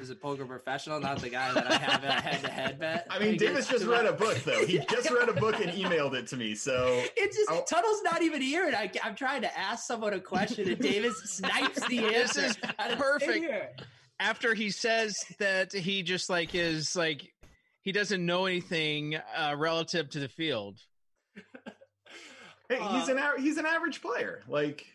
is 0.00 0.08
a 0.08 0.14
poker 0.14 0.46
professional, 0.46 1.00
not 1.00 1.18
the 1.20 1.28
guy 1.28 1.52
that 1.52 1.70
I 1.70 1.74
have 1.76 2.02
a 2.04 2.12
head 2.12 2.40
to 2.44 2.50
head 2.50 2.78
bet. 2.78 3.06
i 3.10 3.18
mean 3.18 3.36
davis 3.36 3.68
just 3.68 3.84
read 3.84 4.06
a 4.06 4.12
book 4.14 4.38
though 4.38 4.64
he 4.64 4.78
just 4.90 5.10
read 5.10 5.28
a 5.28 5.34
book 5.34 5.56
and 5.60 5.70
emailed 5.72 6.14
it 6.14 6.26
to 6.28 6.36
me 6.38 6.54
so 6.54 7.02
It's 7.14 7.36
just 7.36 7.50
I'll- 7.50 7.62
Tuttle's 7.64 8.00
not 8.02 8.22
even 8.22 8.40
here, 8.40 8.66
and 8.66 8.74
I, 8.74 8.90
I'm 9.04 9.14
trying 9.14 9.42
to 9.42 9.58
ask 9.58 9.86
someone 9.86 10.14
a 10.14 10.20
question, 10.20 10.66
and 10.70 10.78
Davis 10.78 11.18
snipes 11.24 11.86
the 11.88 11.98
answer. 12.06 12.40
This 12.40 12.56
answer. 12.56 12.90
is 12.90 12.94
perfect. 12.96 13.82
After 14.18 14.54
he 14.54 14.70
says 14.70 15.24
that 15.38 15.72
he 15.74 16.02
just 16.02 16.30
like 16.30 16.54
is 16.54 16.96
like 16.96 17.30
he 17.82 17.92
doesn't 17.92 18.24
know 18.24 18.46
anything 18.46 19.16
uh, 19.36 19.54
relative 19.56 20.08
to 20.10 20.20
the 20.20 20.28
field. 20.28 20.78
hey 22.68 22.76
he's 22.76 23.08
Uh, 23.08 23.12
an 23.12 23.18
a- 23.18 23.40
he's 23.40 23.56
an 23.58 23.66
average 23.66 24.00
player 24.00 24.42
like 24.48 24.86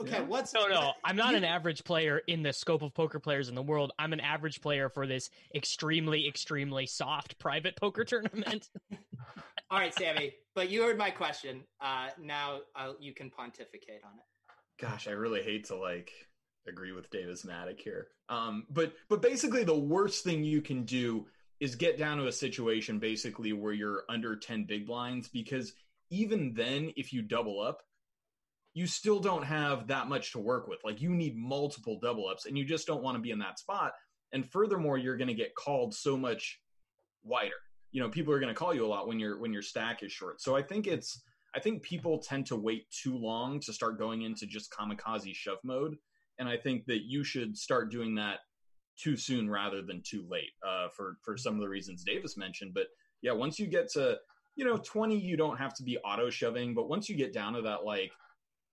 Okay, 0.00 0.10
Yeah. 0.16 0.20
what's 0.22 0.52
No, 0.52 0.66
no, 0.66 0.92
I'm 1.04 1.14
not 1.14 1.30
you- 1.30 1.36
an 1.36 1.44
average 1.44 1.84
player 1.84 2.18
in 2.26 2.42
the 2.42 2.52
scope 2.52 2.82
of 2.82 2.92
poker 2.94 3.20
players 3.20 3.48
in 3.48 3.54
the 3.54 3.62
world. 3.62 3.92
I'm 3.96 4.12
an 4.12 4.18
average 4.18 4.60
player 4.60 4.88
for 4.88 5.06
this 5.06 5.30
extremely, 5.54 6.26
extremely 6.26 6.84
soft 6.86 7.38
private 7.38 7.76
poker 7.76 8.02
tournament. 8.04 8.70
All 9.70 9.78
right, 9.78 9.94
Sammy, 9.94 10.34
but 10.56 10.68
you 10.68 10.82
heard 10.82 10.98
my 10.98 11.10
question. 11.10 11.62
Uh, 11.80 12.08
now 12.20 12.62
uh, 12.74 12.94
you 12.98 13.14
can 13.14 13.30
pontificate 13.30 14.00
on 14.04 14.12
it. 14.18 14.84
gosh, 14.84 15.06
I 15.06 15.12
really 15.12 15.44
hate 15.44 15.64
to 15.66 15.76
like 15.76 16.10
agree 16.66 16.90
with 16.90 17.08
Davis 17.10 17.44
Mattek 17.44 17.78
here. 17.80 18.08
Um, 18.28 18.66
but 18.70 18.94
but 19.08 19.22
basically, 19.22 19.62
the 19.62 19.78
worst 19.78 20.24
thing 20.24 20.42
you 20.42 20.60
can 20.60 20.82
do 20.82 21.28
is 21.60 21.76
get 21.76 21.98
down 21.98 22.18
to 22.18 22.26
a 22.26 22.32
situation 22.32 22.98
basically 22.98 23.52
where 23.52 23.72
you're 23.72 24.04
under 24.08 24.36
ten 24.36 24.64
big 24.64 24.86
blinds 24.86 25.28
because 25.28 25.72
even 26.10 26.54
then, 26.54 26.92
if 26.96 27.12
you 27.12 27.22
double 27.22 27.60
up, 27.60 27.82
you 28.74 28.86
still 28.86 29.20
don't 29.20 29.44
have 29.44 29.86
that 29.86 30.08
much 30.08 30.32
to 30.32 30.38
work 30.38 30.66
with. 30.68 30.80
Like 30.84 31.00
you 31.00 31.10
need 31.10 31.36
multiple 31.36 31.98
double 32.00 32.28
ups, 32.28 32.46
and 32.46 32.58
you 32.58 32.64
just 32.64 32.86
don't 32.86 33.02
want 33.02 33.16
to 33.16 33.22
be 33.22 33.30
in 33.30 33.38
that 33.38 33.58
spot. 33.58 33.92
And 34.32 34.48
furthermore, 34.50 34.98
you're 34.98 35.16
going 35.16 35.28
to 35.28 35.34
get 35.34 35.54
called 35.54 35.94
so 35.94 36.16
much 36.16 36.60
wider. 37.22 37.52
You 37.92 38.02
know, 38.02 38.08
people 38.08 38.34
are 38.34 38.40
going 38.40 38.52
to 38.52 38.58
call 38.58 38.74
you 38.74 38.84
a 38.84 38.88
lot 38.88 39.06
when 39.06 39.20
your 39.20 39.38
when 39.38 39.52
your 39.52 39.62
stack 39.62 40.02
is 40.02 40.12
short. 40.12 40.40
So 40.40 40.56
I 40.56 40.62
think 40.62 40.86
it's 40.86 41.22
I 41.54 41.60
think 41.60 41.82
people 41.82 42.18
tend 42.18 42.46
to 42.46 42.56
wait 42.56 42.90
too 42.90 43.16
long 43.16 43.60
to 43.60 43.72
start 43.72 43.98
going 43.98 44.22
into 44.22 44.46
just 44.46 44.72
kamikaze 44.72 45.34
shove 45.34 45.58
mode, 45.62 45.96
and 46.38 46.48
I 46.48 46.56
think 46.56 46.86
that 46.86 47.02
you 47.04 47.22
should 47.22 47.56
start 47.56 47.92
doing 47.92 48.16
that 48.16 48.40
too 48.96 49.16
soon 49.16 49.50
rather 49.50 49.82
than 49.82 50.02
too 50.02 50.26
late. 50.28 50.52
Uh, 50.66 50.88
for 50.96 51.16
for 51.22 51.36
some 51.36 51.54
of 51.54 51.60
the 51.60 51.68
reasons 51.68 52.04
Davis 52.04 52.36
mentioned, 52.36 52.72
but 52.74 52.86
yeah, 53.22 53.32
once 53.32 53.58
you 53.58 53.66
get 53.66 53.90
to 53.92 54.18
you 54.56 54.64
know 54.64 54.76
twenty, 54.78 55.18
you 55.18 55.36
don't 55.36 55.58
have 55.58 55.74
to 55.74 55.82
be 55.82 55.98
auto 55.98 56.30
shoving, 56.30 56.74
but 56.74 56.88
once 56.88 57.08
you 57.08 57.16
get 57.16 57.32
down 57.32 57.54
to 57.54 57.62
that 57.62 57.84
like 57.84 58.12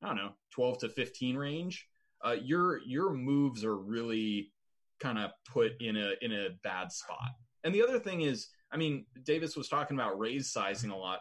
I 0.03 0.07
don't 0.07 0.17
know 0.17 0.31
twelve 0.53 0.79
to 0.79 0.89
fifteen 0.89 1.37
range, 1.37 1.87
uh, 2.25 2.35
your 2.41 2.79
your 2.85 3.13
moves 3.13 3.63
are 3.63 3.77
really 3.77 4.51
kind 4.99 5.17
of 5.17 5.31
put 5.51 5.73
in 5.81 5.97
a 5.97 6.13
in 6.21 6.31
a 6.31 6.49
bad 6.63 6.91
spot. 6.91 7.31
And 7.63 7.73
the 7.73 7.83
other 7.83 7.99
thing 7.99 8.21
is, 8.21 8.47
I 8.71 8.77
mean, 8.77 9.05
Davis 9.23 9.55
was 9.55 9.67
talking 9.67 9.97
about 9.97 10.19
raise 10.19 10.51
sizing 10.51 10.89
a 10.89 10.97
lot 10.97 11.19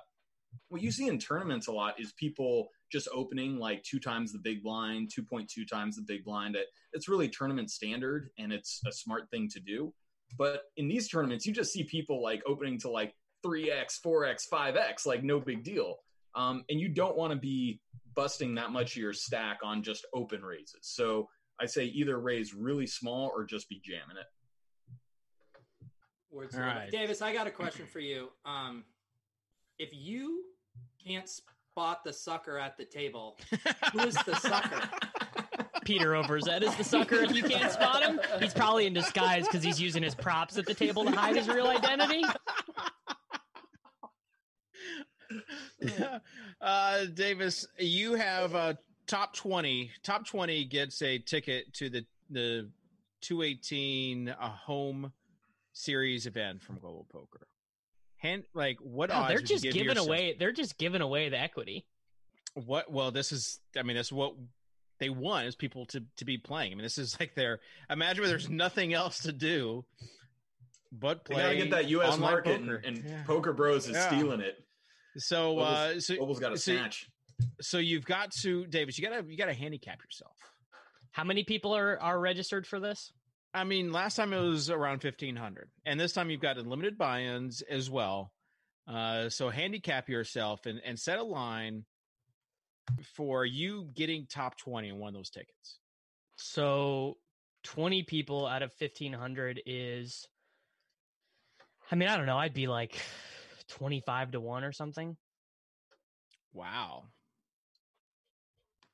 what 0.69 0.83
you 0.83 0.91
see 0.91 1.09
in 1.09 1.19
tournaments 1.19 1.67
a 1.67 1.73
lot 1.73 1.99
is 2.01 2.13
people 2.13 2.69
just 2.91 3.09
opening 3.13 3.59
like 3.59 3.83
two 3.83 3.99
times 3.99 4.33
the 4.33 4.39
big 4.39 4.63
blind, 4.63 5.11
2.2 5.17 5.69
times 5.69 5.97
the 5.97 6.03
big 6.03 6.25
blind. 6.25 6.57
It's 6.93 7.09
really 7.09 7.29
tournament 7.29 7.71
standard 7.71 8.31
and 8.39 8.53
it's 8.53 8.81
a 8.87 8.93
smart 8.93 9.29
thing 9.31 9.49
to 9.51 9.61
do. 9.61 9.93
But 10.39 10.63
in 10.77 10.89
these 10.89 11.09
tournaments, 11.09 11.45
you 11.45 11.53
just 11.53 11.73
see 11.73 11.85
people 11.85 12.23
like 12.23 12.43
opening 12.47 12.79
to 12.81 12.91
like 12.91 13.15
3x, 13.45 14.01
4x, 14.05 14.49
5x, 14.49 15.07
like 15.07 15.25
no 15.25 15.41
big 15.41 15.65
deal. 15.65 15.97
Um, 16.37 16.65
and 16.69 16.79
you 16.79 16.89
don't 16.89 17.17
want 17.17 17.33
to 17.33 17.39
be 17.39 17.81
busting 18.15 18.55
that 18.55 18.71
much 18.71 18.93
of 18.93 19.03
your 19.03 19.13
stack 19.13 19.59
on 19.65 19.83
just 19.83 20.07
open 20.15 20.43
raises. 20.43 20.81
So 20.83 21.29
I 21.61 21.67
say 21.67 21.85
either 21.87 22.19
raise 22.21 22.55
really 22.55 22.87
small 22.87 23.31
or 23.35 23.45
just 23.45 23.69
be 23.69 23.81
jamming 23.85 24.17
it. 24.17 25.87
Words 26.31 26.55
All 26.55 26.61
of 26.61 26.67
love. 26.69 26.77
right. 26.77 26.91
Davis, 26.91 27.23
I 27.23 27.33
got 27.33 27.49
a 27.49 27.51
question 27.51 27.87
for 27.87 27.99
you. 27.99 28.29
Um, 28.45 28.85
if 29.81 29.91
you 29.95 30.45
can't 31.05 31.29
spot 31.29 32.05
the 32.05 32.13
sucker 32.13 32.59
at 32.59 32.77
the 32.77 32.85
table, 32.85 33.39
who 33.93 34.01
is 34.01 34.15
the 34.27 34.37
sucker? 34.37 34.89
Peter 35.85 36.11
Overzet 36.11 36.63
is 36.63 36.75
the 36.77 36.85
sucker. 36.85 37.23
If 37.23 37.35
you 37.35 37.43
can't 37.43 37.73
spot 37.73 38.03
him, 38.03 38.21
he's 38.39 38.53
probably 38.53 38.87
in 38.87 38.93
disguise 38.93 39.47
because 39.47 39.65
he's 39.65 39.81
using 39.81 40.03
his 40.03 40.15
props 40.15 40.59
at 40.59 40.67
the 40.67 40.75
table 40.75 41.05
to 41.05 41.11
hide 41.11 41.37
his 41.37 41.49
real 41.49 41.67
identity. 41.67 42.23
uh, 46.61 47.05
Davis, 47.15 47.67
you 47.79 48.15
have 48.15 48.55
uh, 48.55 48.75
top 49.07 49.35
twenty. 49.35 49.91
Top 50.03 50.27
twenty 50.27 50.65
gets 50.65 51.01
a 51.01 51.19
ticket 51.19 51.73
to 51.75 51.89
the 51.89 52.05
the 52.29 52.69
two 53.23 53.41
eighteen 53.43 54.29
uh, 54.29 54.51
home 54.51 55.13
series 55.73 56.27
event 56.27 56.63
from 56.63 56.79
Global 56.79 57.07
Poker. 57.11 57.47
Hand 58.21 58.45
like 58.55 58.79
what 58.81 59.11
Wow, 59.11 59.23
odds? 59.23 59.29
they're 59.29 59.37
would 59.39 59.51
you 59.51 59.55
just 59.57 59.65
give 59.65 59.73
giving 59.75 59.89
yourself? 59.89 60.07
away. 60.09 60.37
They're 60.39 60.53
just 60.53 60.79
giving 60.79 61.01
away 61.03 61.29
the 61.29 61.39
equity. 61.41 61.85
what 62.55 62.91
well 62.91 63.11
this 63.13 63.31
is 63.33 63.61
i 63.79 63.83
mean 63.83 63.97
this 63.97 64.09
is 64.09 64.13
what 64.13 64.35
they 64.99 65.09
want 65.09 65.47
is 65.47 65.55
people 65.55 65.87
to 65.87 66.03
to 66.17 66.25
be 66.25 66.37
playing 66.37 66.73
i 66.73 66.75
mean 66.75 66.83
this 66.83 66.99
is 66.99 67.17
like 67.21 67.35
their 67.37 67.61
imagine 67.89 68.21
where 68.23 68.29
there's 68.29 68.49
nothing 68.51 68.93
else 68.93 69.21
to 69.21 69.33
do 69.33 69.85
but 70.93 71.25
They 71.25 71.35
play 71.35 71.43
gotta 71.45 71.57
get 71.57 71.71
that 71.71 71.89
U.S. 71.91 72.19
market, 72.19 72.59
poker. 72.61 72.77
and, 72.85 72.97
and 72.99 73.09
Yeah. 73.09 73.23
Poker 73.25 73.53
Bros 73.53 73.87
is 73.87 73.95
Yeah. 73.95 74.09
stealing 74.09 74.41
it. 74.41 74.57
so 75.17 75.55
Global's- 75.55 75.69
uh 75.97 76.01
so, 76.01 76.17
Global's 76.17 76.41
got 76.41 76.53
a 76.53 76.59
so, 76.59 76.73
snatch. 76.73 77.09
so 77.61 77.79
you've 77.79 78.05
got 78.05 78.33
to 78.43 78.67
davis 78.67 78.99
you 78.99 79.09
gotta 79.09 79.25
you 79.27 79.37
gotta 79.37 79.55
handicap 79.55 80.01
yourself 80.03 80.37
How 81.13 81.23
many 81.25 81.45
people 81.45 81.73
are 81.77 81.99
are 82.01 82.19
registered 82.19 82.67
for 82.67 82.81
this? 82.81 83.13
I 83.55 83.65
mean 83.65 83.93
last 83.93 84.17
time 84.17 84.33
it 84.33 84.41
was 84.41 84.71
around 84.71 85.03
1500 85.03 85.71
and 85.85 85.99
this 85.99 86.13
time 86.13 86.31
you've 86.31 86.41
got 86.41 86.59
unlimited 86.59 86.97
buy-ins 86.99 87.63
as 87.63 87.91
well 87.91 88.33
uh 88.89 89.29
so 89.29 89.51
handicap 89.51 90.09
yourself 90.09 90.67
and 90.67 90.81
and 90.85 90.99
set 90.99 91.19
a 91.19 91.23
line 91.23 91.85
for 93.15 93.45
you 93.45 93.89
getting 93.95 94.27
top 94.27 94.57
20 94.57 94.89
in 94.89 94.99
one 94.99 95.09
of 95.09 95.15
those 95.15 95.31
tickets 95.31 95.79
So, 96.37 97.19
twenty 97.63 98.03
people 98.03 98.47
out 98.47 98.63
of 98.63 98.73
fifteen 98.73 99.13
hundred 99.13 99.61
is. 99.67 100.27
I 101.93 101.97
mean, 101.97 102.09
I 102.09 102.17
don't 102.17 102.25
know. 102.27 102.39
I'd 102.39 102.55
be 102.55 102.67
like 102.67 102.97
twenty-five 103.69 104.31
to 104.31 104.41
one 104.41 104.65
or 104.65 104.73
something. 104.73 105.17
Wow. 106.55 107.05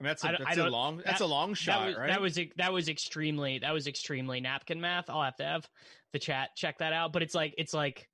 I 0.01 0.03
mean, 0.05 0.09
that's 0.09 0.25
a, 0.25 0.29
I 0.29 0.37
that's 0.39 0.59
a 0.59 0.69
long 0.69 0.99
that's 1.05 1.19
that- 1.21 1.25
a 1.25 1.27
long 1.27 1.55
shot, 1.55 1.81
that 1.81 1.87
was, 1.87 1.97
right? 1.97 2.09
That 2.09 2.21
was 2.21 2.39
that 2.57 2.73
was 2.73 2.89
extremely 2.89 3.59
that 3.61 3.73
was 3.73 3.87
extremely 3.87 4.41
napkin 4.41 4.81
math. 4.81 5.09
I'll 5.09 5.23
have 5.23 5.37
to 5.37 5.45
have 5.45 5.67
the 6.13 6.19
chat 6.19 6.51
check 6.57 6.79
that 6.79 6.93
out. 6.93 7.13
But 7.13 7.23
it's 7.23 7.35
like 7.35 7.55
it's 7.57 7.73
like 7.73 8.09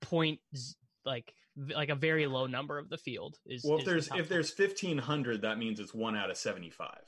point 0.00 0.38
like 1.04 1.32
like 1.74 1.88
a 1.88 1.96
very 1.96 2.26
low 2.28 2.46
number 2.46 2.78
of 2.78 2.88
the 2.88 2.96
field 2.98 3.36
is. 3.44 3.64
Well, 3.64 3.78
if 3.78 3.84
the 3.84 3.90
there's 3.90 4.08
top 4.08 4.18
if 4.20 4.28
there's 4.28 4.50
fifteen 4.50 4.98
hundred, 4.98 5.42
that 5.42 5.58
means 5.58 5.80
it's 5.80 5.92
one 5.92 6.16
out 6.16 6.30
of 6.30 6.36
seventy 6.36 6.70
five. 6.70 7.02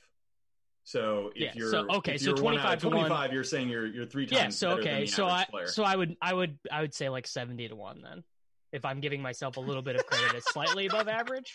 So 0.85 1.31
if 1.37 1.41
Yeah, 1.43 1.53
you're 1.55 1.71
so- 1.71 1.87
okay, 1.99 2.15
if 2.17 2.23
so 2.23 2.35
you're 2.35 2.43
one 2.43 2.59
out 2.59 2.63
25 2.63 2.73
of 2.75 2.81
to 2.81 2.87
one- 2.89 2.97
twenty 2.97 3.09
five, 3.09 3.33
you're 3.33 3.45
saying 3.45 3.69
you're 3.69 3.87
you're 3.87 4.07
three 4.07 4.27
times 4.27 4.41
yeah. 4.43 4.49
So 4.49 4.71
better 4.71 4.83
than 4.83 4.93
okay. 4.95 5.05
the 5.05 5.13
So 5.13 5.27
I 5.29 5.45
player. 5.49 5.67
so 5.69 5.85
I 5.85 5.95
would 5.95 6.17
I 6.21 6.35
would 6.35 6.59
I 6.73 6.81
would 6.81 6.93
say 6.93 7.09
like 7.09 7.29
seventy 7.29 7.69
to 7.69 7.77
one 7.77 8.03
then. 8.03 8.25
If 8.73 8.85
I'm 8.85 9.01
giving 9.01 9.23
myself 9.23 9.59
a 9.59 9.61
little 9.61 9.83
bit 9.83 9.95
of 9.95 10.07
credit 10.07 10.35
as 10.35 10.45
slightly 10.47 10.87
above 10.87 11.07
average. 11.07 11.55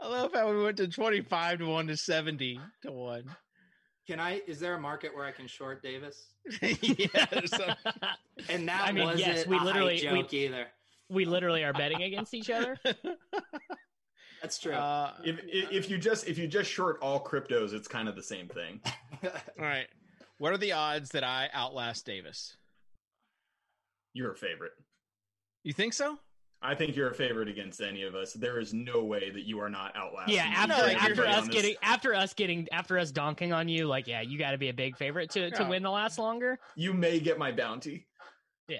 I 0.00 0.08
love 0.08 0.32
how 0.34 0.50
we 0.52 0.62
went 0.62 0.76
to 0.78 0.88
twenty 0.88 1.20
five 1.20 1.58
to 1.60 1.66
one 1.66 1.86
to 1.86 1.96
seventy 1.96 2.60
to 2.82 2.92
one. 2.92 3.24
Can 4.06 4.20
I? 4.20 4.42
Is 4.46 4.60
there 4.60 4.74
a 4.74 4.80
market 4.80 5.14
where 5.14 5.24
I 5.24 5.30
can 5.32 5.46
short 5.46 5.82
Davis? 5.82 6.26
yeah, 6.62 7.40
so- 7.46 7.72
And 8.50 8.68
that 8.68 8.82
I 8.88 8.92
mean, 8.92 9.04
wasn't 9.04 9.20
yes, 9.28 9.46
we 9.46 9.56
a 9.56 9.58
hype 9.60 9.66
literally- 9.66 9.94
we- 9.94 10.00
joke 10.22 10.34
either. 10.34 10.66
we 11.08 11.24
literally 11.24 11.64
are 11.64 11.72
betting 11.72 12.02
against 12.02 12.34
each 12.34 12.50
other. 12.50 12.76
That's 14.42 14.58
true. 14.58 14.72
uh, 14.74 15.12
if 15.24 15.40
if 15.46 15.72
if 15.72 15.90
you 15.90 15.96
just 15.96 16.26
if 16.28 16.36
you 16.36 16.46
just 16.46 16.70
short 16.70 16.98
all 17.00 17.22
cryptos, 17.24 17.72
it's 17.72 17.88
kind 17.88 18.08
of 18.08 18.14
the 18.16 18.22
same 18.22 18.46
thing. 18.48 18.82
all 19.24 19.30
right. 19.58 19.86
What 20.36 20.52
are 20.52 20.58
the 20.58 20.72
odds 20.72 21.10
that 21.10 21.24
I 21.24 21.48
outlast 21.54 22.04
Davis? 22.04 22.56
You're 24.12 24.32
a 24.32 24.36
favorite. 24.36 24.72
You 25.62 25.72
think 25.72 25.94
so? 25.94 26.18
I 26.66 26.74
think 26.74 26.96
you're 26.96 27.10
a 27.10 27.14
favorite 27.14 27.48
against 27.48 27.82
any 27.82 28.04
of 28.04 28.14
us. 28.14 28.32
There 28.32 28.58
is 28.58 28.72
no 28.72 29.04
way 29.04 29.28
that 29.30 29.42
you 29.42 29.60
are 29.60 29.68
not 29.68 29.94
outlasting. 29.94 30.34
Yeah, 30.34 30.44
after 30.46 30.82
like 30.82 30.96
after 31.02 31.26
us 31.26 31.46
getting 31.48 31.76
after 31.82 32.14
us 32.14 32.32
getting 32.32 32.66
after 32.72 32.98
us 32.98 33.12
donking 33.12 33.54
on 33.54 33.68
you, 33.68 33.86
like 33.86 34.06
yeah, 34.06 34.22
you 34.22 34.38
got 34.38 34.52
to 34.52 34.58
be 34.58 34.70
a 34.70 34.74
big 34.74 34.96
favorite 34.96 35.28
to 35.32 35.50
to 35.50 35.64
win 35.64 35.82
the 35.82 35.90
last 35.90 36.18
longer. 36.18 36.58
you 36.74 36.94
may 36.94 37.20
get 37.20 37.38
my 37.38 37.52
bounty. 37.52 38.06
Yeah, 38.66 38.78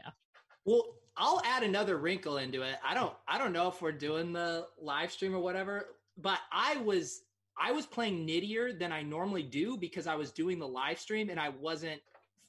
well, 0.65 0.83
I'll 1.19 1.43
add 1.45 1.63
another 1.63 1.99
wrinkle 1.99 2.39
into 2.39 2.63
it. 2.63 2.77
I 2.83 2.95
don't 2.95 3.13
I 3.29 3.37
don't 3.37 3.53
know 3.53 3.69
if 3.69 3.83
we're 3.83 3.93
doing 3.93 4.33
the 4.33 4.67
live 4.81 5.13
stream 5.13 5.35
or 5.35 5.41
whatever, 5.41 5.89
but 6.17 6.39
I 6.51 6.79
was 6.79 7.25
I 7.61 7.71
was 7.71 7.85
playing 7.87 8.27
nittier 8.27 8.77
than 8.79 8.93
I 8.93 9.03
normally 9.03 9.43
do 9.43 9.77
because 9.77 10.07
I 10.07 10.15
was 10.15 10.33
doing 10.33 10.59
the 10.59 10.67
live 10.67 10.99
stream 10.99 11.29
and 11.29 11.39
I 11.39 11.51
wasn't 11.51 12.01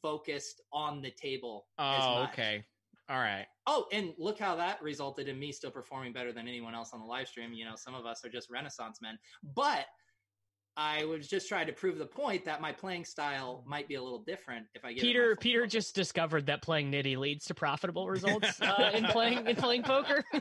focused 0.01 0.61
on 0.71 1.01
the 1.01 1.11
table. 1.11 1.65
as 1.77 2.01
Oh, 2.03 2.21
much. 2.21 2.29
okay. 2.31 2.63
All 3.09 3.17
right. 3.19 3.47
Oh, 3.68 3.86
and 3.91 4.13
look 4.18 4.38
how 4.38 4.55
that 4.55 4.82
resulted 4.82 5.28
in 5.28 5.39
me 5.39 5.51
still 5.51 5.72
performing 5.72 6.13
better 6.13 6.32
than 6.32 6.47
anyone 6.47 6.76
else 6.76 6.91
on 6.93 6.99
the 6.99 7.05
live 7.05 7.28
stream. 7.28 7.53
You 7.53 7.66
know, 7.66 7.76
some 7.76 7.95
of 7.95 8.05
us 8.05 8.24
are 8.24 8.30
just 8.30 8.49
renaissance 8.49 9.01
men. 9.01 9.18
But 9.55 9.86
I 10.78 11.05
was 11.05 11.28
just 11.28 11.47
trying 11.47 11.68
to 11.68 11.74
prove 11.74 11.97
the 11.97 12.05
point 12.05 12.45
that 12.45 12.61
my 12.61 12.72
playing 12.72 13.05
style 13.05 13.63
might 13.66 13.88
be 13.88 13.95
a 13.95 14.03
little 14.03 14.24
different 14.24 14.68
if 14.76 14.84
I 14.84 14.93
get 14.93 15.01
Peter 15.01 15.36
Peter 15.38 15.66
just 15.66 15.95
discovered 15.95 16.47
that 16.47 16.61
playing 16.61 16.91
nitty 16.91 17.18
leads 17.18 17.45
to 17.45 17.53
profitable 17.53 18.09
results 18.09 18.61
uh, 18.61 18.91
in 18.93 19.05
playing 19.05 19.47
in 19.47 19.55
playing 19.55 19.84
poker. 19.84 20.24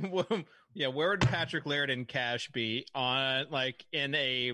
Well, 0.00 0.26
yeah, 0.72 0.88
where 0.88 1.10
would 1.10 1.20
Patrick 1.20 1.66
Laird 1.66 1.90
and 1.90 2.06
Cash 2.06 2.50
be 2.50 2.86
on 2.94 3.46
like 3.50 3.84
in 3.92 4.14
a 4.14 4.52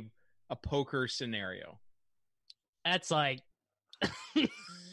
a 0.51 0.57
poker 0.57 1.09
scenario? 1.09 1.79
That's 2.85 3.11
like 3.11 3.41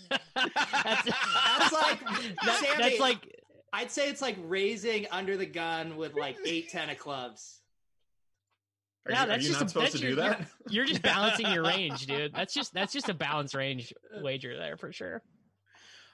that's, 0.09 0.23
That's 0.35 1.73
like- 1.73 1.99
that- 1.99 2.59
Sammy- 2.61 2.83
that's 2.83 2.99
like 2.99 3.33
I'd 3.73 3.91
say 3.91 4.09
it's 4.09 4.21
like 4.21 4.37
raising 4.43 5.07
under 5.11 5.37
the 5.37 5.45
gun 5.45 5.97
with 5.97 6.15
like 6.15 6.37
eight, 6.45 6.69
ten 6.71 6.89
of 6.89 6.97
clubs. 6.97 7.59
Are 9.05 9.11
Yeah, 9.11 9.17
you, 9.19 9.23
are 9.23 9.27
that's 9.27 9.43
you 9.43 9.49
just 9.49 9.59
not 9.61 9.65
a- 9.65 9.69
supposed 9.69 9.93
that's 9.93 10.01
to 10.01 10.07
do 10.09 10.15
that? 10.15 10.47
you're 10.69 10.85
just 10.85 11.01
balancing 11.01 11.47
your 11.51 11.63
range, 11.63 12.05
dude. 12.07 12.33
That's 12.33 12.53
just 12.53 12.73
that's 12.73 12.93
just 12.93 13.09
a 13.09 13.13
balance 13.13 13.53
range 13.53 13.93
wager 14.21 14.57
there 14.57 14.77
for 14.77 14.91
sure. 14.91 15.21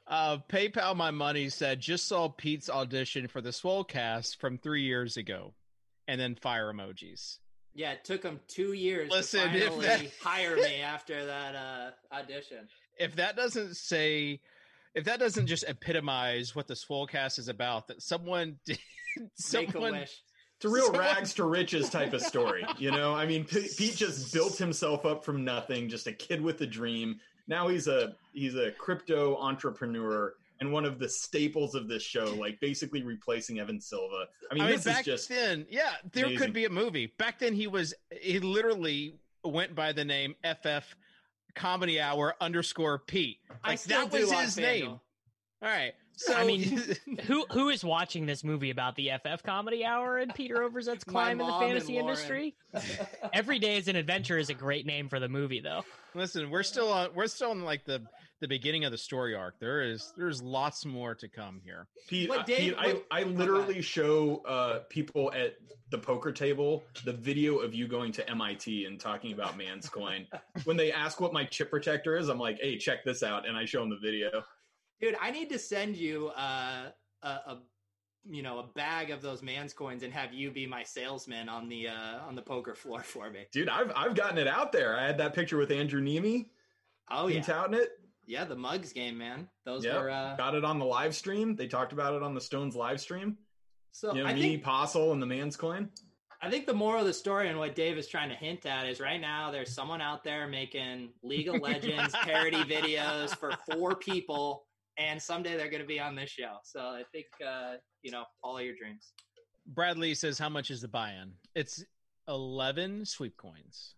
Uh, 0.06 0.38
PayPal 0.50 0.96
My 0.98 1.12
Money 1.12 1.48
said 1.50 1.80
just 1.80 2.08
saw 2.08 2.28
Pete's 2.28 2.70
audition 2.70 3.28
for 3.28 3.40
the 3.40 3.52
Swolecast 3.52 4.38
from 4.38 4.58
three 4.58 4.84
years 4.84 5.16
ago, 5.16 5.54
and 6.08 6.20
then 6.20 6.36
fire 6.36 6.74
emojis. 6.74 7.38
Yeah, 7.76 7.94
it 7.94 8.04
took 8.04 8.22
them 8.22 8.40
two 8.48 8.74
years 8.74 9.10
Listen, 9.10 9.52
to 9.54 9.60
finally 9.70 9.86
that- 9.88 10.12
hire 10.22 10.56
me 10.58 10.82
after 10.82 11.26
that 11.26 11.56
uh, 11.56 11.92
audition. 12.16 12.68
If 13.00 13.16
that 13.18 13.36
doesn't 13.36 13.76
say, 13.76 14.40
if 14.96 15.06
that 15.06 15.20
doesn't 15.20 15.48
just 15.48 15.64
epitomize 15.68 16.56
what 16.56 16.68
the 16.68 16.74
Swolecast 16.76 17.40
is 17.40 17.48
about, 17.48 17.88
that 17.88 18.02
someone 18.02 18.58
did, 18.66 18.80
Make 19.18 19.28
a 19.28 19.72
someone 19.72 19.92
wish. 19.94 20.22
It's 20.58 20.66
a 20.66 20.70
real 20.70 20.86
Someone- 20.86 21.02
rags 21.02 21.34
to 21.36 21.44
riches 21.46 21.90
type 21.90 22.14
of 22.14 22.22
story. 22.22 22.66
You 22.78 22.92
know, 22.92 23.14
I 23.14 23.26
mean, 23.26 23.44
P- 23.44 23.68
Pete 23.78 23.96
just 23.96 24.34
built 24.34 24.58
himself 24.58 25.06
up 25.06 25.24
from 25.26 25.44
nothing, 25.44 25.90
just 25.90 26.08
a 26.08 26.14
kid 26.14 26.42
with 26.42 26.62
a 26.62 26.66
dream. 26.68 27.20
Now 27.48 27.68
he's 27.68 27.88
a 27.88 28.16
he's 28.34 28.56
a 28.56 28.72
crypto 28.72 29.36
entrepreneur 29.38 30.34
and 30.62 30.72
one 30.72 30.86
of 30.86 30.98
the 31.00 31.10
staples 31.10 31.76
of 31.76 31.90
this 31.90 32.02
show, 32.02 32.34
like 32.40 32.60
basically 32.62 33.04
replacing 33.04 33.60
Evan 33.60 33.82
Silva. 33.82 34.28
I 34.50 34.54
mean, 34.54 34.64
I 34.64 34.68
mean, 34.68 34.76
this 34.78 34.86
back 34.86 35.00
is 35.02 35.06
just 35.06 35.30
then, 35.30 35.66
yeah, 35.70 35.94
there 36.14 36.26
amazing. 36.26 36.40
could 36.40 36.54
be 36.54 36.64
a 36.66 36.70
movie. 36.70 37.08
Back 37.18 37.40
then, 37.40 37.54
he 37.54 37.68
was 37.68 37.94
he 38.22 38.40
literally 38.40 39.16
went 39.44 39.76
by 39.76 39.92
the 39.92 40.06
name 40.06 40.36
FF 40.46 40.96
Comedy 41.56 42.00
Hour 42.00 42.36
underscore 42.42 43.00
Pete. 43.00 43.38
I 43.64 43.70
Like 43.72 43.80
still 43.80 44.08
that 44.08 44.12
was 44.12 44.32
his 44.32 44.56
FanDuel. 44.58 44.62
name. 44.62 44.90
All 44.92 45.70
right, 45.70 45.94
so 46.18 46.34
I 46.34 46.46
mean, 46.46 46.64
Who 47.26 47.46
who 47.52 47.70
is 47.70 47.86
watching 47.86 48.26
this 48.26 48.44
movie 48.44 48.70
about 48.70 48.96
the 48.98 49.12
FF 49.24 49.44
Comedy 49.44 49.86
Hour 49.86 50.18
and 50.18 50.34
Peter 50.36 50.62
Overzet's 50.62 51.04
climb 51.06 51.40
in 51.40 51.48
the 51.48 51.54
fantasy 51.54 51.98
industry? 51.98 52.56
Every 53.34 53.60
day 53.60 53.78
is 53.78 53.88
an 53.88 53.96
adventure 53.96 54.38
is 54.38 54.50
a 54.50 54.54
great 54.54 54.86
name 54.86 55.08
for 55.08 55.20
the 55.22 55.30
movie, 55.30 55.62
though. 55.62 55.84
listen, 56.14 56.50
we're 56.50 56.64
still 56.64 56.92
on. 56.92 57.10
We're 57.16 57.28
still 57.28 57.52
in 57.54 57.64
like 57.64 57.86
the 57.86 58.02
the 58.44 58.48
beginning 58.50 58.84
of 58.84 58.92
the 58.92 58.98
story 58.98 59.34
arc. 59.34 59.58
There 59.58 59.82
is 59.82 60.12
there's 60.18 60.42
lots 60.42 60.86
more 60.86 61.16
to 61.16 61.30
come 61.30 61.62
here. 61.64 61.88
Pete, 62.10 62.30
Wait, 62.30 62.42
uh, 62.42 62.44
Dave, 62.44 62.76
Pete, 62.78 63.02
I, 63.10 63.20
I 63.20 63.24
go 63.24 63.30
literally 63.30 63.82
show 63.82 64.42
uh, 64.46 64.80
people 64.90 65.32
at 65.34 65.56
the 65.92 65.98
poker 65.98 66.34
table 66.34 66.84
the 67.06 67.14
video 67.14 67.60
of 67.60 67.74
you 67.74 67.88
going 67.88 68.12
to 68.12 68.30
MIT 68.30 68.84
and 68.84 69.00
talking 69.00 69.32
about 69.32 69.58
Manscoin. 69.58 70.28
when 70.66 70.76
they 70.76 70.92
ask 70.92 71.22
what 71.22 71.32
my 71.32 71.46
chip 71.46 71.70
protector 71.70 72.18
is, 72.18 72.28
I'm 72.28 72.38
like, 72.38 72.60
hey, 72.60 72.78
check 72.78 73.06
this 73.06 73.24
out. 73.24 73.48
And 73.48 73.56
I 73.56 73.64
show 73.64 73.80
them 73.80 73.90
the 73.90 73.96
video. 73.96 74.44
Dude, 75.00 75.16
I 75.22 75.32
need 75.32 75.50
to 75.50 75.58
send 75.58 75.96
you 75.96 76.28
uh, 76.36 76.90
a, 77.22 77.28
a 77.28 77.62
you 78.30 78.44
know 78.44 78.60
a 78.60 78.68
bag 78.76 79.10
of 79.10 79.22
those 79.22 79.42
man's 79.42 79.74
coins 79.74 80.04
and 80.04 80.14
have 80.14 80.34
you 80.34 80.52
be 80.52 80.68
my 80.68 80.84
salesman 80.84 81.48
on 81.48 81.70
the 81.70 81.88
uh, 81.88 82.20
on 82.28 82.36
the 82.36 82.42
poker 82.42 82.76
floor 82.76 83.00
for 83.04 83.30
me. 83.30 83.46
Dude, 83.54 83.70
I've, 83.70 83.94
I've 83.96 84.16
gotten 84.16 84.38
it 84.38 84.48
out 84.48 84.74
there. 84.74 85.00
I 85.00 85.06
had 85.06 85.18
that 85.20 85.34
picture 85.34 85.56
with 85.56 85.72
Andrew 85.72 86.02
Neeme. 86.02 86.48
Oh 87.10 87.28
Been 87.28 87.38
yeah, 87.38 87.44
touting 87.44 87.80
it. 87.80 87.92
Yeah, 88.26 88.46
the 88.46 88.56
Mugs 88.56 88.94
game, 88.94 89.18
man. 89.18 89.50
Those 89.66 89.84
Yep. 89.86 89.96
were 89.96 90.10
uh, 90.10 90.36
Got 90.38 90.56
it 90.56 90.64
on 90.64 90.80
the 90.80 90.86
live 90.86 91.16
stream. 91.16 91.56
They 91.56 91.68
talked 91.68 91.92
about 91.94 92.14
it 92.16 92.24
on 92.24 92.34
the 92.34 92.42
Stones 92.42 92.76
live 92.76 93.02
stream. 93.02 93.38
so. 93.92 94.14
You 94.14 94.24
know, 94.24 94.30
I 94.30 94.34
me, 94.34 94.42
think 94.42 94.64
Postle, 94.64 95.12
and 95.12 95.22
the 95.22 95.26
man's 95.26 95.58
coin. 95.58 95.90
I 96.42 96.50
think 96.50 96.66
the 96.66 96.74
moral 96.74 97.02
of 97.02 97.06
the 97.08 97.14
story 97.14 97.48
and 97.48 97.58
what 97.58 97.74
Dave 97.76 97.98
is 97.98 98.08
trying 98.08 98.28
to 98.30 98.36
hint 98.36 98.66
at 98.66 98.86
is 98.88 99.00
right 99.00 99.20
now 99.22 99.50
there's 99.52 99.74
someone 99.74 100.02
out 100.02 100.24
there 100.26 100.46
making 100.48 101.10
League 101.22 101.48
of 101.48 101.62
Legends 101.62 102.14
parody 102.24 102.64
videos 102.64 103.36
for 103.38 103.52
four 103.72 103.96
people, 103.96 104.66
and 104.98 105.22
someday 105.22 105.56
they're 105.56 105.70
going 105.70 105.82
to 105.82 105.88
be 105.88 106.00
on 106.02 106.16
this 106.16 106.30
show. 106.30 106.56
So 106.64 106.82
I 106.82 107.04
think 107.14 107.28
uh, 107.46 107.76
you 108.02 108.12
know, 108.12 108.24
follow 108.42 108.58
your 108.58 108.76
dreams. 108.76 109.14
Bradley 109.68 110.14
says, 110.16 110.38
"How 110.38 110.50
much 110.50 110.70
is 110.70 110.82
the 110.82 110.90
buy-in?" 110.90 111.32
It's 111.56 111.84
eleven 112.28 113.06
sweep 113.06 113.38
coins. 113.38 113.96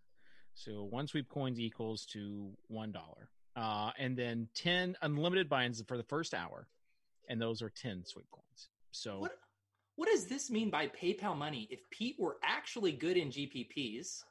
So 0.53 0.83
one 0.83 1.07
sweep 1.07 1.27
coins 1.29 1.59
equals 1.59 2.05
to 2.13 2.51
one 2.67 2.91
dollar, 2.91 3.29
uh, 3.55 3.91
and 3.97 4.17
then 4.17 4.47
ten 4.53 4.95
unlimited 5.01 5.49
buy-ins 5.49 5.81
for 5.87 5.97
the 5.97 6.03
first 6.03 6.33
hour, 6.33 6.67
and 7.29 7.41
those 7.41 7.61
are 7.61 7.69
ten 7.69 8.03
sweep 8.05 8.25
coins. 8.31 8.69
So 8.91 9.19
What 9.19 9.37
what 9.95 10.09
does 10.09 10.25
this 10.27 10.49
mean 10.51 10.69
by 10.69 10.87
PayPal 10.87 11.37
money? 11.37 11.67
If 11.71 11.79
Pete 11.89 12.17
were 12.19 12.37
actually 12.43 12.91
good 12.91 13.15
in 13.17 13.29
GPPs, 13.29 14.23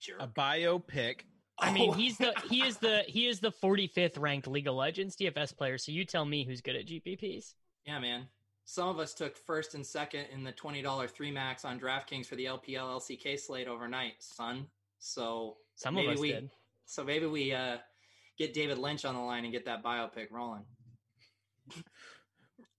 jerk. 0.00 0.18
a 0.20 0.28
biopic. 0.28 1.20
I 1.58 1.72
mean, 1.72 1.90
Oh. 1.90 1.92
he's 1.92 2.16
the 2.18 2.32
he 2.48 2.62
is 2.64 2.78
the 2.78 3.02
he 3.06 3.26
is 3.26 3.40
the 3.40 3.50
45th 3.52 4.18
ranked 4.18 4.46
League 4.46 4.66
of 4.68 4.74
Legends 4.74 5.16
DFS 5.16 5.56
player. 5.56 5.78
So 5.78 5.92
you 5.92 6.04
tell 6.04 6.24
me 6.24 6.44
who's 6.44 6.60
good 6.60 6.76
at 6.76 6.86
GPPs. 6.86 7.54
Yeah, 7.86 7.98
man. 7.98 8.28
Some 8.64 8.88
of 8.88 8.98
us 9.00 9.12
took 9.12 9.36
first 9.36 9.74
and 9.74 9.84
second 9.84 10.26
in 10.32 10.44
the 10.44 10.52
twenty 10.52 10.82
dollar 10.82 11.08
three 11.08 11.30
max 11.32 11.64
on 11.64 11.78
DraftKings 11.80 12.26
for 12.26 12.36
the 12.36 12.44
LPL 12.46 13.00
LCK 13.00 13.38
slate 13.38 13.66
overnight, 13.68 14.14
son. 14.20 14.66
So 14.98 15.56
Some 15.74 15.94
maybe 15.96 16.06
of 16.08 16.14
us 16.14 16.20
we, 16.20 16.32
did. 16.32 16.50
So 16.86 17.02
maybe 17.04 17.26
we 17.26 17.52
uh, 17.52 17.78
get 18.38 18.54
David 18.54 18.78
Lynch 18.78 19.04
on 19.04 19.14
the 19.14 19.20
line 19.20 19.44
and 19.44 19.52
get 19.52 19.66
that 19.66 19.82
biopic 19.82 20.30
rolling. 20.30 20.64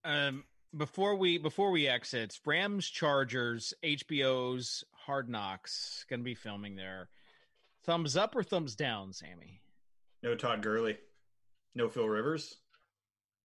Um, 0.03 0.43
before 0.75 1.15
we 1.15 1.37
before 1.37 1.71
we 1.71 1.87
exit, 1.87 2.39
Rams 2.45 2.87
Chargers 2.87 3.73
HBO's 3.83 4.83
Hard 4.93 5.29
Knocks 5.29 6.05
going 6.09 6.19
to 6.19 6.25
be 6.25 6.35
filming 6.35 6.75
there. 6.75 7.09
Thumbs 7.85 8.15
up 8.17 8.35
or 8.35 8.43
thumbs 8.43 8.75
down, 8.75 9.13
Sammy? 9.13 9.61
No 10.21 10.35
Todd 10.35 10.61
Gurley. 10.61 10.97
No 11.75 11.89
Phil 11.89 12.07
Rivers. 12.07 12.55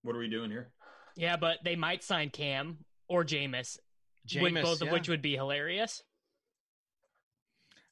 What 0.03 0.15
are 0.15 0.19
we 0.19 0.29
doing 0.29 0.51
here? 0.51 0.71
Yeah, 1.17 1.37
but 1.37 1.59
they 1.65 1.77
might 1.77 2.05
sign 2.05 2.31
Cam 2.31 2.79
or 3.09 3.25
Jameis, 3.25 3.79
Jameis, 4.27 4.43
with 4.43 4.63
both 4.63 4.81
of 4.81 4.87
yeah. 4.87 4.93
which 4.93 5.09
would 5.09 5.23
be 5.23 5.35
hilarious. 5.35 6.03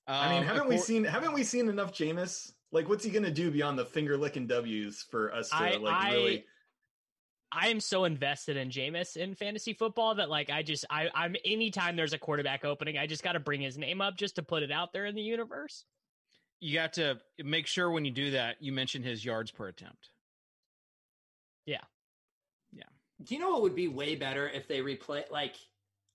I 0.06 0.30
mean, 0.34 0.42
Um, 0.42 0.44
haven't 0.46 0.68
we 0.68 0.78
seen 0.78 1.04
haven't 1.04 1.32
we 1.32 1.42
seen 1.42 1.68
enough 1.68 1.92
Jameis? 1.92 2.52
Like, 2.76 2.90
what's 2.90 3.02
he 3.02 3.10
gonna 3.10 3.30
do 3.30 3.50
beyond 3.50 3.78
the 3.78 3.86
finger 3.86 4.18
licking 4.18 4.46
W's 4.46 5.02
for 5.10 5.32
us 5.34 5.48
to 5.48 5.56
I- 5.56 5.76
like 5.76 5.94
I- 5.94 6.12
really? 6.12 6.44
I 7.50 7.68
am 7.68 7.80
so 7.80 8.04
invested 8.04 8.58
in 8.58 8.68
Jameis 8.68 9.16
in 9.16 9.34
fantasy 9.34 9.72
football 9.72 10.16
that 10.16 10.28
like 10.28 10.50
I 10.50 10.62
just 10.62 10.84
I 10.90 11.08
I'm 11.14 11.36
anytime 11.42 11.96
there's 11.96 12.12
a 12.12 12.18
quarterback 12.18 12.66
opening, 12.66 12.98
I 12.98 13.06
just 13.06 13.22
got 13.22 13.32
to 13.32 13.40
bring 13.40 13.62
his 13.62 13.78
name 13.78 14.02
up 14.02 14.18
just 14.18 14.34
to 14.34 14.42
put 14.42 14.62
it 14.62 14.70
out 14.70 14.92
there 14.92 15.06
in 15.06 15.14
the 15.14 15.22
universe. 15.22 15.84
You 16.60 16.74
got 16.74 16.92
to 16.94 17.18
make 17.38 17.66
sure 17.66 17.90
when 17.90 18.04
you 18.04 18.10
do 18.10 18.32
that, 18.32 18.56
you 18.60 18.72
mention 18.72 19.02
his 19.02 19.24
yards 19.24 19.50
per 19.50 19.68
attempt. 19.68 20.10
Yeah. 21.64 21.84
Yeah. 22.72 22.82
Do 23.22 23.34
you 23.34 23.40
know 23.40 23.52
what 23.52 23.62
would 23.62 23.74
be 23.76 23.88
way 23.88 24.16
better 24.16 24.50
if 24.50 24.68
they 24.68 24.80
replay? 24.80 25.30
Like, 25.30 25.54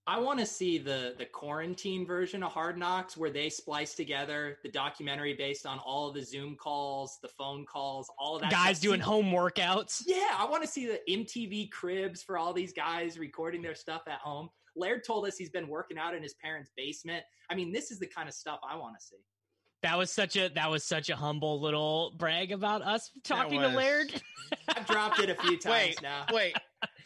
I 0.08 0.20
want 0.20 0.40
to 0.40 0.46
see 0.46 0.78
the 0.78 1.14
the 1.18 1.26
quarantine 1.26 2.06
version 2.06 2.42
of 2.44 2.52
Hard 2.52 2.78
Knocks 2.78 3.16
where 3.16 3.30
they 3.30 3.50
splice 3.50 3.94
together 3.94 4.58
the 4.64 4.70
documentary 4.70 5.36
based 5.36 5.66
on 5.66 5.80
all 5.80 6.10
of 6.10 6.16
the 6.16 6.24
Zoom 6.24 6.56
calls, 6.56 7.20
the 7.22 7.28
phone 7.28 7.66
calls, 7.66 8.10
all 8.18 8.36
of 8.36 8.42
that. 8.42 8.52
Guys 8.52 8.78
stuff. 8.78 8.90
doing 8.90 9.00
home 9.00 9.28
workouts. 9.28 10.04
Yeah, 10.08 10.36
I 10.38 10.46
want 10.50 10.64
to 10.64 10.68
see 10.68 10.88
the 10.88 11.00
MTV 11.08 11.72
cribs 11.72 12.24
for 12.24 12.38
all 12.38 12.52
these 12.52 12.74
guys 12.74 13.20
recording 13.20 13.62
their 13.62 13.76
stuff 13.76 14.02
at 14.08 14.20
home. 14.20 14.50
Laird 14.76 15.04
told 15.06 15.28
us 15.28 15.38
he's 15.38 15.50
been 15.50 15.68
working 15.68 15.98
out 15.98 16.16
in 16.16 16.24
his 16.24 16.34
parents' 16.36 16.72
basement. 16.76 17.24
I 17.50 17.56
mean, 17.56 17.72
this 17.72 17.92
is 17.92 18.00
the 18.00 18.08
kind 18.08 18.28
of 18.28 18.34
stuff 18.34 18.60
I 18.68 18.76
want 18.78 18.96
to 19.00 19.06
see. 19.06 19.18
That 19.84 19.98
was 19.98 20.12
such 20.12 20.36
a 20.36 20.50
that 20.50 20.70
was 20.70 20.84
such 20.84 21.10
a 21.10 21.16
humble 21.16 21.60
little 21.60 22.14
brag 22.18 22.52
about 22.52 22.82
us 22.82 23.12
talking 23.24 23.62
to. 23.62 23.68
Laird. 23.68 24.14
I've 24.68 24.86
dropped 24.86 25.20
it 25.20 25.30
a 25.30 25.36
few 25.36 25.58
times 25.60 25.96
Wait, 25.96 26.02
now. 26.02 26.26
wait. 26.32 26.56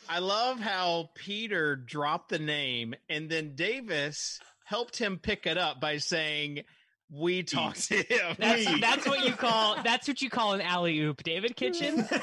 I 0.09 0.19
love 0.19 0.59
how 0.59 1.09
Peter 1.15 1.75
dropped 1.75 2.29
the 2.29 2.39
name 2.39 2.95
and 3.09 3.29
then 3.29 3.55
Davis 3.55 4.39
helped 4.65 4.97
him 4.97 5.19
pick 5.19 5.45
it 5.45 5.57
up 5.57 5.79
by 5.79 5.97
saying, 5.97 6.63
"We 7.09 7.43
talked 7.43 7.87
to 7.89 7.97
him." 7.97 8.35
That's 8.37 8.81
that's 8.81 9.07
what 9.07 9.25
you 9.25 9.33
call 9.33 9.77
that's 9.83 10.07
what 10.07 10.21
you 10.21 10.29
call 10.29 10.53
an 10.53 10.61
alley 10.61 10.99
oop, 10.99 11.23
David 11.23 11.55
Kitchen. 11.55 12.07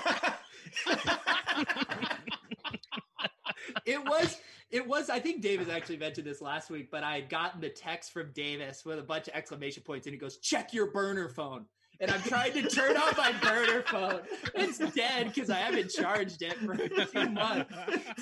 it 3.86 4.04
was 4.04 4.38
it 4.70 4.86
was 4.86 5.10
i 5.10 5.18
think 5.20 5.42
davis 5.42 5.68
actually 5.68 5.96
mentioned 5.96 6.26
this 6.26 6.40
last 6.40 6.70
week 6.70 6.90
but 6.90 7.04
i 7.04 7.14
had 7.16 7.28
gotten 7.28 7.60
the 7.60 7.68
text 7.68 8.12
from 8.12 8.30
davis 8.32 8.84
with 8.84 8.98
a 8.98 9.02
bunch 9.02 9.28
of 9.28 9.34
exclamation 9.34 9.82
points 9.82 10.06
and 10.06 10.14
he 10.14 10.18
goes 10.18 10.38
check 10.38 10.72
your 10.72 10.90
burner 10.90 11.28
phone 11.28 11.66
and 12.02 12.10
i'm 12.10 12.22
trying 12.22 12.52
to 12.52 12.62
turn 12.68 12.96
off 12.96 13.16
my 13.16 13.32
burner 13.40 13.82
phone 13.86 14.20
it's 14.54 14.78
dead 14.94 15.32
because 15.32 15.48
i 15.48 15.56
haven't 15.56 15.90
charged 15.90 16.42
it 16.42 16.58
for 16.58 16.72
a 16.72 17.06
few 17.06 17.30
months 17.30 17.72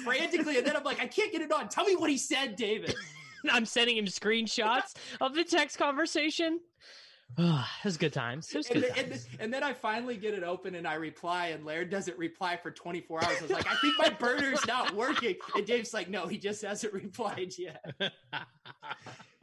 frantically 0.05 0.59
and 0.59 0.66
then 0.66 0.76
i'm 0.76 0.85
like 0.85 1.01
i 1.01 1.07
can't 1.07 1.33
get 1.33 1.43
it 1.43 1.51
on 1.51 1.68
tell 1.68 1.85
me 1.85 1.97
what 1.97 2.09
he 2.09 2.16
said 2.16 2.55
david 2.55 2.95
I'm 3.51 3.64
sending 3.64 3.97
him 3.97 4.07
screenshots 4.07 4.95
of 5.20 5.35
the 5.35 5.45
text 5.45 5.78
conversation. 5.78 6.61
it 7.39 7.64
was 7.85 7.97
good 7.97 8.12
times. 8.12 8.49
It 8.53 8.57
was 8.59 8.66
and 8.70 8.83
good 8.83 8.91
then, 8.91 8.99
and, 8.99 9.11
times. 9.12 9.24
then, 9.26 9.37
and 9.41 9.55
then 9.55 9.62
i 9.62 9.72
finally 9.72 10.16
get 10.16 10.35
it 10.35 10.43
open 10.43 10.74
and 10.74 10.87
i 10.87 10.95
reply 10.95 11.49
and 11.49 11.64
laird 11.64 11.89
doesn't 11.89 12.18
reply 12.18 12.57
for 12.57 12.72
24 12.72 13.24
hours 13.24 13.37
i 13.39 13.43
was 13.43 13.51
like 13.53 13.70
i 13.70 13.76
think 13.76 13.95
my 13.99 14.11
burner's 14.11 14.66
not 14.66 14.93
working 14.97 15.37
and 15.55 15.64
dave's 15.64 15.95
like 15.95 16.11
no 16.11 16.26
he 16.26 16.37
just 16.37 16.62
hasn't 16.62 16.93
replied 17.05 17.53
yet 17.57 17.85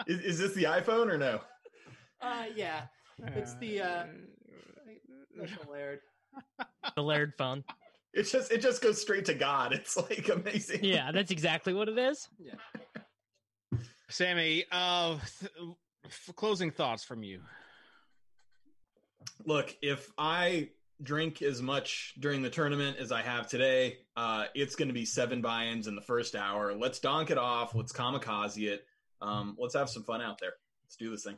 is, 0.07 0.19
is 0.19 0.37
this 0.37 0.53
the 0.53 0.65
iPhone 0.65 1.09
or 1.09 1.17
no? 1.17 1.39
uh 2.21 2.43
yeah 2.57 2.81
it's 3.35 3.55
the 3.55 3.81
uh 3.81 4.03
the 5.35 5.71
laird 5.71 5.99
The 6.95 7.01
Laird 7.03 7.33
phone. 7.37 7.63
It 8.13 8.23
just 8.23 8.51
it 8.51 8.61
just 8.61 8.81
goes 8.81 9.01
straight 9.01 9.25
to 9.25 9.33
God. 9.33 9.73
It's 9.73 9.95
like 9.97 10.29
amazing. 10.29 10.83
Yeah, 10.83 11.11
that's 11.11 11.31
exactly 11.31 11.73
what 11.73 11.89
it 11.89 11.97
is. 11.97 12.27
yeah 12.39 12.55
Sammy, 14.09 14.63
uh, 14.71 15.17
th- 15.39 15.51
f- 16.05 16.29
closing 16.35 16.71
thoughts 16.71 17.03
from 17.03 17.23
you. 17.23 17.41
Look, 19.45 19.75
if 19.81 20.09
I 20.17 20.69
drink 21.03 21.41
as 21.41 21.61
much 21.61 22.13
during 22.19 22.41
the 22.41 22.49
tournament 22.49 22.97
as 22.99 23.11
I 23.11 23.21
have 23.21 23.47
today, 23.47 23.97
uh, 24.15 24.45
it's 24.55 24.75
going 24.75 24.87
to 24.87 24.93
be 24.93 25.03
seven 25.05 25.41
buy-ins 25.41 25.87
in 25.87 25.95
the 25.95 26.01
first 26.01 26.35
hour. 26.35 26.73
Let's 26.73 26.99
donk 26.99 27.31
it 27.31 27.37
off. 27.37 27.75
Let's 27.75 27.91
kamikaze 27.91 28.65
it. 28.67 28.85
Um, 29.21 29.57
let's 29.59 29.75
have 29.75 29.89
some 29.89 30.03
fun 30.03 30.21
out 30.21 30.39
there. 30.39 30.53
Let's 30.85 30.95
do 30.95 31.11
this 31.11 31.23
thing. 31.25 31.37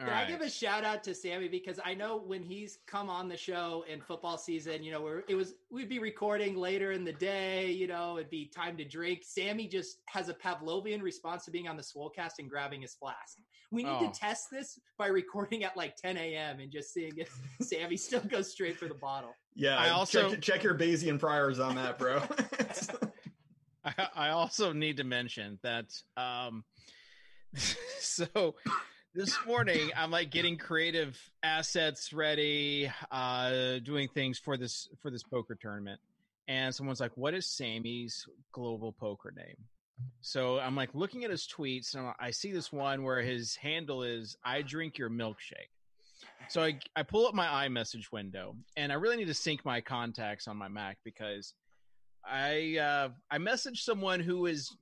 All 0.00 0.06
Can 0.06 0.14
right. 0.14 0.26
I 0.26 0.30
give 0.30 0.40
a 0.40 0.48
shout 0.50 0.84
out 0.84 1.02
to 1.04 1.14
Sammy 1.14 1.48
because 1.48 1.80
I 1.84 1.92
know 1.94 2.18
when 2.18 2.42
he's 2.42 2.78
come 2.86 3.10
on 3.10 3.28
the 3.28 3.36
show 3.36 3.84
in 3.92 4.00
football 4.00 4.38
season, 4.38 4.82
you 4.84 4.92
know, 4.92 5.00
where 5.00 5.24
it 5.28 5.34
was 5.34 5.54
we'd 5.72 5.88
be 5.88 5.98
recording 5.98 6.56
later 6.56 6.92
in 6.92 7.04
the 7.04 7.12
day, 7.12 7.70
you 7.72 7.88
know, 7.88 8.16
it'd 8.16 8.30
be 8.30 8.46
time 8.46 8.76
to 8.76 8.84
drink. 8.84 9.22
Sammy 9.24 9.66
just 9.66 9.98
has 10.06 10.28
a 10.28 10.34
Pavlovian 10.34 11.02
response 11.02 11.44
to 11.46 11.50
being 11.50 11.66
on 11.66 11.76
the 11.76 11.82
Swolecast 11.82 12.38
and 12.38 12.48
grabbing 12.48 12.82
his 12.82 12.94
flask. 12.94 13.38
We 13.72 13.82
need 13.82 13.90
Oh. 14.00 14.10
to 14.10 14.18
test 14.18 14.50
this 14.52 14.78
by 14.98 15.08
recording 15.08 15.64
at 15.64 15.76
like 15.76 15.96
10 15.96 16.16
a.m. 16.16 16.60
and 16.60 16.70
just 16.70 16.92
seeing 16.94 17.12
if 17.16 17.36
Sammy 17.60 17.96
still 17.96 18.20
goes 18.20 18.50
straight 18.52 18.76
for 18.78 18.86
the 18.86 18.94
bottle. 18.94 19.34
Yeah, 19.56 19.76
I 19.78 19.90
also- 19.90 20.30
check, 20.30 20.40
check 20.40 20.62
your 20.62 20.74
Bayesian 20.76 21.18
priors 21.18 21.58
on 21.58 21.74
that, 21.74 21.98
bro. 21.98 22.22
I, 23.84 24.08
I 24.14 24.28
also 24.30 24.72
need 24.72 24.98
to 24.98 25.04
mention 25.04 25.58
that 25.62 25.86
um 26.16 26.64
so 28.00 28.54
this 29.18 29.36
morning 29.48 29.90
I'm 29.96 30.12
like 30.12 30.30
getting 30.30 30.56
creative 30.56 31.18
assets 31.42 32.12
ready, 32.12 32.88
uh 33.10 33.80
doing 33.80 34.08
things 34.14 34.38
for 34.38 34.56
this 34.56 34.88
for 35.02 35.10
this 35.10 35.24
poker 35.24 35.58
tournament. 35.60 36.00
And 36.46 36.72
someone's 36.72 37.00
like, 37.00 37.16
"What 37.16 37.34
is 37.34 37.44
Sammy's 37.44 38.28
global 38.52 38.92
poker 38.92 39.34
name?" 39.36 39.56
So 40.20 40.60
I'm 40.60 40.76
like 40.76 40.94
looking 40.94 41.24
at 41.24 41.32
his 41.32 41.48
tweets 41.48 41.96
and 41.96 42.14
I 42.20 42.30
see 42.30 42.52
this 42.52 42.72
one 42.72 43.02
where 43.02 43.20
his 43.20 43.56
handle 43.56 44.04
is 44.04 44.36
"I 44.44 44.62
drink 44.62 44.98
your 44.98 45.10
milkshake." 45.10 45.72
So 46.48 46.62
I 46.62 46.78
I 46.94 47.02
pull 47.02 47.26
up 47.26 47.34
my 47.34 47.66
iMessage 47.68 48.12
window 48.12 48.54
and 48.76 48.92
I 48.92 48.94
really 48.94 49.16
need 49.16 49.26
to 49.26 49.34
sync 49.34 49.64
my 49.64 49.80
contacts 49.80 50.46
on 50.46 50.56
my 50.56 50.68
Mac 50.68 50.96
because 51.02 51.54
I 52.24 52.78
uh 52.78 53.08
I 53.32 53.38
messaged 53.38 53.78
someone 53.78 54.20
who 54.20 54.46
is 54.46 54.76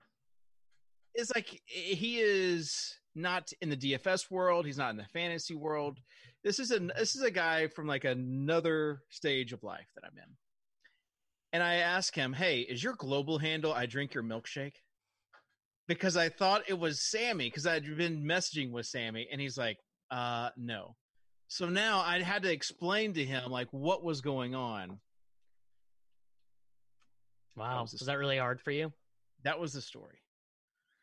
is 1.15 1.33
like 1.35 1.63
he 1.67 2.19
is 2.19 2.99
not 3.17 3.53
in 3.61 3.71
the 3.71 3.77
DFS 3.77 4.31
world, 4.31 4.67
he's 4.67 4.79
not 4.79 4.91
in 4.91 4.97
the 4.97 5.05
fantasy 5.05 5.55
world. 5.55 5.99
This 6.45 6.59
is 6.59 6.71
a 6.71 6.79
this 6.79 7.17
is 7.17 7.23
a 7.23 7.31
guy 7.31 7.67
from 7.69 7.87
like 7.87 8.05
another 8.05 9.03
stage 9.09 9.53
of 9.53 9.63
life 9.63 9.89
that 9.95 10.05
I'm 10.05 10.17
in. 10.17 10.37
And 11.53 11.63
I 11.63 11.77
ask 11.77 12.15
him, 12.15 12.33
"Hey, 12.33 12.61
is 12.61 12.83
your 12.83 12.95
global 12.95 13.39
handle 13.39 13.73
I 13.73 13.87
drink 13.87 14.15
your 14.15 14.23
milkshake?" 14.23 14.77
Because 15.89 16.17
I 16.17 16.29
thought 16.29 16.69
it 16.69 16.79
was 16.79 17.01
Sammy 17.01 17.49
because 17.49 17.67
I'd 17.67 17.97
been 17.97 18.23
messaging 18.23 18.71
with 18.71 18.87
Sammy 18.87 19.29
and 19.31 19.41
he's 19.41 19.57
like, 19.57 19.79
"Uh, 20.11 20.51
no." 20.57 20.97
So 21.49 21.69
now 21.69 22.01
I 22.01 22.21
had 22.23 22.43
to 22.43 22.53
explain 22.53 23.15
to 23.15 23.25
him 23.25 23.51
like 23.51 23.69
what 23.71 24.05
was 24.05 24.21
going 24.21 24.55
on. 24.55 25.01
Wow, 27.57 27.83
was 27.83 27.93
was, 27.93 28.03
that 28.03 28.19
really 28.19 28.39
hard 28.39 28.61
for 28.61 28.71
you? 28.71 28.93
That 29.45 29.59
was 29.59 29.73
the 29.73 29.81
story. 29.81 30.19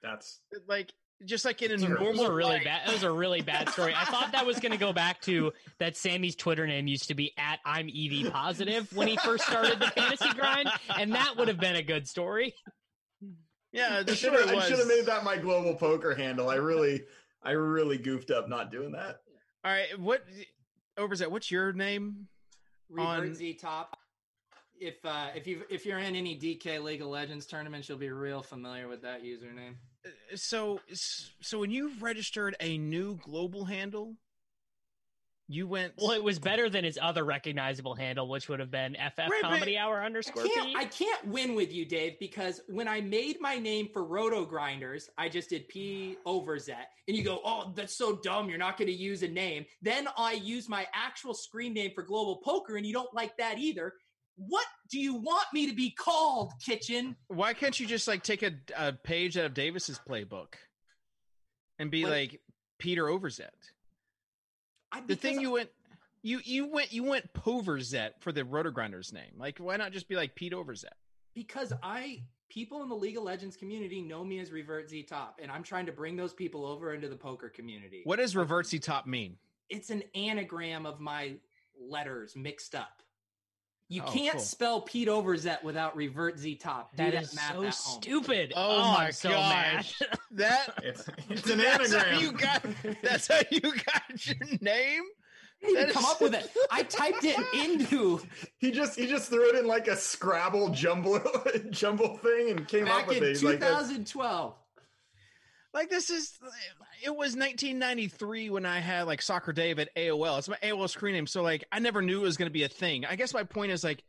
That's 0.01 0.41
Like 0.67 0.93
just 1.25 1.45
like 1.45 1.61
in 1.61 1.71
a 1.71 1.73
It's 1.75 1.83
That 1.83 1.91
was 1.91 1.99
normal 1.99 2.25
a 2.27 2.33
really 2.33 2.51
life. 2.55 2.63
bad. 2.65 2.87
That 2.87 2.93
was 2.93 3.03
a 3.03 3.11
really 3.11 3.41
bad 3.41 3.69
story. 3.69 3.93
I 3.95 4.05
thought 4.05 4.31
that 4.33 4.45
was 4.45 4.59
going 4.59 4.71
to 4.73 4.77
go 4.77 4.91
back 4.93 5.21
to 5.21 5.53
that 5.79 5.95
Sammy's 5.95 6.35
Twitter 6.35 6.67
name 6.67 6.87
used 6.87 7.07
to 7.07 7.15
be 7.15 7.33
at 7.37 7.59
I'm 7.65 7.87
EV 7.87 8.31
positive 8.31 8.93
when 8.95 9.07
he 9.07 9.17
first 9.17 9.45
started 9.45 9.79
the 9.79 9.87
fantasy 9.87 10.29
grind, 10.33 10.69
and 10.97 11.13
that 11.13 11.35
would 11.37 11.47
have 11.47 11.59
been 11.59 11.75
a 11.75 11.83
good 11.83 12.07
story. 12.07 12.53
Yeah, 13.71 13.97
I 13.99 14.03
the 14.03 14.15
should 14.15 14.33
have 14.33 14.51
was. 14.53 14.63
I 14.65 14.67
should 14.69 14.79
have 14.79 14.87
made 14.87 15.05
that 15.07 15.23
my 15.23 15.37
global 15.37 15.75
poker 15.75 16.13
handle. 16.13 16.49
I 16.49 16.55
really 16.55 17.03
I 17.41 17.51
really 17.51 17.97
goofed 17.97 18.29
up 18.29 18.47
not 18.49 18.71
doing 18.71 18.91
that. 18.91 19.17
All 19.65 19.71
right, 19.71 19.97
what 19.99 20.23
Overzet? 20.99 21.29
What's 21.31 21.49
your 21.49 21.73
name? 21.73 22.27
Revert 22.89 23.29
On- 23.29 23.33
Z 23.33 23.53
top. 23.55 23.97
If 24.79 25.03
uh, 25.05 25.27
if 25.35 25.47
you 25.47 25.63
if 25.69 25.85
you're 25.85 25.99
in 25.99 26.15
any 26.15 26.37
DK 26.37 26.83
League 26.83 27.01
of 27.01 27.07
Legends 27.07 27.45
tournaments, 27.45 27.87
you'll 27.87 27.97
be 27.97 28.09
real 28.11 28.41
familiar 28.41 28.87
with 28.87 29.01
that 29.03 29.23
username. 29.23 29.75
Uh, 30.05 30.09
So, 30.35 30.79
so 30.93 31.59
when 31.59 31.71
you 31.71 31.91
registered 31.99 32.55
a 32.59 32.77
new 32.77 33.15
global 33.23 33.65
handle, 33.65 34.15
you 35.49 35.67
went. 35.67 35.93
Well, 35.97 36.11
it 36.11 36.23
was 36.23 36.39
better 36.39 36.69
than 36.69 36.85
his 36.85 36.97
other 37.01 37.23
recognizable 37.25 37.95
handle, 37.95 38.29
which 38.29 38.47
would 38.47 38.59
have 38.59 38.71
been 38.71 38.95
FF 38.95 39.29
Right, 39.29 39.41
Comedy 39.41 39.77
Hour 39.77 40.01
I 40.01 40.05
underscore 40.05 40.45
can't, 40.45 40.67
P. 40.67 40.75
I 40.75 40.85
can't 40.85 41.27
win 41.27 41.53
with 41.53 41.71
you, 41.73 41.85
Dave, 41.85 42.17
because 42.19 42.61
when 42.67 42.87
I 42.87 43.01
made 43.01 43.41
my 43.41 43.57
name 43.57 43.89
for 43.91 44.05
Roto 44.05 44.45
Grinders, 44.45 45.09
I 45.17 45.27
just 45.27 45.49
did 45.49 45.67
P 45.67 46.15
over 46.25 46.57
Z. 46.57 46.73
And 47.07 47.17
you 47.17 47.23
go, 47.23 47.41
oh, 47.43 47.73
that's 47.75 47.95
so 47.95 48.15
dumb. 48.23 48.49
You're 48.49 48.57
not 48.57 48.77
going 48.77 48.87
to 48.87 48.95
use 48.95 49.21
a 49.23 49.27
name. 49.27 49.65
Then 49.81 50.07
I 50.17 50.33
use 50.33 50.69
my 50.69 50.87
actual 50.93 51.33
screen 51.33 51.73
name 51.73 51.91
for 51.93 52.03
Global 52.03 52.37
Poker, 52.37 52.77
and 52.77 52.85
you 52.85 52.93
don't 52.93 53.13
like 53.13 53.35
that 53.37 53.59
either. 53.59 53.95
What 54.35 54.65
do 54.89 54.99
you 54.99 55.15
want 55.15 55.45
me 55.53 55.67
to 55.69 55.75
be 55.75 55.91
called, 55.91 56.53
Kitchen? 56.65 57.15
Why 57.27 57.53
can't 57.53 57.79
you 57.79 57.85
just 57.85 58.07
like 58.07 58.23
take 58.23 58.41
a, 58.43 58.53
a 58.77 58.93
page 58.93 59.37
out 59.37 59.45
of 59.45 59.53
Davis's 59.53 59.99
playbook 60.07 60.55
and 61.79 61.91
be 61.91 62.03
What- 62.03 62.11
like 62.11 62.41
Peter 62.79 63.05
Overzet? 63.05 63.49
I, 64.91 65.01
The 65.01 65.15
thing 65.15 65.33
because 65.37 65.41
you 65.41 65.51
went, 65.51 65.69
you 66.21 66.39
you 66.43 66.67
went 66.67 66.93
you 66.93 67.03
went 67.03 67.33
Poverzet 67.33 68.11
for 68.19 68.31
the 68.31 68.45
Roto 68.45 68.69
Grinders 68.71 69.11
name. 69.11 69.33
Like, 69.37 69.57
why 69.57 69.75
not 69.77 69.91
just 69.91 70.07
be 70.07 70.15
like 70.15 70.35
Pete 70.35 70.53
Overzet? 70.53 70.85
because 71.35 71.73
I 71.81 72.21
people 72.49 72.83
in 72.83 72.89
the 72.89 72.95
League 72.95 73.17
of 73.17 73.23
Legends 73.23 73.57
community 73.57 74.01
know 74.03 74.23
me 74.23 74.37
as 74.39 74.51
Revert 74.51 74.87
Z 74.89 75.01
Top, 75.03 75.39
and 75.41 75.51
I'm 75.51 75.63
trying 75.63 75.87
to 75.87 75.91
bring 75.91 76.15
those 76.15 76.31
people 76.33 76.63
over 76.65 76.93
into 76.93 77.09
the 77.09 77.15
poker 77.15 77.49
community. 77.49 78.01
What 78.03 78.17
does 78.19 78.35
Revert 78.35 78.67
Z 78.67 78.77
Top 78.79 79.07
mean? 79.07 79.37
It's 79.69 79.89
an 79.89 80.03
anagram 80.13 80.85
of 80.85 80.99
my 80.99 81.37
letters 81.79 82.35
mixed 82.35 82.75
up. 82.75 83.01
You 83.93 84.01
Oh, 84.05 84.11
can't 84.11 84.31
cool. 84.33 84.41
spell 84.41 84.81
Pete 84.81 85.07
Overzet 85.07 85.63
without 85.63 85.95
Revert 85.95 86.39
Z 86.39 86.55
Top. 86.55 86.95
That 86.95 87.11
that, 87.11 87.23
is 87.23 87.35
math 87.35 87.53
so 87.53 87.69
stupid. 87.69 88.51
Oh, 88.55 88.61
oh 88.77 88.81
I'm 88.81 88.93
my 89.05 89.11
so 89.11 89.29
gosh. 89.29 90.01
That 90.31 90.73
It's 90.83 91.05
it's 91.29 91.47
an 91.49 91.59
that's 91.59 91.93
how 91.93 91.99
anagram. 91.99 92.21
you 92.21 92.31
got. 92.31 92.65
That's 93.03 93.27
how 93.27 93.39
you 93.51 93.61
got 93.61 94.25
your 94.25 94.35
name. 94.61 95.03
I 95.63 95.67
didn't 95.67 95.91
come 95.93 96.05
up 96.05 96.19
with 96.19 96.33
it. 96.33 96.51
I 96.71 96.81
typed 96.83 97.23
it 97.23 97.37
into 97.53 98.19
he 98.57 98.71
just 98.71 98.97
he 98.99 99.05
just 99.05 99.29
threw 99.29 99.47
it 99.49 99.55
in 99.59 99.67
like 99.67 99.87
a 99.87 99.95
Scrabble 99.95 100.69
jumble 100.69 101.21
jumble 101.69 102.17
thing 102.17 102.49
and 102.49 102.67
came 102.67 102.87
up 102.87 103.07
with 103.07 103.17
in 103.17 103.23
it. 103.23 103.27
He's 103.29 103.43
like, 103.43 103.59
2012. 103.59 104.55
Like 105.73 105.89
this 105.89 106.09
is. 106.09 106.37
It 107.03 107.09
was 107.09 107.35
1993 107.35 108.49
when 108.49 108.65
I 108.65 108.79
had 108.79 109.07
like 109.07 109.21
Soccer 109.21 109.53
Dave 109.53 109.79
at 109.79 109.93
AOL. 109.95 110.37
It's 110.37 110.49
my 110.49 110.57
AOL 110.63 110.89
screen 110.89 111.13
name. 111.15 111.27
So 111.27 111.41
like 111.41 111.65
I 111.71 111.79
never 111.79 112.01
knew 112.01 112.21
it 112.21 112.23
was 112.23 112.37
going 112.37 112.49
to 112.49 112.53
be 112.53 112.63
a 112.63 112.69
thing. 112.69 113.05
I 113.05 113.15
guess 113.15 113.33
my 113.33 113.43
point 113.43 113.71
is 113.71 113.83
like 113.83 114.03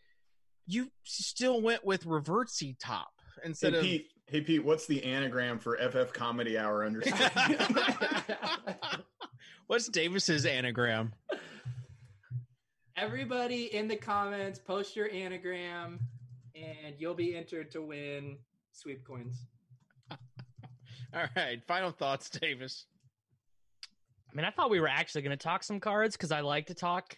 you 0.67 0.91
still 1.05 1.61
went 1.63 1.85
with 1.85 2.07
Revert 2.07 2.51
Z 2.51 2.77
Top 2.81 3.13
instead 3.45 3.73
hey 3.73 3.79
of. 3.79 3.85
Pete, 3.85 4.07
hey 4.27 4.41
Pete, 4.43 4.65
what's 4.65 4.87
the 4.87 5.03
anagram 5.05 5.59
for 5.59 5.77
FF 5.79 6.13
Comedy 6.13 6.59
Hour? 6.59 6.85
Understand? 6.85 7.33
What's 9.67 9.89
Davis's 9.89 10.45
anagram? 10.45 11.15
Everybody 12.97 13.75
in 13.75 13.89
the 13.89 13.97
comments, 13.97 14.59
post 14.59 14.95
your 14.95 15.11
anagram, 15.11 15.99
and 16.55 16.95
you'll 16.99 17.15
be 17.15 17.35
entered 17.35 17.71
to 17.71 17.81
win 17.81 18.37
sweep 18.73 19.07
coins. 19.07 19.47
All 21.15 21.27
right, 21.37 21.63
final 21.67 21.91
thoughts, 21.91 22.29
Davis. 22.31 22.87
I 24.31 24.37
mean, 24.37 24.45
I 24.45 24.51
thought 24.51 24.71
we 24.71 24.81
were 24.81 24.89
actually 24.89 25.23
going 25.23 25.37
to 25.37 25.43
talk 25.43 25.63
some 25.63 25.79
cards 25.79 26.17
because 26.17 26.33
I 26.33 26.41
like 26.41 26.67
to 26.67 26.75
talk 26.75 27.17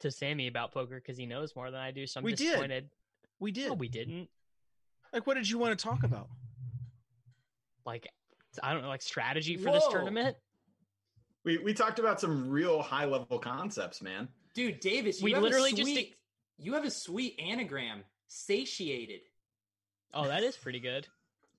to 0.00 0.10
Sammy 0.10 0.46
about 0.46 0.72
poker 0.72 0.96
because 0.96 1.16
he 1.16 1.24
knows 1.24 1.56
more 1.56 1.70
than 1.70 1.80
I 1.80 1.90
do. 1.90 2.06
So 2.06 2.20
I'm 2.20 2.24
We 2.24 2.34
did. 2.34 2.90
We 3.38 3.50
did. 3.50 3.68
No, 3.68 3.74
we 3.74 3.88
didn't. 3.88 4.28
Like, 5.12 5.26
what 5.26 5.34
did 5.34 5.48
you 5.48 5.58
want 5.58 5.78
to 5.78 5.82
talk 5.82 6.02
about? 6.02 6.28
Like, 7.86 8.08
I 8.62 8.72
don't 8.72 8.82
know, 8.82 8.88
like 8.88 9.02
strategy 9.02 9.56
for 9.56 9.72
this 9.72 9.86
tournament. 9.88 10.36
we 11.44 11.58
we 11.58 11.72
talked 11.72 11.98
about 11.98 12.20
some 12.20 12.48
real 12.50 12.82
high 12.82 13.06
level 13.06 13.38
concepts, 13.38 14.02
man. 14.02 14.28
Dude, 14.54 14.80
Davis, 14.80 15.20
you 15.20 15.24
We 15.24 15.32
have 15.32 15.42
literally 15.42 15.70
a 15.70 15.74
just 15.74 15.98
you 16.58 16.74
have 16.74 16.84
a 16.84 16.90
sweet 16.90 17.40
anagram. 17.40 18.04
Satiated. 18.28 19.20
Oh, 20.12 20.26
that 20.28 20.42
is 20.42 20.56
pretty 20.56 20.80
good. 20.80 21.08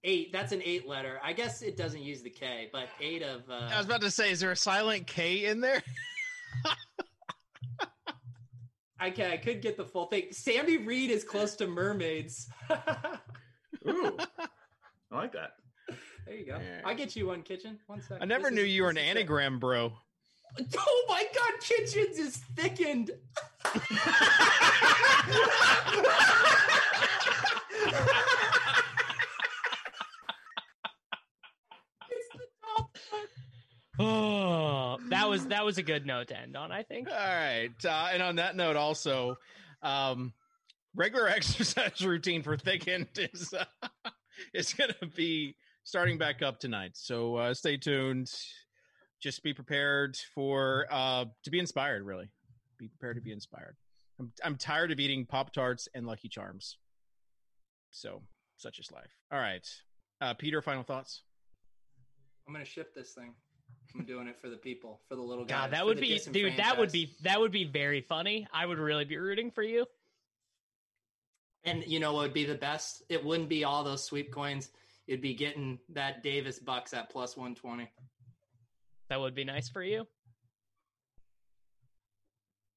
Eight. 0.03 0.31
That's 0.33 0.51
an 0.51 0.61
eight 0.65 0.87
letter. 0.87 1.19
I 1.23 1.31
guess 1.33 1.61
it 1.61 1.77
doesn't 1.77 2.01
use 2.01 2.21
the 2.23 2.29
K, 2.29 2.69
but 2.73 2.87
eight 2.99 3.21
of. 3.21 3.41
Uh, 3.49 3.69
I 3.71 3.77
was 3.77 3.85
about 3.85 4.01
to 4.01 4.09
say, 4.11 4.31
is 4.31 4.39
there 4.39 4.51
a 4.51 4.55
silent 4.55 5.05
K 5.07 5.45
in 5.45 5.61
there? 5.61 5.81
Okay, 9.03 9.33
I 9.33 9.37
could 9.37 9.63
get 9.63 9.77
the 9.77 9.83
full 9.83 10.05
thing. 10.05 10.25
Sammy 10.29 10.77
Reid 10.77 11.09
is 11.09 11.23
close 11.23 11.55
to 11.55 11.65
mermaids. 11.65 12.47
Ooh, 13.89 14.15
I 14.37 15.15
like 15.15 15.31
that. 15.33 15.53
there 16.27 16.35
you 16.35 16.45
go. 16.45 16.59
Yeah. 16.59 16.81
I'll 16.85 16.93
get 16.93 17.15
you 17.15 17.25
one 17.25 17.41
kitchen. 17.41 17.79
One 17.87 17.99
second. 17.99 18.21
I 18.21 18.25
never 18.25 18.49
This 18.51 18.57
knew 18.57 18.61
is- 18.61 18.69
you 18.69 18.83
were 18.83 18.89
an 18.89 18.95
this 18.97 19.05
is 19.05 19.09
anagram, 19.09 19.57
bro. 19.57 19.91
Oh 20.77 21.05
my 21.09 21.25
god, 21.33 21.51
kitchens 21.61 22.19
is 22.19 22.37
thickened. 22.55 23.09
it's 32.09 32.27
the 32.33 32.45
top 32.77 32.97
one. 33.11 33.21
Oh, 33.99 34.97
that 35.61 35.65
was 35.65 35.77
a 35.77 35.83
good 35.83 36.07
note 36.07 36.29
to 36.29 36.39
end 36.39 36.57
on. 36.57 36.71
I 36.71 36.81
think. 36.81 37.07
All 37.07 37.15
right, 37.15 37.69
uh, 37.85 38.07
and 38.11 38.23
on 38.23 38.37
that 38.37 38.55
note, 38.55 38.75
also, 38.75 39.37
um, 39.83 40.33
regular 40.95 41.27
exercise 41.29 42.03
routine 42.03 42.41
for 42.41 42.57
thickened 42.57 43.09
is 43.15 43.53
uh, 43.53 43.87
is 44.55 44.73
going 44.73 44.89
to 44.99 45.05
be 45.05 45.55
starting 45.83 46.17
back 46.17 46.41
up 46.41 46.59
tonight. 46.59 46.93
So 46.95 47.35
uh, 47.35 47.53
stay 47.53 47.77
tuned. 47.77 48.33
Just 49.21 49.43
be 49.43 49.53
prepared 49.53 50.17
for 50.33 50.87
uh, 50.89 51.25
to 51.43 51.51
be 51.51 51.59
inspired. 51.59 52.01
Really, 52.01 52.31
be 52.79 52.87
prepared 52.87 53.17
to 53.17 53.21
be 53.21 53.31
inspired. 53.31 53.75
I'm 54.19 54.31
I'm 54.43 54.55
tired 54.55 54.91
of 54.91 54.99
eating 54.99 55.27
Pop 55.27 55.53
Tarts 55.53 55.87
and 55.93 56.07
Lucky 56.07 56.27
Charms. 56.27 56.77
So 57.91 58.23
such 58.57 58.79
is 58.79 58.91
life. 58.91 59.15
All 59.31 59.37
right, 59.37 59.67
uh, 60.21 60.33
Peter. 60.33 60.59
Final 60.63 60.81
thoughts. 60.81 61.21
I'm 62.47 62.53
gonna 62.53 62.65
ship 62.65 62.95
this 62.95 63.13
thing. 63.13 63.35
I'm 63.95 64.05
doing 64.05 64.27
it 64.27 64.39
for 64.39 64.49
the 64.49 64.57
people, 64.57 65.01
for 65.07 65.15
the 65.15 65.21
little 65.21 65.43
guys. 65.45 65.63
God, 65.63 65.71
that 65.71 65.85
would 65.85 65.99
be, 65.99 66.19
dude. 66.31 66.57
That 66.57 66.77
would 66.77 66.91
be 66.91 67.13
that 67.23 67.39
would 67.39 67.51
be 67.51 67.65
very 67.65 68.01
funny. 68.01 68.47
I 68.53 68.65
would 68.65 68.79
really 68.79 69.05
be 69.05 69.17
rooting 69.17 69.51
for 69.51 69.63
you. 69.63 69.85
And 71.63 71.83
you 71.85 71.99
know 71.99 72.13
what 72.13 72.21
would 72.23 72.33
be 72.33 72.45
the 72.45 72.55
best? 72.55 73.03
It 73.09 73.23
wouldn't 73.23 73.49
be 73.49 73.63
all 73.63 73.83
those 73.83 74.03
sweep 74.03 74.31
coins. 74.31 74.69
It'd 75.07 75.21
be 75.21 75.33
getting 75.35 75.79
that 75.89 76.23
Davis 76.23 76.57
bucks 76.57 76.93
at 76.93 77.09
plus 77.09 77.35
120. 77.35 77.89
That 79.09 79.19
would 79.19 79.35
be 79.35 79.43
nice 79.43 79.69
for 79.69 79.83
you. 79.83 80.07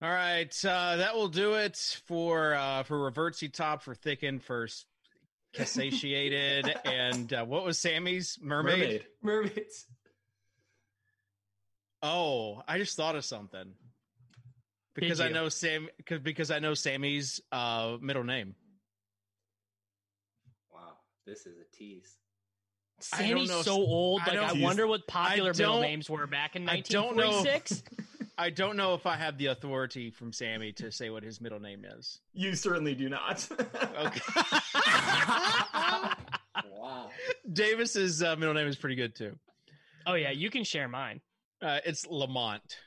All 0.03 0.11
right, 0.11 0.53
uh, 0.65 0.97
that 0.97 1.15
will 1.15 1.29
do 1.29 1.55
it 1.55 1.77
for 2.07 2.55
uh, 2.55 2.83
for 2.83 2.99
Revert 3.05 3.37
Z 3.37 3.49
Top 3.49 3.83
for 3.83 3.95
thickened 3.95 4.43
for 4.43 4.65
s- 4.65 4.85
satiated 5.65 6.75
and 6.85 7.33
uh, 7.33 7.45
what 7.45 7.65
was 7.65 7.79
Sammy's 7.79 8.39
mermaid? 8.43 9.07
Mermaids. 9.23 9.87
Oh, 12.07 12.63
I 12.69 12.77
just 12.77 12.97
thought 12.99 13.17
of 13.17 13.25
something 13.25 13.73
because 14.95 15.23
I 15.23 15.31
know 15.31 15.49
Sam 15.49 15.89
because 15.97 16.21
because 16.21 16.51
I 16.51 16.59
know 16.59 16.75
Sammy's 16.75 17.41
uh, 17.51 17.97
middle 18.01 18.25
name. 18.25 18.55
Wow, 20.71 20.99
this 21.27 21.47
is 21.47 21.55
a 21.59 21.77
tease. 21.77 22.15
I 23.13 23.23
Sammy's 23.23 23.49
know- 23.49 23.63
so 23.63 23.73
old. 23.77 24.21
I 24.21 24.31
Like 24.35 24.39
I, 24.39 24.49
don't- 24.49 24.61
wonder 24.61 24.87
what 24.87 25.07
popular 25.07 25.53
middle 25.55 25.81
names 25.81 26.11
were 26.11 26.27
back 26.27 26.57
in 26.57 26.69
I 26.69 26.81
don't 26.81 27.17
know. 27.17 27.43
1946. 27.43 27.83
I 28.39 28.51
don't 28.51 28.77
know 28.77 28.95
if 28.95 29.07
I 29.07 29.17
have 29.17 29.39
the 29.39 29.47
authority 29.47 30.11
from 30.11 30.33
Sammy 30.33 30.73
to 30.73 30.91
say 30.93 31.09
what 31.09 31.23
his 31.23 31.41
middle 31.41 31.61
name 31.61 31.85
is. 31.99 32.21
You 32.33 32.55
certainly 32.55 32.95
do 32.95 33.09
not. 33.09 33.49
Okay. 33.99 34.21
Wow. 36.71 37.09
Davis's 37.51 38.23
uh, 38.23 38.37
middle 38.37 38.55
name 38.55 38.69
is 38.69 38.77
pretty 38.77 38.95
good 38.95 39.15
too. 39.17 39.37
oh 40.07 40.15
yeah, 40.15 40.31
you 40.31 40.51
can 40.51 40.65
share 40.65 40.87
mine. 40.87 41.21
Uh, 41.65 41.81
it's 41.87 42.07
Lamont. 42.07 42.79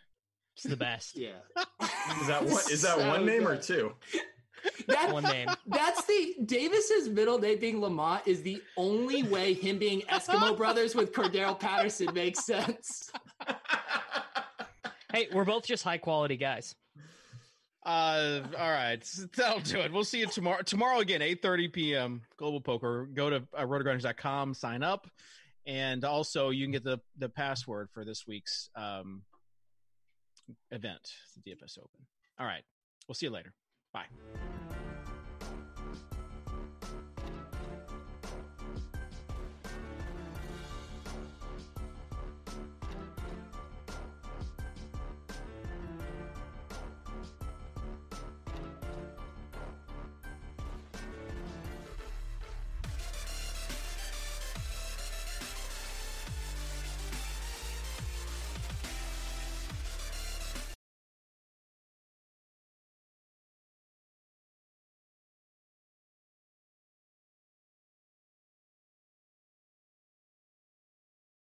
It's 0.56 0.64
the 0.64 0.78
best. 0.78 1.18
Yeah. 1.18 1.32
Is 2.22 2.28
that 2.28 2.44
one? 2.44 2.52
Is 2.72 2.82
that 2.84 2.98
So 2.98 3.08
one 3.08 3.26
name 3.26 3.48
or 3.48 3.58
two? 3.58 3.94
That, 4.88 5.12
One 5.12 5.24
name. 5.24 5.48
That's 5.68 6.04
the 6.06 6.36
Davis's 6.46 7.10
middle 7.10 7.40
name 7.40 7.60
being 7.60 7.80
Lamont 7.82 8.24
is 8.26 8.42
the 8.42 8.62
only 8.76 9.24
way 9.24 9.54
him 9.54 9.78
being 9.78 10.02
Eskimo 10.02 10.58
brothers 10.58 10.96
with 10.96 11.14
Cordarrelle 11.14 11.60
Patterson 11.60 12.14
makes 12.14 12.46
sense. 12.46 13.12
Hey, 15.14 15.30
we're 15.34 15.46
both 15.46 15.66
just 15.66 15.84
high 15.86 15.98
quality 15.98 16.36
guys. 16.36 16.76
Uh, 17.86 18.42
all 18.60 18.70
right, 18.70 19.02
that'll 19.38 19.62
do 19.62 19.80
it. 19.80 19.92
We'll 19.94 20.04
see 20.04 20.20
you 20.20 20.28
tomorrow. 20.28 20.62
Tomorrow 20.62 21.00
again, 21.00 21.22
eight 21.22 21.42
thirty 21.42 21.70
p.m. 21.70 22.22
Global 22.36 22.60
Poker. 22.60 23.08
Go 23.14 23.30
to 23.30 23.38
uh, 23.56 23.64
rotogrinders.com, 23.64 24.54
sign 24.54 24.84
up, 24.84 25.10
and 25.68 26.06
also 26.06 26.50
you 26.50 26.66
can 26.66 26.72
get 26.72 26.84
the 26.84 27.00
the 27.18 27.30
password 27.30 27.90
for 27.94 28.04
this 28.04 28.26
week's 28.26 28.70
um 28.76 29.22
event, 30.72 31.12
the 31.36 31.52
DFS 31.52 31.78
Open. 31.78 32.06
All 32.40 32.46
right, 32.48 32.64
we'll 33.08 33.16
see 33.16 33.28
you 33.28 33.32
later. 33.32 33.54
Bye. 33.94 34.06